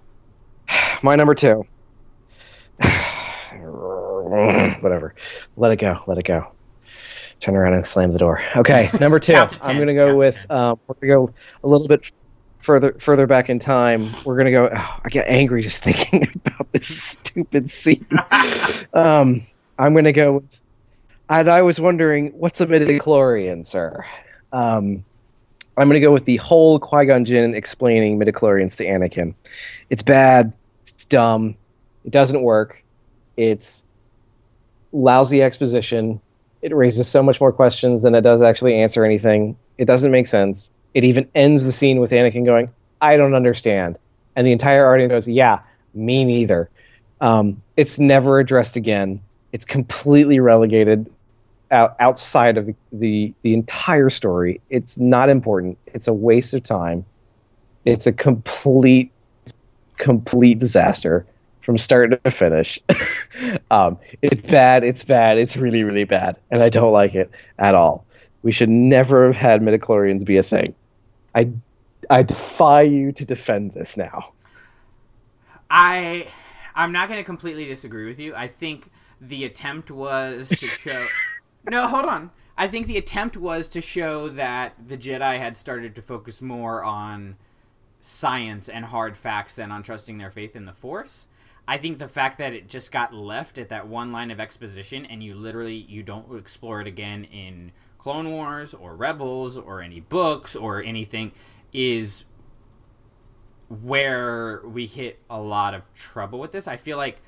[1.03, 1.65] My number two.
[4.83, 5.15] Whatever.
[5.57, 6.03] Let it go.
[6.07, 6.53] Let it go.
[7.41, 8.43] Turn around and slam the door.
[8.55, 9.33] Okay, number two.
[9.33, 10.51] To I'm gonna go Count with.
[10.51, 11.35] Um, we're gonna go
[11.65, 12.13] a little bit
[12.61, 14.13] further further back in time.
[14.27, 14.69] We're gonna go.
[14.71, 18.07] oh, I get angry just thinking about this stupid scene.
[18.93, 19.47] um,
[19.79, 20.61] I'm gonna go with.
[21.31, 24.05] And I was wondering, what's a midichlorian, sir?
[24.53, 25.07] Um,
[25.77, 29.35] I'm going to go with the whole Qui Gon Jinn explaining midichlorians to Anakin.
[29.89, 30.53] It's bad.
[30.83, 31.57] It's dumb.
[32.05, 32.85] It doesn't work.
[33.37, 33.85] It's
[34.93, 36.21] lousy exposition.
[36.61, 39.57] It raises so much more questions than it does actually answer anything.
[39.79, 40.71] It doesn't make sense.
[40.95, 42.69] It even ends the scene with Anakin going,
[43.01, 43.97] "I don't understand,"
[44.37, 45.61] and the entire audience goes, "Yeah,
[45.95, 46.69] me neither."
[47.21, 49.21] Um, it's never addressed again.
[49.53, 51.11] It's completely relegated
[51.73, 54.61] out, outside of the, the entire story.
[54.71, 55.79] It's not important.
[55.87, 57.05] It's a waste of time.
[57.85, 59.11] It's a complete
[59.99, 61.25] complete disaster
[61.63, 62.79] from start to finish.
[63.71, 64.85] um, it's bad.
[64.85, 65.39] It's bad.
[65.39, 68.05] It's really really bad, and I don't like it at all.
[68.43, 70.75] We should never have had midichlorians be a thing.
[71.35, 71.51] I
[72.11, 74.33] I defy you to defend this now.
[75.71, 76.29] I
[76.75, 78.35] I'm not going to completely disagree with you.
[78.35, 78.91] I think
[79.21, 81.07] the attempt was to show
[81.71, 82.31] No, hold on.
[82.57, 86.83] I think the attempt was to show that the Jedi had started to focus more
[86.83, 87.37] on
[88.01, 91.27] science and hard facts than on trusting their faith in the Force.
[91.67, 95.07] I think the fact that it just got left at that one line of exposition
[95.07, 100.01] and you literally you don't explore it again in Clone Wars or Rebels or any
[100.01, 101.31] books or anything
[101.73, 102.25] is
[103.69, 106.67] where we hit a lot of trouble with this.
[106.67, 107.23] I feel like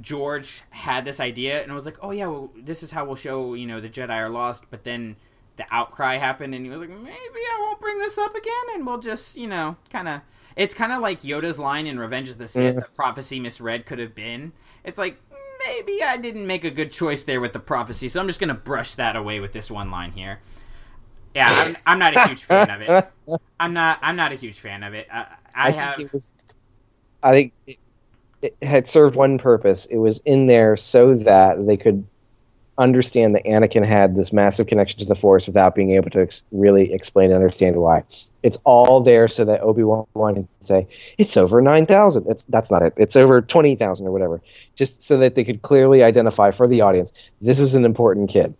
[0.00, 3.54] George had this idea and was like, "Oh yeah, well, this is how we'll show
[3.54, 5.16] you know the Jedi are lost." But then
[5.56, 8.86] the outcry happened, and he was like, "Maybe I won't bring this up again, and
[8.86, 10.20] we'll just you know kind of."
[10.54, 13.98] It's kind of like Yoda's line in Revenge of the Sith, that "Prophecy misread could
[13.98, 14.52] have been."
[14.84, 15.18] It's like
[15.66, 18.54] maybe I didn't make a good choice there with the prophecy, so I'm just gonna
[18.54, 20.40] brush that away with this one line here.
[21.34, 23.40] Yeah, I'm, I'm not a huge fan of it.
[23.60, 23.98] I'm not.
[24.02, 25.06] I'm not a huge fan of it.
[25.10, 25.96] I, I, have.
[25.96, 26.32] think it was.
[27.22, 27.52] I think
[28.42, 29.86] it, had served one purpose.
[29.86, 32.04] It was in there so that they could
[32.78, 36.42] understand that Anakin had this massive connection to the Force without being able to ex-
[36.52, 38.04] really explain and understand why.
[38.42, 42.26] It's all there so that Obi Wan can say it's over nine thousand.
[42.28, 42.92] It's that's not it.
[42.96, 44.40] It's over twenty thousand or whatever.
[44.74, 48.54] Just so that they could clearly identify for the audience this is an important kid.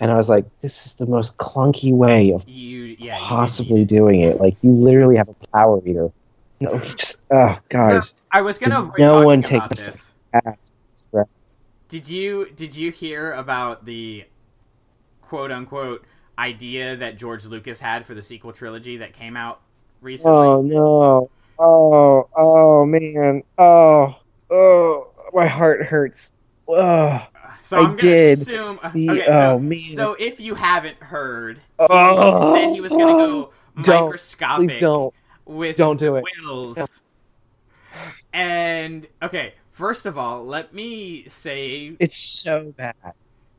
[0.00, 3.84] And I was like, this is the most clunky way of you, yeah, you possibly
[3.84, 4.40] doing it.
[4.40, 6.10] Like you literally have a power eater.
[6.62, 10.70] No, just oh guys, So, I was gonna avoid no one take this ass.
[11.88, 14.24] Did you did you hear about the
[15.22, 16.04] quote unquote
[16.38, 19.60] idea that George Lucas had for the sequel trilogy that came out
[20.00, 20.36] recently?
[20.46, 21.30] Oh no!
[21.58, 23.42] Oh oh man!
[23.58, 24.14] Oh
[24.50, 26.30] oh my heart hurts.
[26.68, 27.26] Oh,
[27.62, 28.38] so I I'm gonna did.
[28.40, 28.78] assume.
[28.94, 29.88] the- okay, oh, so, oh man!
[29.90, 33.16] so if you haven't heard, he Oh, said he was gonna oh.
[33.74, 34.04] go don't.
[34.04, 35.12] microscopic please don't
[35.44, 36.24] with don't do it.
[36.44, 37.00] Whills.
[38.32, 42.94] And okay, first of all, let me say It's so bad.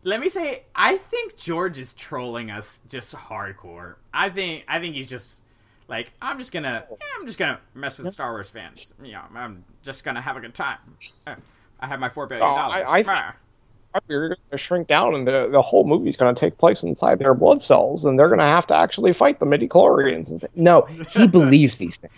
[0.04, 3.96] let me say, I think George is trolling us just hardcore.
[4.14, 5.42] I think I think he's just
[5.88, 8.94] like I'm just gonna yeah, I'm just gonna mess with Star Wars fans.
[9.02, 10.80] You know, I'm just gonna have a good time.
[11.28, 11.36] Uh,
[11.80, 12.86] I have my four billion dollars.
[12.88, 13.36] I- I think-
[14.08, 17.20] You're going to shrink down, and the, the whole movie's going to take place inside
[17.20, 20.44] their blood cells, and they're going to have to actually fight the midichlorians and.
[20.56, 22.14] No, he believes these things.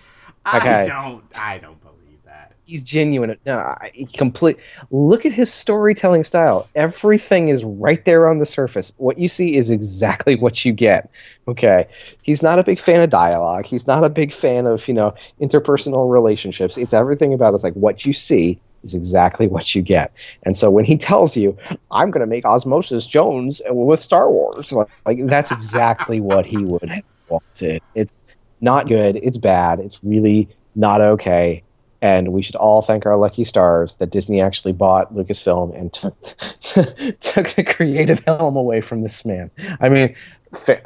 [0.46, 2.54] I don't I don't believe that.
[2.66, 3.36] He's genuine.
[3.46, 4.58] No, I- complete.
[4.92, 6.68] Look at his storytelling style.
[6.76, 8.94] Everything is right there on the surface.
[8.98, 11.10] What you see is exactly what you get.
[11.48, 11.88] Okay.
[12.22, 13.66] He's not a big fan of dialogue.
[13.66, 16.78] He's not a big fan of you know interpersonal relationships.
[16.78, 20.14] It's everything about it's like what you see is exactly what you get.
[20.44, 21.58] And so when he tells you,
[21.92, 26.58] "I'm going to make Osmosis Jones with Star Wars," like, like that's exactly what he
[26.58, 27.82] would have wanted.
[27.96, 28.24] It's
[28.62, 29.20] not good.
[29.22, 29.80] It's bad.
[29.80, 31.64] It's really not okay.
[32.02, 36.22] And we should all thank our lucky stars that Disney actually bought Lucasfilm and took
[37.20, 39.50] took the creative helm away from this man.
[39.80, 40.16] I mean,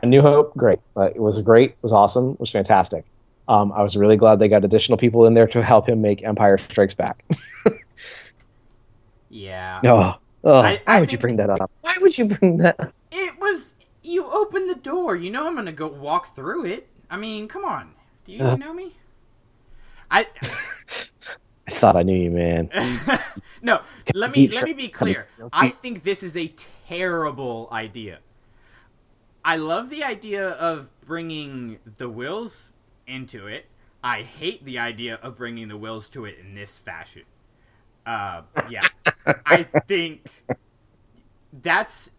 [0.01, 0.80] A New Hope, great.
[0.95, 1.71] Uh, it was great.
[1.71, 2.31] It was awesome.
[2.31, 3.05] It was fantastic.
[3.49, 6.23] Um, I was really glad they got additional people in there to help him make
[6.23, 7.26] Empire Strikes Back.
[9.30, 9.80] Yeah.
[9.84, 11.69] oh, oh I- why I would you bring that up?
[11.81, 12.93] Why would you bring that up?
[13.11, 15.15] It was you open the door.
[15.15, 16.88] You know I'm gonna go walk through it.
[17.10, 17.91] I mean, come on.
[18.26, 18.56] Do you Uh.
[18.56, 18.95] know me?
[20.11, 20.27] I
[21.68, 22.69] I thought I knew you, man.
[23.61, 23.81] no.
[24.14, 25.27] Let me let me be clear.
[25.53, 26.47] I think this is a
[26.88, 28.19] terrible idea.
[29.45, 32.72] I love the idea of bringing the Whills
[33.07, 33.65] into it.
[34.03, 37.23] I hate the idea of bringing the Whills to it in this fashion.
[38.10, 38.41] Uh,
[38.72, 38.88] yeah,
[39.45, 40.26] I think
[41.61, 42.10] that's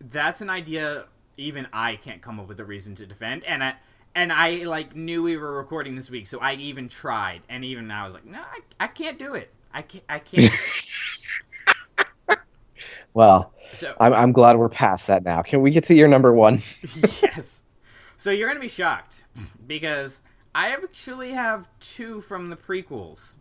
[0.00, 1.06] that's an idea
[1.36, 3.74] even I can't come up with a reason to defend, and I
[4.14, 7.90] and I like knew we were recording this week, so I even tried, and even
[7.90, 9.52] I was like, no, I, I can't do it.
[9.74, 10.04] I can't.
[10.08, 10.52] I can't.
[13.14, 15.42] Well, so I'm, I'm glad we're past that now.
[15.42, 16.62] Can we get to your number one?
[17.22, 17.62] yes.
[18.16, 19.26] So you're gonna be shocked
[19.66, 20.22] because
[20.54, 23.34] I actually have two from the prequels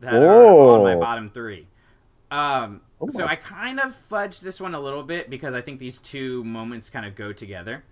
[0.00, 1.00] that are on my Oh.
[1.00, 1.66] bottom three.
[2.30, 5.78] Um, Oh so I kind of fudged this one a little bit because I think
[5.78, 7.84] these two moments kind of go together.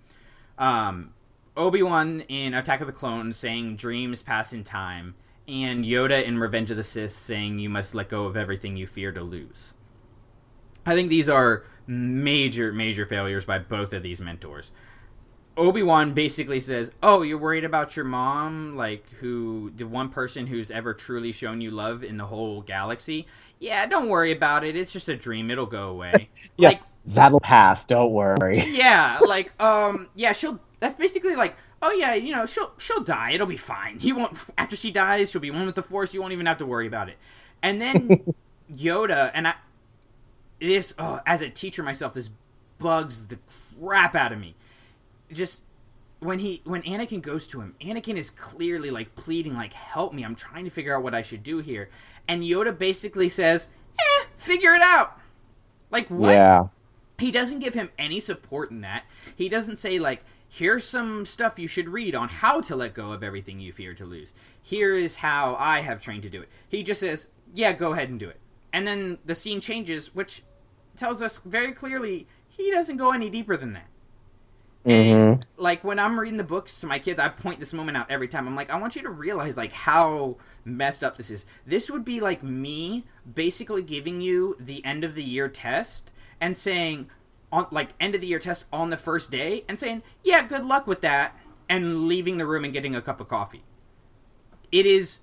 [0.59, 1.13] Um,
[1.57, 5.15] Obi Wan in Attack of the Clones saying "dreams pass in time,"
[5.47, 8.87] and Yoda in Revenge of the Sith saying "you must let go of everything you
[8.87, 9.75] fear to lose."
[10.87, 14.73] I think these are major, major failures by both of these mentors.
[15.57, 20.47] Obi Wan basically says, "Oh, you're worried about your mom, like who the one person
[20.47, 23.27] who's ever truly shown you love in the whole galaxy.
[23.61, 24.77] Yeah, don't worry about it.
[24.77, 25.51] It's just a dream.
[25.51, 27.85] It'll go away." Yeah, Like, that'll pass.
[27.85, 28.65] Don't worry.
[28.69, 30.61] yeah, like um, yeah, she'll.
[30.81, 33.33] That's basically like, oh yeah, you know, she'll she'll die.
[33.33, 33.99] It'll be fine.
[33.99, 34.37] He won't.
[34.59, 36.15] After she dies, she'll be one with the Force.
[36.15, 37.17] You won't even have to worry about it.
[37.63, 38.35] And then
[38.73, 39.55] Yoda and I.
[40.61, 42.31] This oh, as a teacher myself, this
[42.79, 43.39] bugs the
[43.81, 44.55] crap out of me.
[45.33, 45.63] Just
[46.21, 50.25] when he when Anakin goes to him, Anakin is clearly like pleading, like, "Help me!
[50.25, 51.89] I'm trying to figure out what I should do here."
[52.29, 53.69] And Yoda basically says,
[53.99, 55.19] "Eh, figure it out."
[55.91, 56.33] Like what?
[56.33, 56.69] Yeah.
[57.19, 59.05] he doesn't give him any support in that.
[59.37, 63.13] He doesn't say like, "Here's some stuff you should read on how to let go
[63.13, 64.33] of everything you fear to lose.
[64.63, 68.09] Here is how I have trained to do it." He just says, "Yeah, go ahead
[68.09, 68.41] and do it."
[68.73, 70.43] And then the scene changes, which
[70.97, 73.87] tells us very clearly he doesn't go any deeper than that.
[74.85, 78.11] Hmm Like when I'm reading the books to my kids, I point this moment out
[78.11, 78.49] every time.
[78.49, 81.47] I'm like, I want you to realize like how messed up this is.
[81.67, 83.05] This would be like me
[83.35, 87.09] basically giving you the end of the year test and saying
[87.53, 90.65] on like end of the year test on the first day and saying, "Yeah, good
[90.65, 91.37] luck with that."
[91.69, 93.65] And leaving the room and getting a cup of coffee.
[94.73, 95.21] It is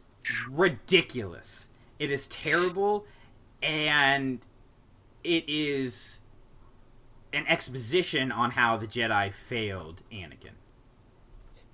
[0.50, 1.70] ridiculous.
[2.00, 3.06] It is terrible
[3.62, 4.46] and
[5.24, 6.21] it is
[7.34, 10.52] an exposition on how the Jedi failed Anakin.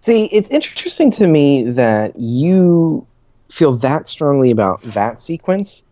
[0.01, 3.05] See, it's interesting to me that you
[3.49, 5.83] feel that strongly about that sequence,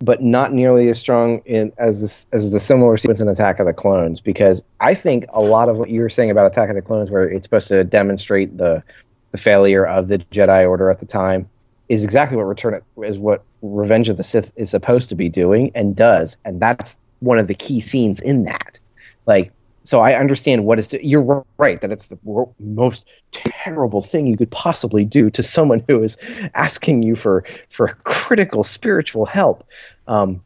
[0.00, 3.66] but not nearly as strong in as this, as the similar sequence in Attack of
[3.66, 4.20] the Clones.
[4.20, 7.10] Because I think a lot of what you were saying about Attack of the Clones,
[7.10, 8.82] where it's supposed to demonstrate the
[9.30, 11.48] the failure of the Jedi Order at the time,
[11.88, 15.72] is exactly what Return is what Revenge of the Sith is supposed to be doing
[15.74, 18.78] and does, and that's one of the key scenes in that.
[19.26, 19.52] Like,
[19.84, 20.88] so I understand what is.
[20.88, 22.18] To, You're right that it's the
[22.58, 26.16] most terrible thing you could possibly do to someone who is
[26.54, 29.66] asking you for for critical spiritual help.
[30.06, 30.42] Um,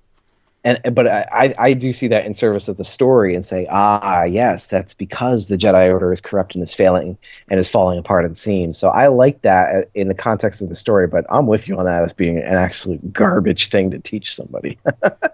[0.64, 4.24] and but I, I do see that in service of the story and say, ah,
[4.24, 7.16] yes, that's because the Jedi Order is corrupt and is failing
[7.48, 8.76] and is falling apart at the seams.
[8.76, 11.84] So I like that in the context of the story, but I'm with you on
[11.84, 14.78] that as being an absolute garbage thing to teach somebody.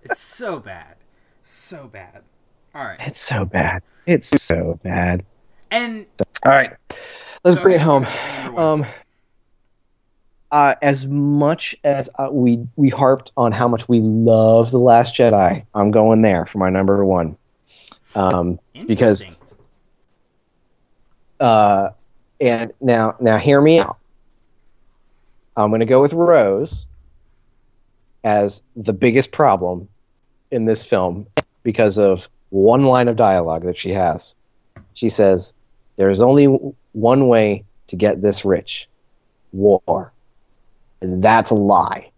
[0.05, 0.97] It's so bad.
[1.43, 2.23] So bad.
[2.75, 2.99] All right.
[3.01, 3.83] It's so bad.
[4.07, 5.25] It's so bad.
[5.71, 6.07] And
[6.45, 6.73] All right,
[7.45, 8.07] let's Go bring it home.
[8.57, 8.87] Um,
[10.51, 15.15] uh, as much as uh, we we harped on how much we love the Last
[15.15, 17.37] Jedi, I'm going there for my number one.
[18.15, 19.25] Um, because
[21.41, 21.91] uh,
[22.41, 23.99] and now now hear me out.
[25.57, 26.87] I'm going to go with Rose
[28.23, 29.89] as the biggest problem
[30.51, 31.27] in this film
[31.63, 34.35] because of one line of dialogue that she has.
[34.95, 35.53] She says,
[35.97, 36.45] "There's only
[36.93, 38.89] one way to get this rich:
[39.53, 40.13] war."
[41.01, 42.11] And that's a lie.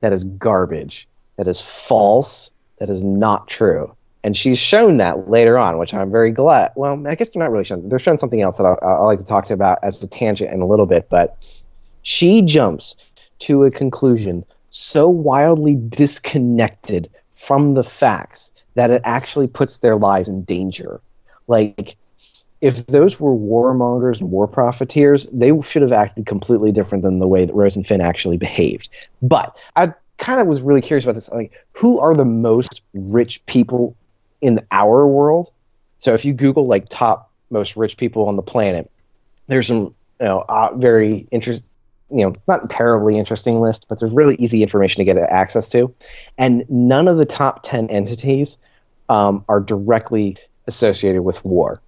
[0.00, 1.06] That is garbage.
[1.36, 2.50] That is false.
[2.78, 3.94] That is not true.
[4.24, 6.72] And she's shown that later on, which I'm very glad.
[6.74, 7.88] Well, I guess they're not really shown.
[7.88, 10.52] They're showing something else that I, I like to talk to about as a tangent
[10.52, 11.08] in a little bit.
[11.10, 11.36] But
[12.02, 12.96] she jumps
[13.40, 17.10] to a conclusion so wildly disconnected
[17.42, 21.00] from the facts that it actually puts their lives in danger.
[21.48, 21.96] Like,
[22.60, 27.26] if those were warmongers and war profiteers, they should have acted completely different than the
[27.26, 28.88] way that Rose and Finn actually behaved.
[29.20, 31.28] But I kind of was really curious about this.
[31.30, 33.96] Like, who are the most rich people
[34.40, 35.50] in our world?
[35.98, 38.88] So if you Google like top most rich people on the planet,
[39.48, 41.64] there's some you know uh, very interest
[42.12, 45.94] you know not terribly interesting list but there's really easy information to get access to.
[46.38, 48.58] And none of the top 10 entities
[49.08, 50.36] um, are directly
[50.66, 51.80] associated with war.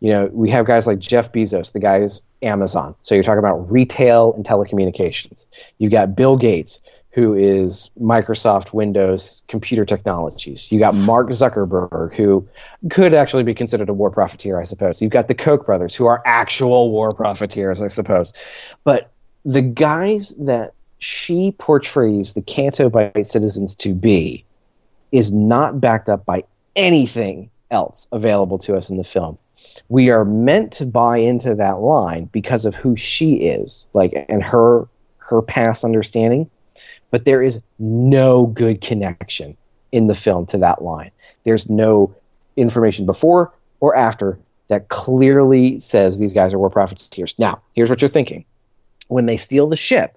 [0.00, 2.94] You know we have guys like jeff bezos the guy who's amazon.
[3.02, 5.46] So you're talking about retail and telecommunications.
[5.78, 6.80] You've got bill gates
[7.12, 10.70] who is microsoft windows computer technologies.
[10.70, 12.48] You got mark zuckerberg who
[12.90, 15.02] could actually be considered a war profiteer i suppose.
[15.02, 18.32] You've got the koch brothers who are actual war profiteers i suppose.
[18.84, 19.12] But
[19.44, 24.44] the guys that she portrays the Canto Bight citizens to be
[25.12, 26.44] is not backed up by
[26.76, 29.38] anything else available to us in the film.
[29.88, 34.42] We are meant to buy into that line because of who she is, like and
[34.42, 34.86] her
[35.18, 36.50] her past understanding,
[37.10, 39.56] but there is no good connection
[39.92, 41.10] in the film to that line.
[41.44, 42.14] There's no
[42.56, 44.38] information before or after
[44.68, 47.34] that clearly says these guys are war profiteers.
[47.38, 48.44] Now, here's what you're thinking
[49.10, 50.16] when they steal the ship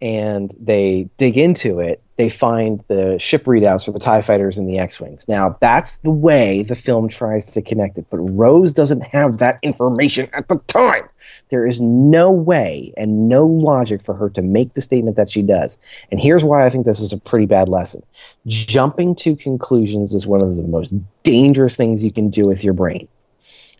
[0.00, 4.68] and they dig into it, they find the ship readouts for the TIE fighters and
[4.68, 5.26] the X Wings.
[5.28, 9.58] Now, that's the way the film tries to connect it, but Rose doesn't have that
[9.62, 11.08] information at the time.
[11.50, 15.42] There is no way and no logic for her to make the statement that she
[15.42, 15.78] does.
[16.10, 18.02] And here's why I think this is a pretty bad lesson
[18.46, 20.92] jumping to conclusions is one of the most
[21.22, 23.08] dangerous things you can do with your brain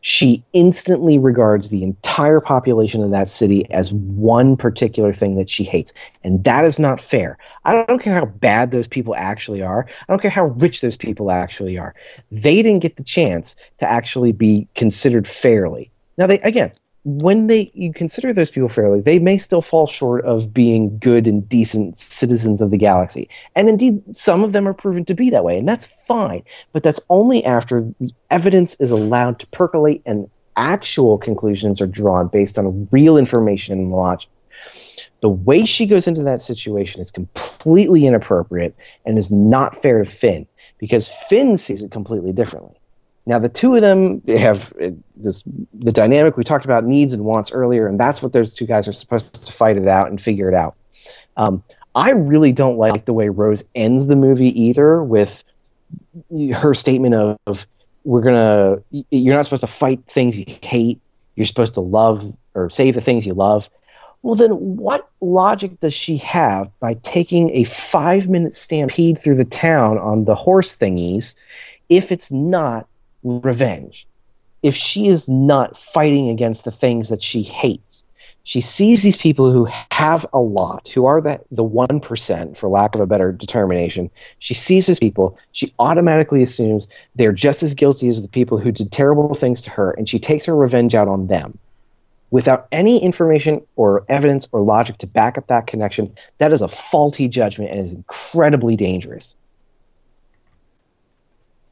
[0.00, 5.64] she instantly regards the entire population of that city as one particular thing that she
[5.64, 5.92] hates.
[6.24, 7.38] And that is not fair.
[7.64, 9.86] I don't care how bad those people actually are.
[9.88, 11.94] I don't care how rich those people actually are.
[12.30, 15.90] They didn't get the chance to actually be considered fairly.
[16.16, 16.72] Now, they again,
[17.04, 21.26] when they you consider those people fairly, they may still fall short of being good
[21.26, 23.28] and decent citizens of the galaxy.
[23.54, 26.42] And indeed, some of them are proven to be that way, and that's fine.
[26.72, 32.28] But that's only after the evidence is allowed to percolate and actual conclusions are drawn
[32.28, 34.28] based on real information and logic.
[35.20, 40.10] The way she goes into that situation is completely inappropriate and is not fair to
[40.10, 40.46] Finn
[40.78, 42.77] because Finn sees it completely differently.
[43.28, 45.44] Now, the two of them have uh, this
[45.74, 48.88] the dynamic we talked about needs and wants earlier, and that's what those two guys
[48.88, 50.76] are supposed to fight it out and figure it out.
[51.36, 51.62] Um,
[51.94, 55.44] I really don't like the way Rose ends the movie either, with
[56.54, 57.66] her statement of, of
[58.04, 58.78] "We're gonna,
[59.10, 60.98] you're not supposed to fight things you hate.
[61.36, 63.68] You're supposed to love or save the things you love."
[64.22, 69.44] Well, then what logic does she have by taking a five minute stampede through the
[69.44, 71.34] town on the horse thingies
[71.90, 72.88] if it's not
[73.22, 74.06] revenge?
[74.62, 78.04] If she is not fighting against the things that she hates?
[78.44, 82.94] She sees these people who have a lot, who are the, the 1%, for lack
[82.94, 84.10] of a better determination.
[84.38, 85.36] She sees these people.
[85.52, 89.70] She automatically assumes they're just as guilty as the people who did terrible things to
[89.70, 91.58] her, and she takes her revenge out on them
[92.30, 96.68] without any information or evidence or logic to back up that connection, that is a
[96.68, 99.34] faulty judgment and is incredibly dangerous.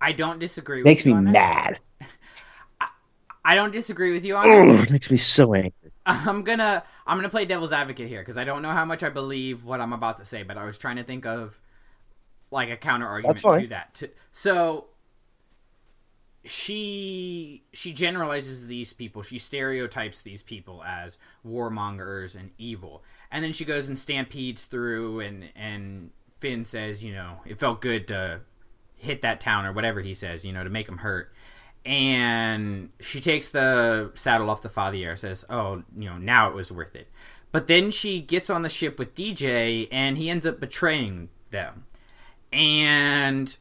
[0.06, 0.84] I don't disagree.
[0.84, 1.80] Makes with you me on that.
[2.00, 2.08] mad.
[3.44, 4.90] I don't disagree with you on it.
[4.90, 5.72] Makes me so angry.
[6.06, 9.08] I'm gonna I'm gonna play devil's advocate here because I don't know how much I
[9.08, 11.58] believe what I'm about to say, but I was trying to think of
[12.52, 14.00] like a counter argument to that.
[14.30, 14.84] So
[16.44, 23.02] she she generalizes these people, she stereotypes these people as warmongers and evil,
[23.32, 27.80] and then she goes and stampedes through, and and Finn says, you know, it felt
[27.80, 28.42] good to
[28.96, 31.32] hit that town or whatever he says, you know, to make him hurt.
[31.84, 36.72] And she takes the saddle off the Fathier, says, "Oh, you know, now it was
[36.72, 37.08] worth it."
[37.52, 41.84] But then she gets on the ship with DJ, and he ends up betraying them.
[42.52, 43.56] And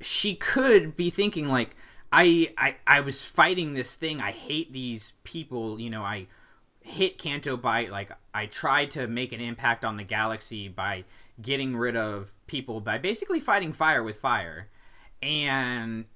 [0.00, 1.76] she could be thinking like,
[2.12, 4.20] I, I, I was fighting this thing.
[4.20, 5.80] I hate these people.
[5.80, 6.26] You know, I
[6.80, 7.90] hit Canto Bight.
[7.90, 11.04] Like I tried to make an impact on the galaxy by
[11.40, 14.68] getting rid of people by basically fighting fire with fire,
[15.22, 16.06] and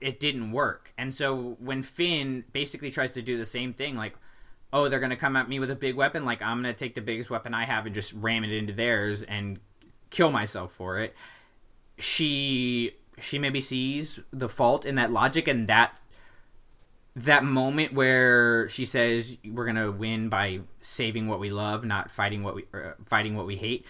[0.00, 0.92] it didn't work.
[0.96, 4.14] And so when Finn basically tries to do the same thing, like,
[4.72, 7.00] oh, they're gonna come at me with a big weapon, like I'm gonna take the
[7.00, 9.58] biggest weapon I have and just ram it into theirs and
[10.10, 11.14] kill myself for it.
[11.98, 15.98] She she maybe sees the fault in that logic and that
[17.16, 22.44] that moment where she says we're gonna win by saving what we love, not fighting
[22.44, 23.84] what we uh, fighting what we hate.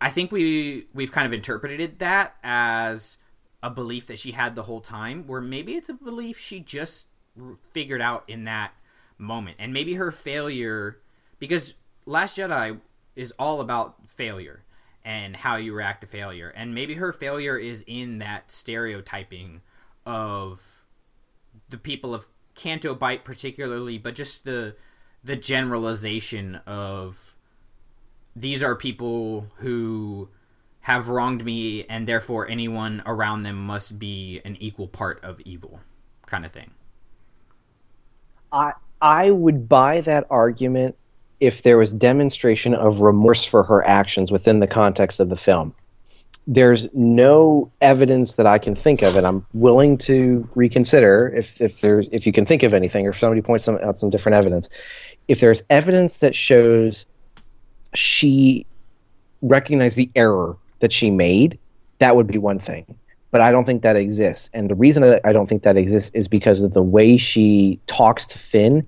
[0.00, 3.18] I think we we've kind of interpreted that as
[3.62, 7.08] a belief that she had the whole time, where maybe it's a belief she just
[7.72, 8.72] figured out in that
[9.18, 10.98] moment, and maybe her failure,
[11.38, 11.74] because
[12.06, 12.80] Last Jedi
[13.14, 14.64] is all about failure
[15.04, 19.60] and how you react to failure, and maybe her failure is in that stereotyping
[20.06, 20.62] of
[21.68, 24.76] the people of Canto Bight particularly, but just the
[25.22, 27.29] the generalization of
[28.36, 30.28] these are people who
[30.80, 35.80] have wronged me and therefore anyone around them must be an equal part of evil
[36.26, 36.70] kind of thing.
[38.52, 40.96] I I would buy that argument
[41.38, 45.74] if there was demonstration of remorse for her actions within the context of the film
[46.46, 51.80] there's no evidence that I can think of, and I'm willing to reconsider if if
[51.80, 54.34] there if you can think of anything, or if somebody points some, out some different
[54.34, 54.68] evidence.
[55.28, 57.06] If there's evidence that shows
[57.94, 58.66] she
[59.42, 61.58] recognized the error that she made,
[61.98, 62.86] that would be one thing.
[63.30, 66.26] But I don't think that exists, and the reason I don't think that exists is
[66.26, 68.86] because of the way she talks to Finn.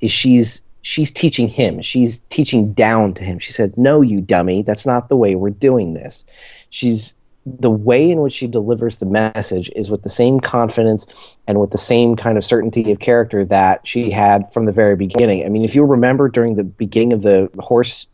[0.00, 1.82] Is she's she's teaching him.
[1.82, 3.40] She's teaching down to him.
[3.40, 4.62] She said, "No, you dummy.
[4.62, 6.24] That's not the way we're doing this."
[6.70, 7.14] she's
[7.46, 11.06] the way in which she delivers the message is with the same confidence
[11.46, 14.94] and with the same kind of certainty of character that she had from the very
[14.94, 15.44] beginning.
[15.44, 18.06] I mean, if you remember during the beginning of the horse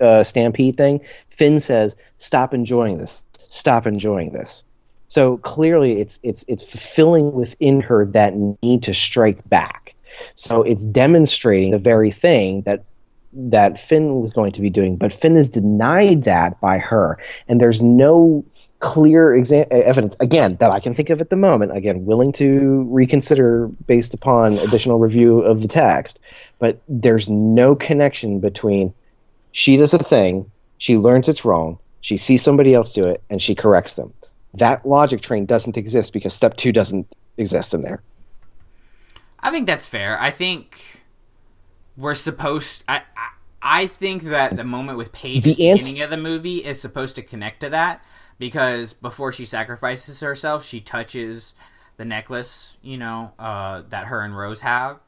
[0.00, 1.00] uh, stampede thing,
[1.30, 3.22] Finn says, "Stop enjoying this.
[3.48, 4.64] Stop enjoying this."
[5.08, 9.94] So clearly, it's it's it's fulfilling within her that need to strike back.
[10.36, 12.84] So it's demonstrating the very thing that
[13.32, 17.18] that Finn was going to be doing, but Finn is denied that by her,
[17.48, 18.44] and there's no
[18.80, 21.76] clear exa- evidence again that I can think of at the moment.
[21.76, 26.20] Again, willing to reconsider based upon additional review of the text,
[26.58, 28.92] but there's no connection between
[29.54, 33.40] she does a thing, she learns it's wrong, she sees somebody else do it, and
[33.40, 34.12] she corrects them.
[34.54, 37.06] That logic train doesn't exist because step two doesn't
[37.36, 38.02] exist in there.
[39.38, 40.20] I think that's fair.
[40.20, 41.02] I think
[41.96, 42.82] we're supposed.
[42.88, 43.28] I, I
[43.62, 46.64] I think that the moment with Paige the at the ans- beginning of the movie
[46.64, 48.04] is supposed to connect to that
[48.40, 51.54] because before she sacrifices herself, she touches
[51.96, 54.98] the necklace, you know, uh, that her and Rose have,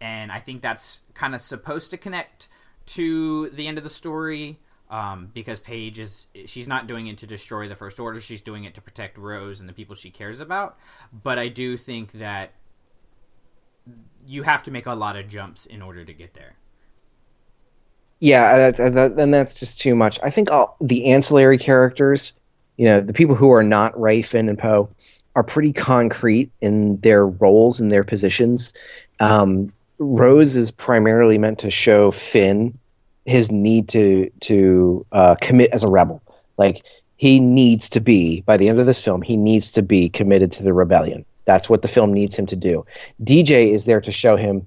[0.00, 2.46] and I think that's kind of supposed to connect
[2.88, 4.58] to the end of the story.
[4.90, 8.64] Um, because Paige is she's not doing it to destroy the First Order, she's doing
[8.64, 10.78] it to protect Rose and the people she cares about.
[11.12, 12.52] But I do think that
[14.26, 16.56] you have to make a lot of jumps in order to get there.
[18.20, 20.18] Yeah, that, that, and that's just too much.
[20.22, 22.32] I think all the ancillary characters,
[22.76, 24.90] you know, the people who are not Rey, Finn, and Poe,
[25.36, 28.72] are pretty concrete in their roles and their positions.
[29.20, 32.78] Um, Rose is primarily meant to show Finn
[33.24, 36.22] his need to to uh, commit as a rebel.
[36.56, 36.82] Like
[37.16, 40.52] he needs to be by the end of this film, he needs to be committed
[40.52, 41.24] to the rebellion.
[41.44, 42.84] That's what the film needs him to do.
[43.22, 44.66] DJ is there to show him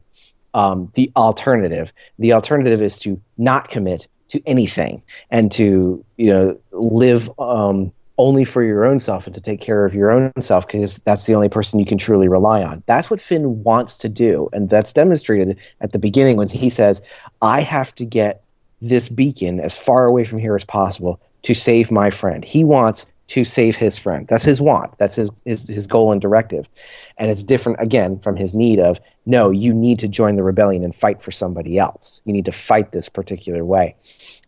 [0.53, 1.94] um, the alternative.
[2.20, 7.91] The alternative is to not commit to anything and to you know live um,
[8.22, 11.26] only for your own self and to take care of your own self because that's
[11.26, 12.84] the only person you can truly rely on.
[12.85, 17.02] That's what Finn wants to do, and that's demonstrated at the beginning when he says,
[17.41, 18.43] "I have to get
[18.80, 23.07] this beacon as far away from here as possible to save my friend." He wants
[23.30, 24.27] to save his friend.
[24.27, 24.99] That's his want.
[24.99, 26.69] That's his, his his goal and directive.
[27.18, 30.84] And it's different again from his need of no, you need to join the rebellion
[30.84, 32.22] and fight for somebody else.
[32.26, 33.95] You need to fight this particular way.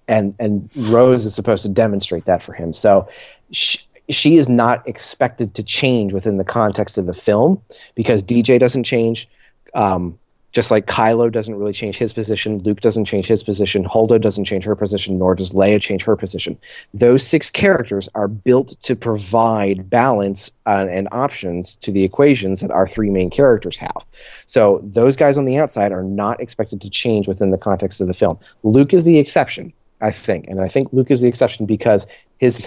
[0.08, 2.72] And and Rose is supposed to demonstrate that for him.
[2.74, 3.08] So
[3.54, 7.62] she, is not expected to change within the context of the film
[7.96, 9.30] because DJ doesn't change.
[9.74, 10.20] Um,
[10.52, 14.46] Just like Kylo doesn't really change his position, Luke doesn't change his position, Holdo doesn't
[14.46, 16.60] change her position, nor does Leia change her position.
[16.94, 22.70] Those six characters are built to provide balance uh, and options to the equations that
[22.70, 24.06] our three main characters have.
[24.46, 28.08] So those guys on the outside are not expected to change within the context of
[28.08, 28.38] the film.
[28.62, 29.74] Luke is the exception,
[30.04, 32.06] I think, and I think Luke is the exception because
[32.38, 32.62] his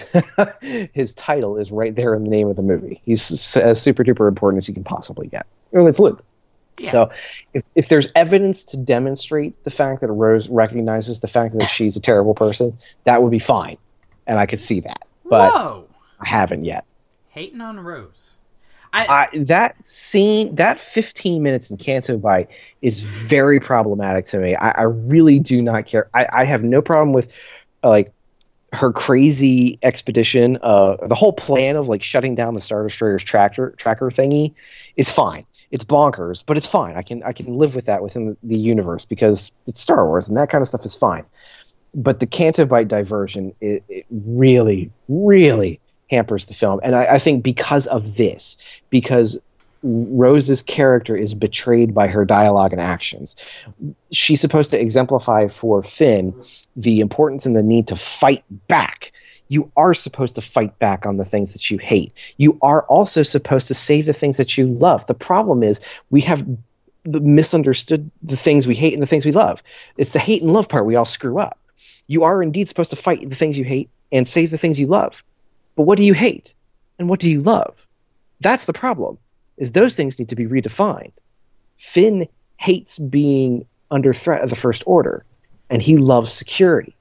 [0.93, 2.99] his title is right there in the name of the movie.
[3.05, 5.45] He's as super duper important as you can possibly get.
[5.71, 6.23] And it's Luke.
[6.79, 6.89] Yeah.
[6.89, 7.11] So
[7.53, 11.95] if, if there's evidence to demonstrate the fact that Rose recognizes the fact that she's
[11.95, 13.77] a terrible person, that would be fine.
[14.25, 15.07] And I could see that.
[15.29, 15.87] But Whoa,
[16.19, 16.85] I haven't yet.
[17.29, 18.36] hating on Rose.
[18.93, 22.49] I, I, that scene, that 15 minutes in Canto Bight
[22.81, 24.55] is very problematic to me.
[24.55, 26.09] I, I really do not care.
[26.13, 27.27] I, have no problem with
[27.83, 28.11] uh, like
[28.73, 30.57] her crazy expedition.
[30.61, 34.53] Uh, the whole plan of like shutting down the Star Destroyer's tractor tracker thingy
[34.95, 35.45] is fine.
[35.71, 36.95] It's bonkers, but it's fine.
[36.95, 40.37] I can I can live with that within the, universe because it's Star Wars and
[40.37, 41.25] that kind of stuff is fine.
[41.93, 46.79] But the Canto Bight diversion, it, it really, really hampers the film.
[46.83, 48.57] And I, I think because of this,
[48.89, 49.39] because
[49.83, 53.35] Rose's character is betrayed by her dialogue and actions.
[54.11, 56.33] She's supposed to exemplify for Finn
[56.75, 59.11] the importance and the need to fight back.
[59.49, 62.11] You are supposed to fight back on the things that you hate.
[62.37, 65.05] You are also supposed to save the things that you love.
[65.07, 65.79] The problem is
[66.09, 66.45] we have
[67.05, 69.63] misunderstood the things we hate and the things we love.
[69.95, 71.57] It's the hate and love part we all screw up.
[72.07, 74.87] You are indeed supposed to fight the things you hate and save the things you
[74.87, 75.23] love.
[75.77, 76.53] But what do you hate?
[76.99, 77.87] And what do you love?
[78.41, 79.17] That's the problem.
[79.55, 81.13] Is those things need to be redefined.
[81.77, 82.27] Finn
[82.57, 85.23] hates being under threat of the First Order,
[85.69, 86.95] and he loves security.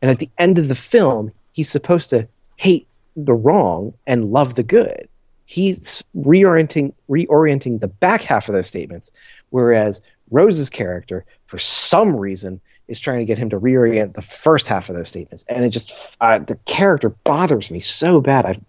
[0.00, 2.86] And at the end of the film, he's supposed to hate
[3.16, 5.08] the wrong and love the good.
[5.46, 9.10] He's reorienting reorienting the back half of those statements,
[9.48, 14.66] whereas Rose's character, for some reason, is trying to get him to reorient the first
[14.66, 18.46] half of those statements, and it just uh, the character bothers me so bad.
[18.46, 18.60] I,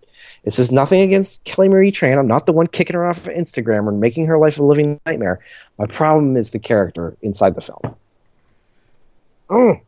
[0.44, 2.18] this is nothing against Kelly Marie Tran.
[2.18, 5.00] I'm not the one kicking her off of Instagram or making her life a living
[5.06, 5.40] nightmare.
[5.78, 7.96] My problem is the character inside the film.
[9.50, 9.82] Mm.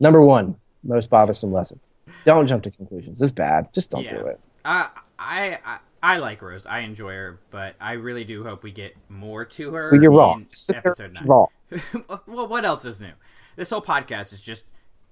[0.00, 1.80] Number one, most bothersome lesson:
[2.24, 3.22] don't jump to conclusions.
[3.22, 3.72] It's bad.
[3.72, 4.18] Just don't Yeah.
[4.18, 4.40] do it.
[4.64, 4.88] Uh,
[5.18, 6.66] I, I I like Rose.
[6.66, 9.90] I enjoy her, but I really do hope we get more to her.
[9.90, 10.46] But you're in wrong.
[10.46, 11.24] Just sit there Episode nine.
[11.26, 11.46] wrong.
[12.26, 13.12] well, what else is new?
[13.56, 14.64] This whole podcast is just.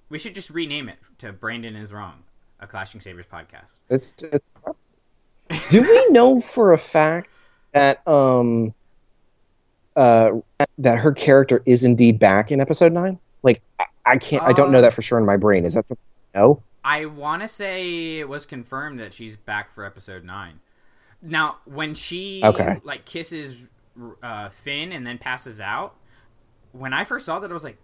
[0.09, 2.21] We should just rename it to Brandon is wrong,
[2.59, 3.73] a Clashing Sabers podcast.
[3.89, 4.45] It's, it's
[5.71, 7.29] do we know for a fact
[7.73, 8.71] that um
[9.95, 10.29] uh
[10.77, 13.17] that her character is indeed back in episode nine?
[13.41, 15.65] Like I, I can't I don't know Uh, that for sure in my brain.
[15.65, 16.03] Is that something
[16.35, 16.61] no?
[16.85, 20.59] I want to say it was confirmed that she's back for episode nine.
[21.23, 22.81] Now, when she Okay.
[22.83, 23.69] like kisses
[24.21, 25.95] uh, Finn and then passes out,
[26.73, 27.77] when I first saw that, I was like,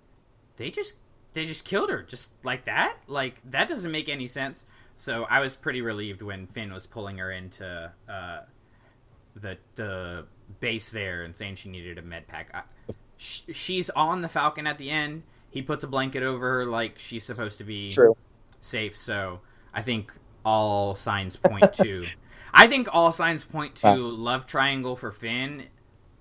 [0.57, 0.98] they just
[1.34, 2.98] they just killed her just like that.
[3.07, 4.66] Like that doesn't make any sense.
[4.98, 8.40] So I was pretty relieved when Finn was pulling her into uh,
[9.36, 10.26] the the
[10.60, 12.49] base there and saying she needed a med pack.
[12.53, 12.64] I,
[13.18, 15.24] sh- she's on the Falcon at the end.
[15.52, 18.18] He puts a blanket over her like she's supposed to be True.
[18.61, 18.98] safe.
[18.98, 19.40] So
[19.74, 20.11] I think
[20.44, 22.03] all signs point to.
[22.53, 23.95] I think all signs point to Wow.
[23.97, 25.65] love triangle for Finn,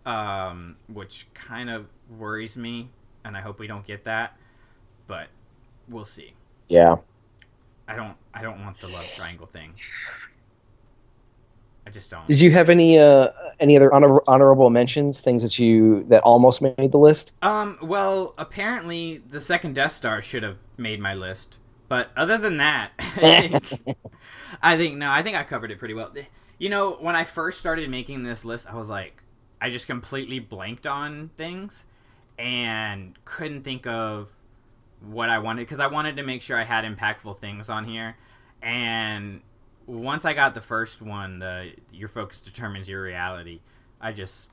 [0.06, 2.90] um, which kind of worries me,
[3.24, 4.36] and I hope we don't get that.
[5.06, 5.28] But
[5.88, 6.34] we'll see.
[6.68, 6.96] Yeah.
[7.86, 8.16] I don't.
[8.34, 9.72] I don't want the love triangle thing.
[11.86, 12.26] I just don't.
[12.26, 13.28] Did you have any uh
[13.60, 17.32] any other honor- honorable mentions, things that you that almost made the list?
[17.40, 17.78] Um.
[17.80, 21.58] Well, apparently the second Death Star should have made my list,
[21.88, 23.96] but other than that, I think,
[24.62, 25.10] I think no.
[25.10, 26.12] I think I covered it pretty well.
[26.58, 29.22] You know, when I first started making this list, I was like,
[29.60, 31.84] I just completely blanked on things
[32.38, 34.30] and couldn't think of
[35.00, 38.16] what I wanted because I wanted to make sure I had impactful things on here.
[38.62, 39.40] And
[39.86, 43.60] once I got the first one, the your focus determines your reality.
[44.00, 44.50] I just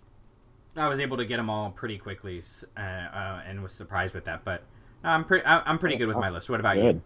[0.75, 2.41] I was able to get them all pretty quickly,
[2.77, 4.43] uh, uh, and was surprised with that.
[4.43, 4.63] But
[5.03, 6.49] I'm pretty I'm pretty good with my list.
[6.49, 6.95] What about Good.
[6.95, 7.01] you?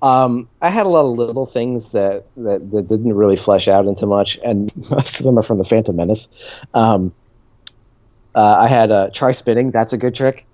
[0.00, 3.86] Um, I had a lot of little things that, that, that didn't really flesh out
[3.86, 6.28] into much, and most of them are from the Phantom Menace.
[6.72, 7.12] Um,
[8.34, 9.70] uh, I had uh, try spinning.
[9.70, 10.46] That's a good trick.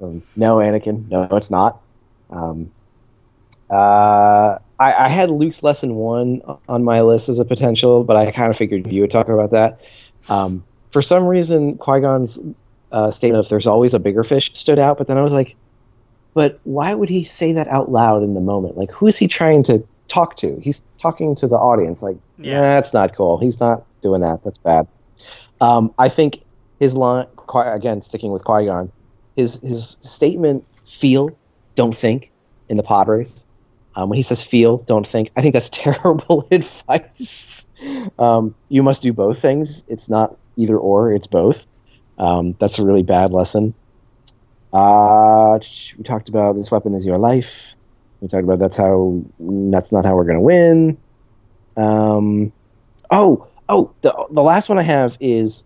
[0.00, 1.08] Um, no, Anakin.
[1.10, 1.82] No, it's not.
[2.30, 2.70] Um,
[3.68, 8.30] uh, I, I had Luke's lesson one on my list as a potential, but I
[8.30, 9.80] kind of figured you would talk about that.
[10.28, 12.38] Um, for some reason, Qui Gon's
[12.92, 15.56] uh, statement of "there's always a bigger fish" stood out, but then I was like,
[16.38, 18.76] but why would he say that out loud in the moment?
[18.76, 20.56] Like, who is he trying to talk to?
[20.62, 22.00] He's talking to the audience.
[22.00, 22.52] Like, Yeah.
[22.52, 23.38] yeah, that's not cool.
[23.38, 24.44] He's not doing that.
[24.44, 24.86] That's bad.
[25.60, 26.44] Um, I think
[26.78, 28.92] his line again, sticking with Qui Gon,
[29.34, 31.30] his his statement "feel,
[31.74, 32.30] don't think"
[32.68, 33.44] in the pod race.
[33.96, 37.66] Um, when he says "feel, don't think," I think that's terrible advice.
[38.16, 39.82] um, you must do both things.
[39.88, 41.66] It's not either or; it's both.
[42.16, 43.74] Um, that's a really bad lesson.
[44.72, 45.58] Uh,
[45.96, 47.76] we talked about this weapon is your life.
[48.20, 50.98] We talked about that's how that's not how we're gonna win.
[51.76, 52.52] Um,
[53.10, 55.64] oh, oh, the the last one I have is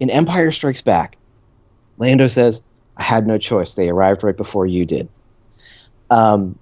[0.00, 1.16] in Empire Strikes Back.
[1.98, 2.62] Lando says,
[2.96, 3.74] "I had no choice.
[3.74, 5.08] They arrived right before you did."
[6.10, 6.58] Um,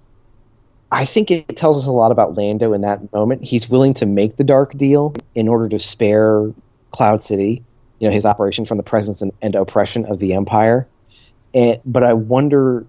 [0.91, 3.43] I think it tells us a lot about Lando in that moment.
[3.43, 6.51] He's willing to make the dark deal in order to spare
[6.91, 7.61] Cloud City,
[7.99, 10.87] you know, his operation from the presence and, and oppression of the Empire.
[11.57, 12.85] And, but I wonder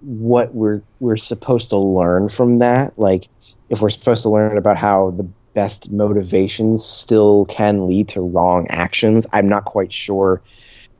[0.00, 2.98] what we're we're supposed to learn from that.
[2.98, 3.28] Like,
[3.70, 8.66] if we're supposed to learn about how the best motivations still can lead to wrong
[8.68, 9.26] actions.
[9.32, 10.42] I'm not quite sure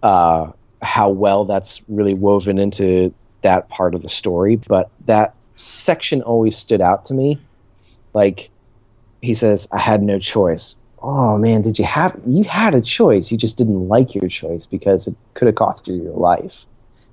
[0.03, 0.53] uh,
[0.83, 6.57] how well that's really woven into that part of the story, but that section always
[6.57, 7.39] stood out to me.
[8.13, 8.51] Like
[9.23, 10.77] he says, I had no choice.
[11.03, 13.31] Oh man, did you have you had a choice?
[13.31, 16.67] You just didn't like your choice because it could have cost you your life.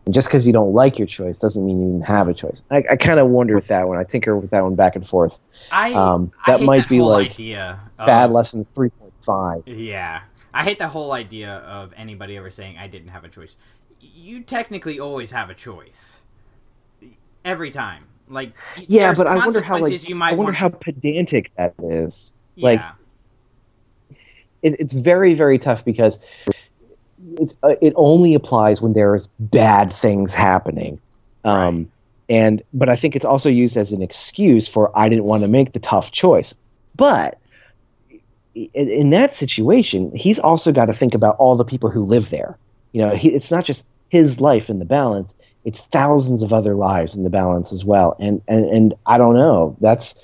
[0.08, 2.64] And just because you don't like your choice doesn't mean you didn't have a choice.
[2.72, 3.98] I, I kind of wonder with that one.
[3.98, 5.38] I tinker with that one back and forth.
[5.70, 8.90] I Um, I that hate might that be whole like idea of- bad lesson three
[8.90, 9.68] point five.
[9.68, 10.22] Yeah.
[10.54, 13.58] I hate the whole idea of anybody ever saying I didn't have a choice.
[14.00, 16.22] You technically always have a choice.
[17.44, 18.06] Every time.
[18.30, 18.54] Like
[18.88, 22.32] Yeah, but I wonder how like you might I wonder want- how pedantic that is.
[22.56, 22.82] Like
[24.64, 26.20] it, it's very very tough because
[27.40, 31.00] it's uh, it only applies when there's bad things happening.
[31.44, 31.92] Um,
[32.30, 35.48] and but I think it's also used as an excuse for I didn't want to
[35.48, 36.54] make the tough choice.
[36.96, 37.38] But
[38.56, 42.30] in, in that situation, he's also got to think about all the people who live
[42.30, 42.58] there.
[42.92, 45.34] You know, he, it's not just his life in the balance;
[45.64, 48.16] it's thousands of other lives in the balance as well.
[48.20, 49.76] And and and I don't know.
[49.80, 50.16] That's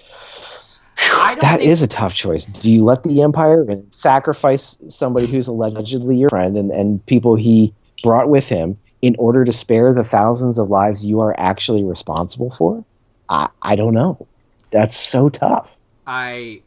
[1.41, 2.45] that is a tough choice.
[2.45, 7.35] Do you let the empire and sacrifice somebody who's allegedly your friend and, and people
[7.35, 11.83] he brought with him in order to spare the thousands of lives you are actually
[11.83, 12.83] responsible for?
[13.29, 14.27] I, I don't know.
[14.71, 15.77] That's so tough.
[16.07, 16.61] I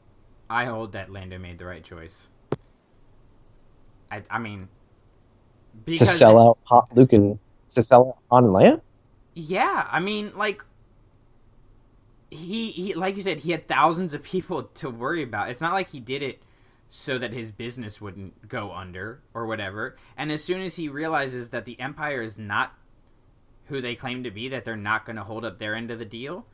[0.49, 2.29] I hold that Lando made the right choice.
[4.11, 4.69] I I mean
[5.87, 7.39] to sell out Han- Luke and
[7.71, 8.81] to sell out Han and Leia?
[9.35, 10.65] Yeah, I mean, like
[12.31, 15.51] he, he like you said, he had thousands of people to worry about.
[15.51, 16.43] It's not like he did it
[16.89, 19.97] so that his business wouldn't go under or whatever.
[20.17, 22.75] And as soon as he realizes that the Empire is not
[23.67, 25.99] who they claim to be, that they're not going to hold up their end of
[25.99, 26.47] the deal,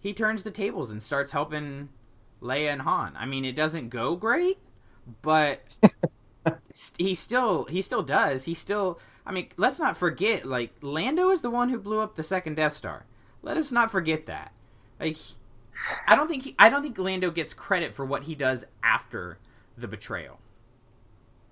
[0.00, 1.88] he turns the tables and starts helping
[2.42, 3.14] Leia and Han.
[3.16, 4.58] I mean, it doesn't go great,
[5.22, 5.62] but
[6.98, 8.44] he still he still does.
[8.44, 12.14] He still I mean, let's not forget like Lando is the one who blew up
[12.14, 13.04] the second Death Star.
[13.42, 14.52] Let us not forget that.
[15.00, 15.16] Like
[16.06, 19.38] I don't think he, I don't think Lando gets credit for what he does after
[19.76, 20.40] the betrayal.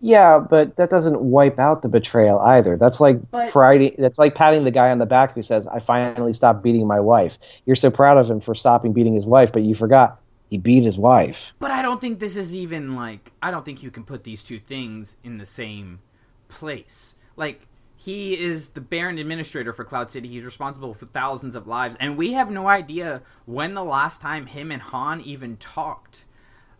[0.01, 2.77] Yeah, but that doesn't wipe out the betrayal either.
[2.77, 3.95] That's like But- Friday.
[3.99, 7.01] That's like patting the guy on the back who says, "I finally stopped beating my
[7.01, 10.21] wife." You're so proud of him for stopping beating his wife, but you forgot
[10.51, 11.55] he beat his wife.
[11.59, 14.45] But I don't think this is even like I don't think you can put these
[14.45, 16.01] two things in the same
[16.49, 17.15] place.
[17.37, 17.67] Like
[17.97, 20.29] he is the Baron administrator for Cloud City.
[20.29, 24.47] He's responsible for thousands of lives, and we have no idea when the last time
[24.47, 26.27] him and Han even talked.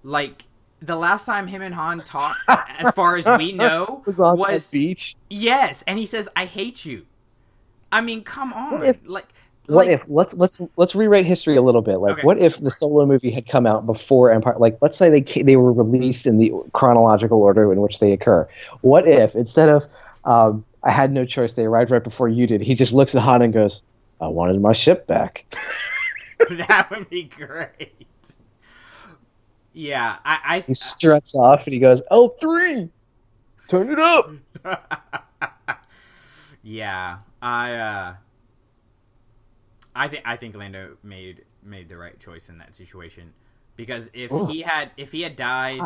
[0.03, 0.45] Like
[0.81, 5.17] the last time him and Han talked, as far as we know, Was was beach.
[5.31, 7.07] yes, and he says, "I hate you."
[7.91, 9.27] I mean, come on, if- like.
[9.69, 11.97] What like- if let's let's let's rewrite history a little bit.
[11.97, 12.23] Like, Okay.
[12.23, 14.55] what if the solo movie had come out before Empire?
[14.59, 18.47] Like, let's say they they were released in the chronological order in which they occur.
[18.83, 19.85] What if instead of
[20.25, 22.61] um, I had no choice, they arrived right before you did.
[22.61, 23.83] He just looks at Han and goes,
[24.21, 25.45] "I wanted my ship back."
[26.51, 28.37] that would be great.
[29.73, 32.89] Yeah, I, I he struts off and he goes, "L three,
[33.69, 34.31] turn it up."
[36.63, 38.15] yeah, I uh
[39.95, 43.33] I think I think Lando made made the right choice in that situation
[43.77, 44.47] because if Ooh.
[44.47, 45.81] he had if he had died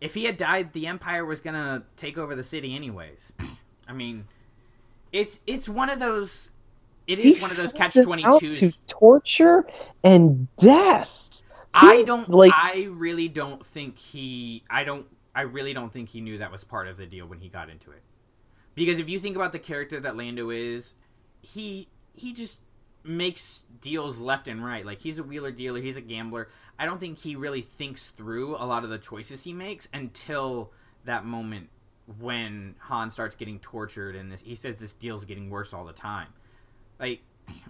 [0.00, 3.32] if he had died the empire was going to take over the city anyways.
[3.88, 4.26] I mean,
[5.12, 6.52] it's it's one of those
[7.06, 8.58] it is He one of those catch it 22s.
[8.58, 9.66] to torture
[10.04, 11.28] and death.
[11.72, 12.52] I don't like.
[12.54, 16.64] I really don't think he I don't I really don't think he knew that was
[16.64, 18.02] part of the deal when he got into it.
[18.74, 20.94] Because if you think about the character that Lando is,
[21.40, 22.60] he he just
[23.02, 24.84] makes deals left and right.
[24.84, 26.48] Like he's a wheeler dealer, he's a gambler.
[26.78, 30.72] I don't think he really thinks through a lot of the choices he makes until
[31.04, 31.70] that moment
[32.18, 35.92] when Han starts getting tortured and this he says this deal's getting worse all the
[35.92, 36.28] time.
[36.98, 37.20] Like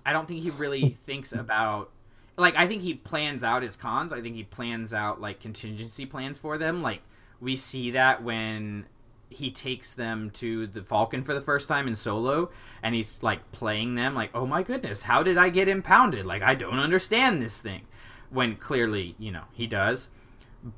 [0.05, 1.91] I don't think he really thinks about
[2.37, 4.13] like I think he plans out his cons.
[4.13, 6.83] I think he plans out like contingency plans for them.
[6.83, 7.03] Like
[7.41, 8.87] we see that when
[9.29, 12.51] he takes them to the Falcon for the first time in Solo,
[12.83, 16.27] and he's like playing them like, "Oh my goodness, how did I get impounded?
[16.27, 17.87] Like I don't understand this thing."
[18.31, 20.09] When clearly, you know, he does.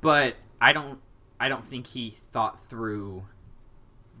[0.01, 0.99] But I don't
[1.39, 3.25] I don't think he thought through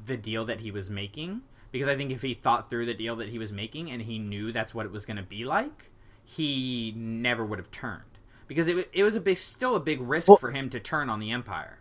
[0.05, 3.15] the deal that he was making because I think if he thought through the deal
[3.17, 5.89] that he was making and he knew that's what it was going to be like,
[6.23, 8.03] he never would have turned
[8.47, 11.09] because it, it was a big still a big risk well, for him to turn
[11.09, 11.79] on the empire.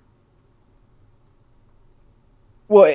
[2.69, 2.93] Well,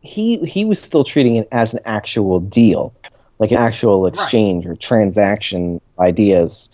[0.00, 2.94] he he was still treating it as an actual deal,
[3.38, 4.72] like an actual exchange right.
[4.72, 6.70] or transaction ideas.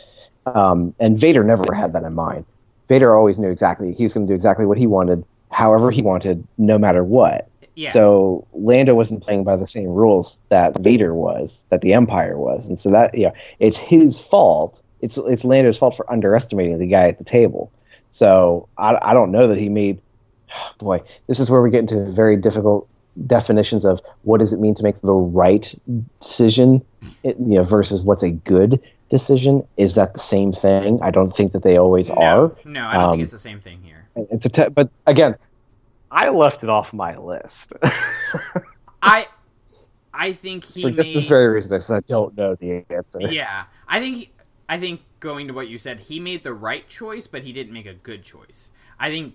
[0.46, 2.46] Um, and Vader never had that in mind.
[2.88, 6.02] Vader always knew exactly he was going to do exactly what he wanted, however he
[6.02, 7.48] wanted, no matter what.
[7.74, 7.90] Yeah.
[7.92, 12.66] So Lando wasn't playing by the same rules that Vader was, that the Empire was,
[12.66, 13.30] and so that yeah,
[13.60, 14.82] it's his fault.
[15.00, 17.70] It's it's Lando's fault for underestimating the guy at the table.
[18.10, 20.00] So I, I don't know that he made.
[20.78, 22.88] Boy, this is where we get into very difficult
[23.26, 25.72] definitions of what does it mean to make the right
[26.20, 26.84] decision,
[27.22, 29.66] you know, versus what's a good decision.
[29.76, 31.01] Is that the same thing?
[31.02, 32.56] I don't think that they always no, are.
[32.64, 34.06] No, I don't um, think it's the same thing here.
[34.16, 35.36] It's a te- but again,
[36.10, 37.72] I left it off my list.
[39.02, 39.26] I
[40.12, 43.20] I think he for just made, this very reason because I don't know the answer.
[43.20, 44.30] Yeah, I think he,
[44.68, 47.72] I think going to what you said, he made the right choice, but he didn't
[47.72, 48.70] make a good choice.
[48.98, 49.35] I think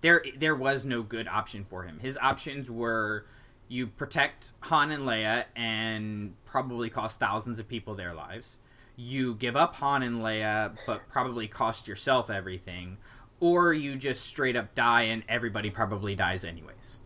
[0.00, 1.98] there there was no good option for him.
[2.00, 3.24] His options were
[3.68, 8.58] you protect Han and Leia and probably cost thousands of people their lives.
[8.96, 12.98] You give up Han and Leia, but probably cost yourself everything,
[13.40, 16.98] or you just straight up die and everybody probably dies anyways.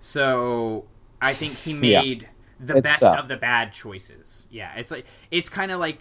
[0.00, 0.86] So
[1.20, 2.28] I think he made yeah.
[2.60, 4.46] the it's, best uh, of the bad choices.
[4.50, 6.00] Yeah, it's like it's kind of like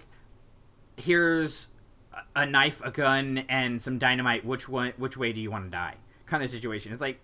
[0.97, 1.67] here's
[2.35, 4.45] a knife, a gun, and some dynamite.
[4.45, 4.93] Which one?
[4.97, 5.95] Which way do you want to die?
[6.25, 6.93] Kind of situation.
[6.93, 7.21] It's like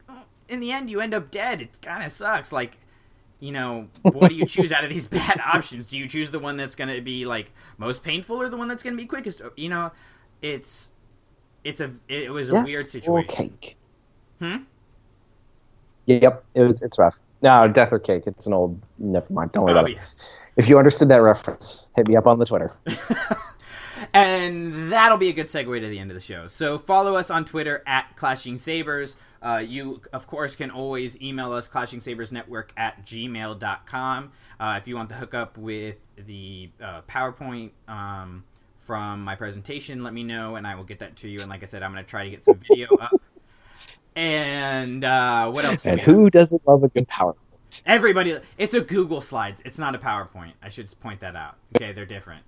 [0.49, 1.61] in the end you end up dead.
[1.61, 2.51] It kind of sucks.
[2.51, 2.77] Like
[3.39, 5.89] you know, what do you choose out of these bad options?
[5.89, 8.67] Do you choose the one that's going to be like most painful or the one
[8.67, 9.41] that's going to be quickest?
[9.55, 9.91] You know,
[10.41, 10.91] it's
[11.63, 13.11] it's a it was a weird situation.
[13.11, 13.75] Or cake.
[14.39, 14.57] Hmm.
[16.05, 16.81] Yep, it was.
[16.81, 17.19] It's rough.
[17.41, 18.23] No, death or cake.
[18.27, 18.79] It's an old.
[18.97, 19.51] Never mind.
[19.51, 19.97] Don't worry oh, about yeah.
[19.97, 20.03] it.
[20.57, 22.71] If you understood that reference, hit me up on the Twitter.
[24.13, 26.47] and that'll be a good segue to the end of the show.
[26.47, 29.17] So follow us on Twitter at Clashing Sabers.
[29.45, 34.31] Uh, you, of course, can always email us, clashingsabersnetwork at gmail.com.
[34.59, 38.43] Uh, if you want to hook up with the uh, PowerPoint um,
[38.79, 41.41] from my presentation, let me know, and I will get that to you.
[41.41, 43.11] And like I said, I'm going to try to get some video up.
[44.15, 45.85] And uh, what else?
[45.85, 47.35] And who doesn't love a good PowerPoint?
[47.85, 48.39] Everybody.
[48.57, 49.61] It's a Google Slides.
[49.65, 50.53] It's not a PowerPoint.
[50.63, 51.57] I should point that out.
[51.75, 52.43] Okay, they're different.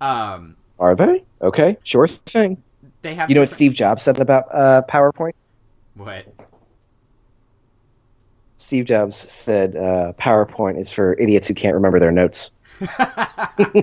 [0.00, 1.24] Um, Are they?
[1.40, 2.62] Okay, sure thing.
[3.04, 3.28] They have.
[3.28, 5.34] You know what Steve Jobs said about uh, PowerPoint?
[5.94, 6.26] What?
[8.56, 12.52] Steve Jobs said uh, PowerPoint is for idiots who can't remember their notes.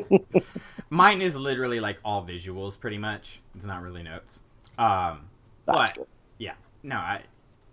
[0.89, 3.41] Mine is literally like all visuals, pretty much.
[3.55, 4.41] It's not really notes.
[4.79, 5.27] Um,
[5.67, 5.99] but
[6.39, 6.95] yeah, no.
[6.95, 7.21] I,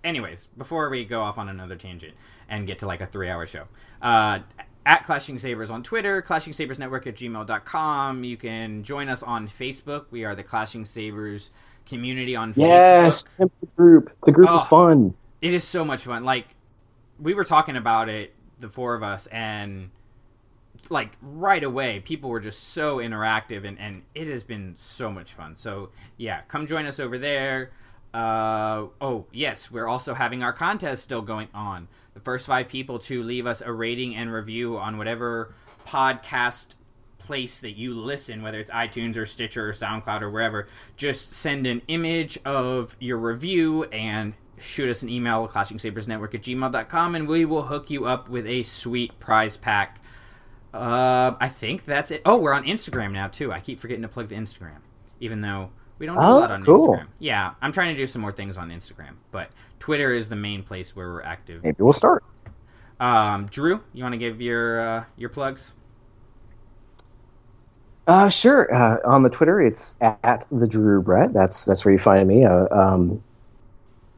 [0.04, 2.12] anyways, before we go off on another tangent
[2.50, 3.64] and get to like a three-hour show,
[4.02, 4.40] uh,
[4.88, 8.24] at Clashing Sabers on Twitter, Clashing Sabers Network at gmail.com.
[8.24, 10.06] You can join us on Facebook.
[10.10, 11.50] We are the Clashing Sabers
[11.84, 12.56] community on Facebook.
[12.56, 14.10] Yes, the group.
[14.24, 15.14] The group oh, is fun.
[15.42, 16.24] It is so much fun.
[16.24, 16.46] Like
[17.20, 19.90] we were talking about it, the four of us, and
[20.88, 25.34] like right away, people were just so interactive, and and it has been so much
[25.34, 25.54] fun.
[25.54, 27.72] So yeah, come join us over there.
[28.14, 31.88] Uh, oh yes, we're also having our contest still going on
[32.18, 35.54] the first five people to leave us a rating and review on whatever
[35.86, 36.74] podcast
[37.18, 40.66] place that you listen, whether it's iTunes or Stitcher or SoundCloud or wherever,
[40.96, 47.14] just send an image of your review and shoot us an email, clashingsabersnetwork at gmail.com,
[47.14, 50.00] and we will hook you up with a sweet prize pack.
[50.74, 52.22] Uh, I think that's it.
[52.24, 53.52] Oh, we're on Instagram now, too.
[53.52, 54.80] I keep forgetting to plug the Instagram,
[55.20, 56.94] even though we don't do oh, a lot on cool.
[56.94, 57.06] Instagram.
[57.18, 60.62] Yeah, I'm trying to do some more things on Instagram, but Twitter is the main
[60.62, 61.62] place where we're active.
[61.62, 62.24] Maybe we'll start.
[63.00, 65.74] Um, Drew, you want to give your uh, your plugs?
[68.06, 68.74] Uh, sure.
[68.74, 71.32] Uh, on the Twitter, it's at the Drew Brett.
[71.32, 72.44] That's that's where you find me.
[72.44, 73.22] Uh, um,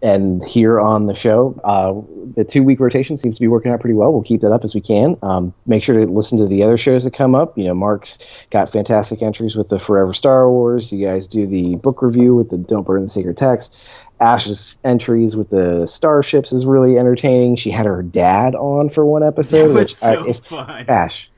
[0.03, 1.93] and here on the show, uh,
[2.37, 4.13] the two week rotation seems to be working out pretty well.
[4.13, 5.17] We'll keep that up as we can.
[5.23, 7.59] Um, make sure to listen to the other shows that come up.
[7.59, 8.19] You know, Mark's
[8.51, 10.91] got fantastic entries with the Forever Star Wars.
[10.93, 13.77] You guys do the book review with the Don't Burn the Sacred Text.
[14.21, 17.57] Ash's entries with the starships is really entertaining.
[17.57, 19.75] She had her dad on for one episode.
[19.75, 20.85] Which I- so if- fun.
[20.89, 21.31] Ash,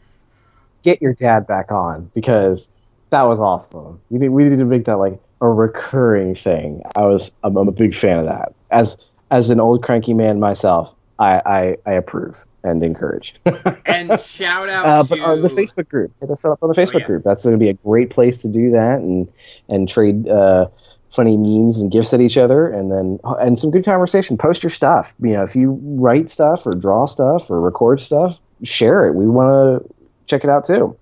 [0.83, 2.69] get your dad back on because
[3.11, 4.01] that was awesome.
[4.11, 6.83] We need, we need to make that like a recurring thing.
[6.97, 8.55] I was I'm, I'm a big fan of that.
[8.71, 8.97] As
[9.31, 13.35] as an old cranky man myself, I I, I approve and encourage.
[13.85, 16.75] And shout out uh, to but on the Facebook group, hit us up on the
[16.75, 17.07] Facebook Oh, yeah.
[17.07, 17.25] group.
[17.25, 19.29] That's going to be a great place to do that and
[19.69, 20.69] and trade uh,
[21.15, 24.39] funny memes and gifts at each other, and then and some good conversation.
[24.39, 25.13] Post your stuff.
[25.21, 29.15] You know, if you write stuff or draw stuff or record stuff, share it.
[29.15, 29.95] We want to
[30.27, 30.97] check it out too.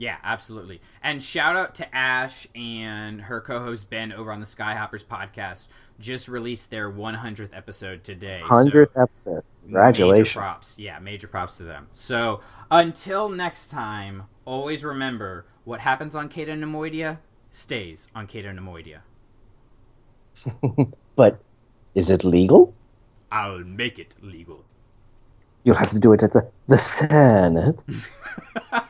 [0.00, 0.80] Yeah, absolutely.
[1.02, 5.68] And shout out to Ash and her co-host Ben over on the Skyhoppers podcast.
[5.98, 8.40] Just released their 100th episode today.
[8.40, 9.44] so Hundredth episode.
[9.64, 10.28] Congratulations.
[10.28, 10.78] Major props.
[10.78, 11.88] Yeah, major props to them.
[11.92, 12.40] So
[12.70, 17.18] until next time, always remember what happens on Cato Neimoidia
[17.50, 19.00] stays on Cato Neimoidia.
[21.14, 21.40] But
[21.94, 22.72] is it legal?
[23.30, 24.64] I'll make it legal.
[25.64, 27.78] You'll have to do it at the the Senate.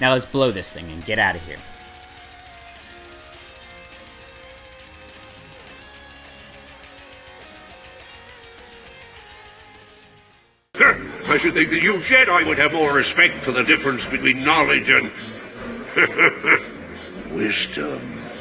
[0.00, 1.58] Now let's blow this thing and get out of here.
[11.28, 14.88] I should think that you Jedi would have more respect for the difference between knowledge
[14.88, 15.10] and
[17.32, 18.17] wisdom.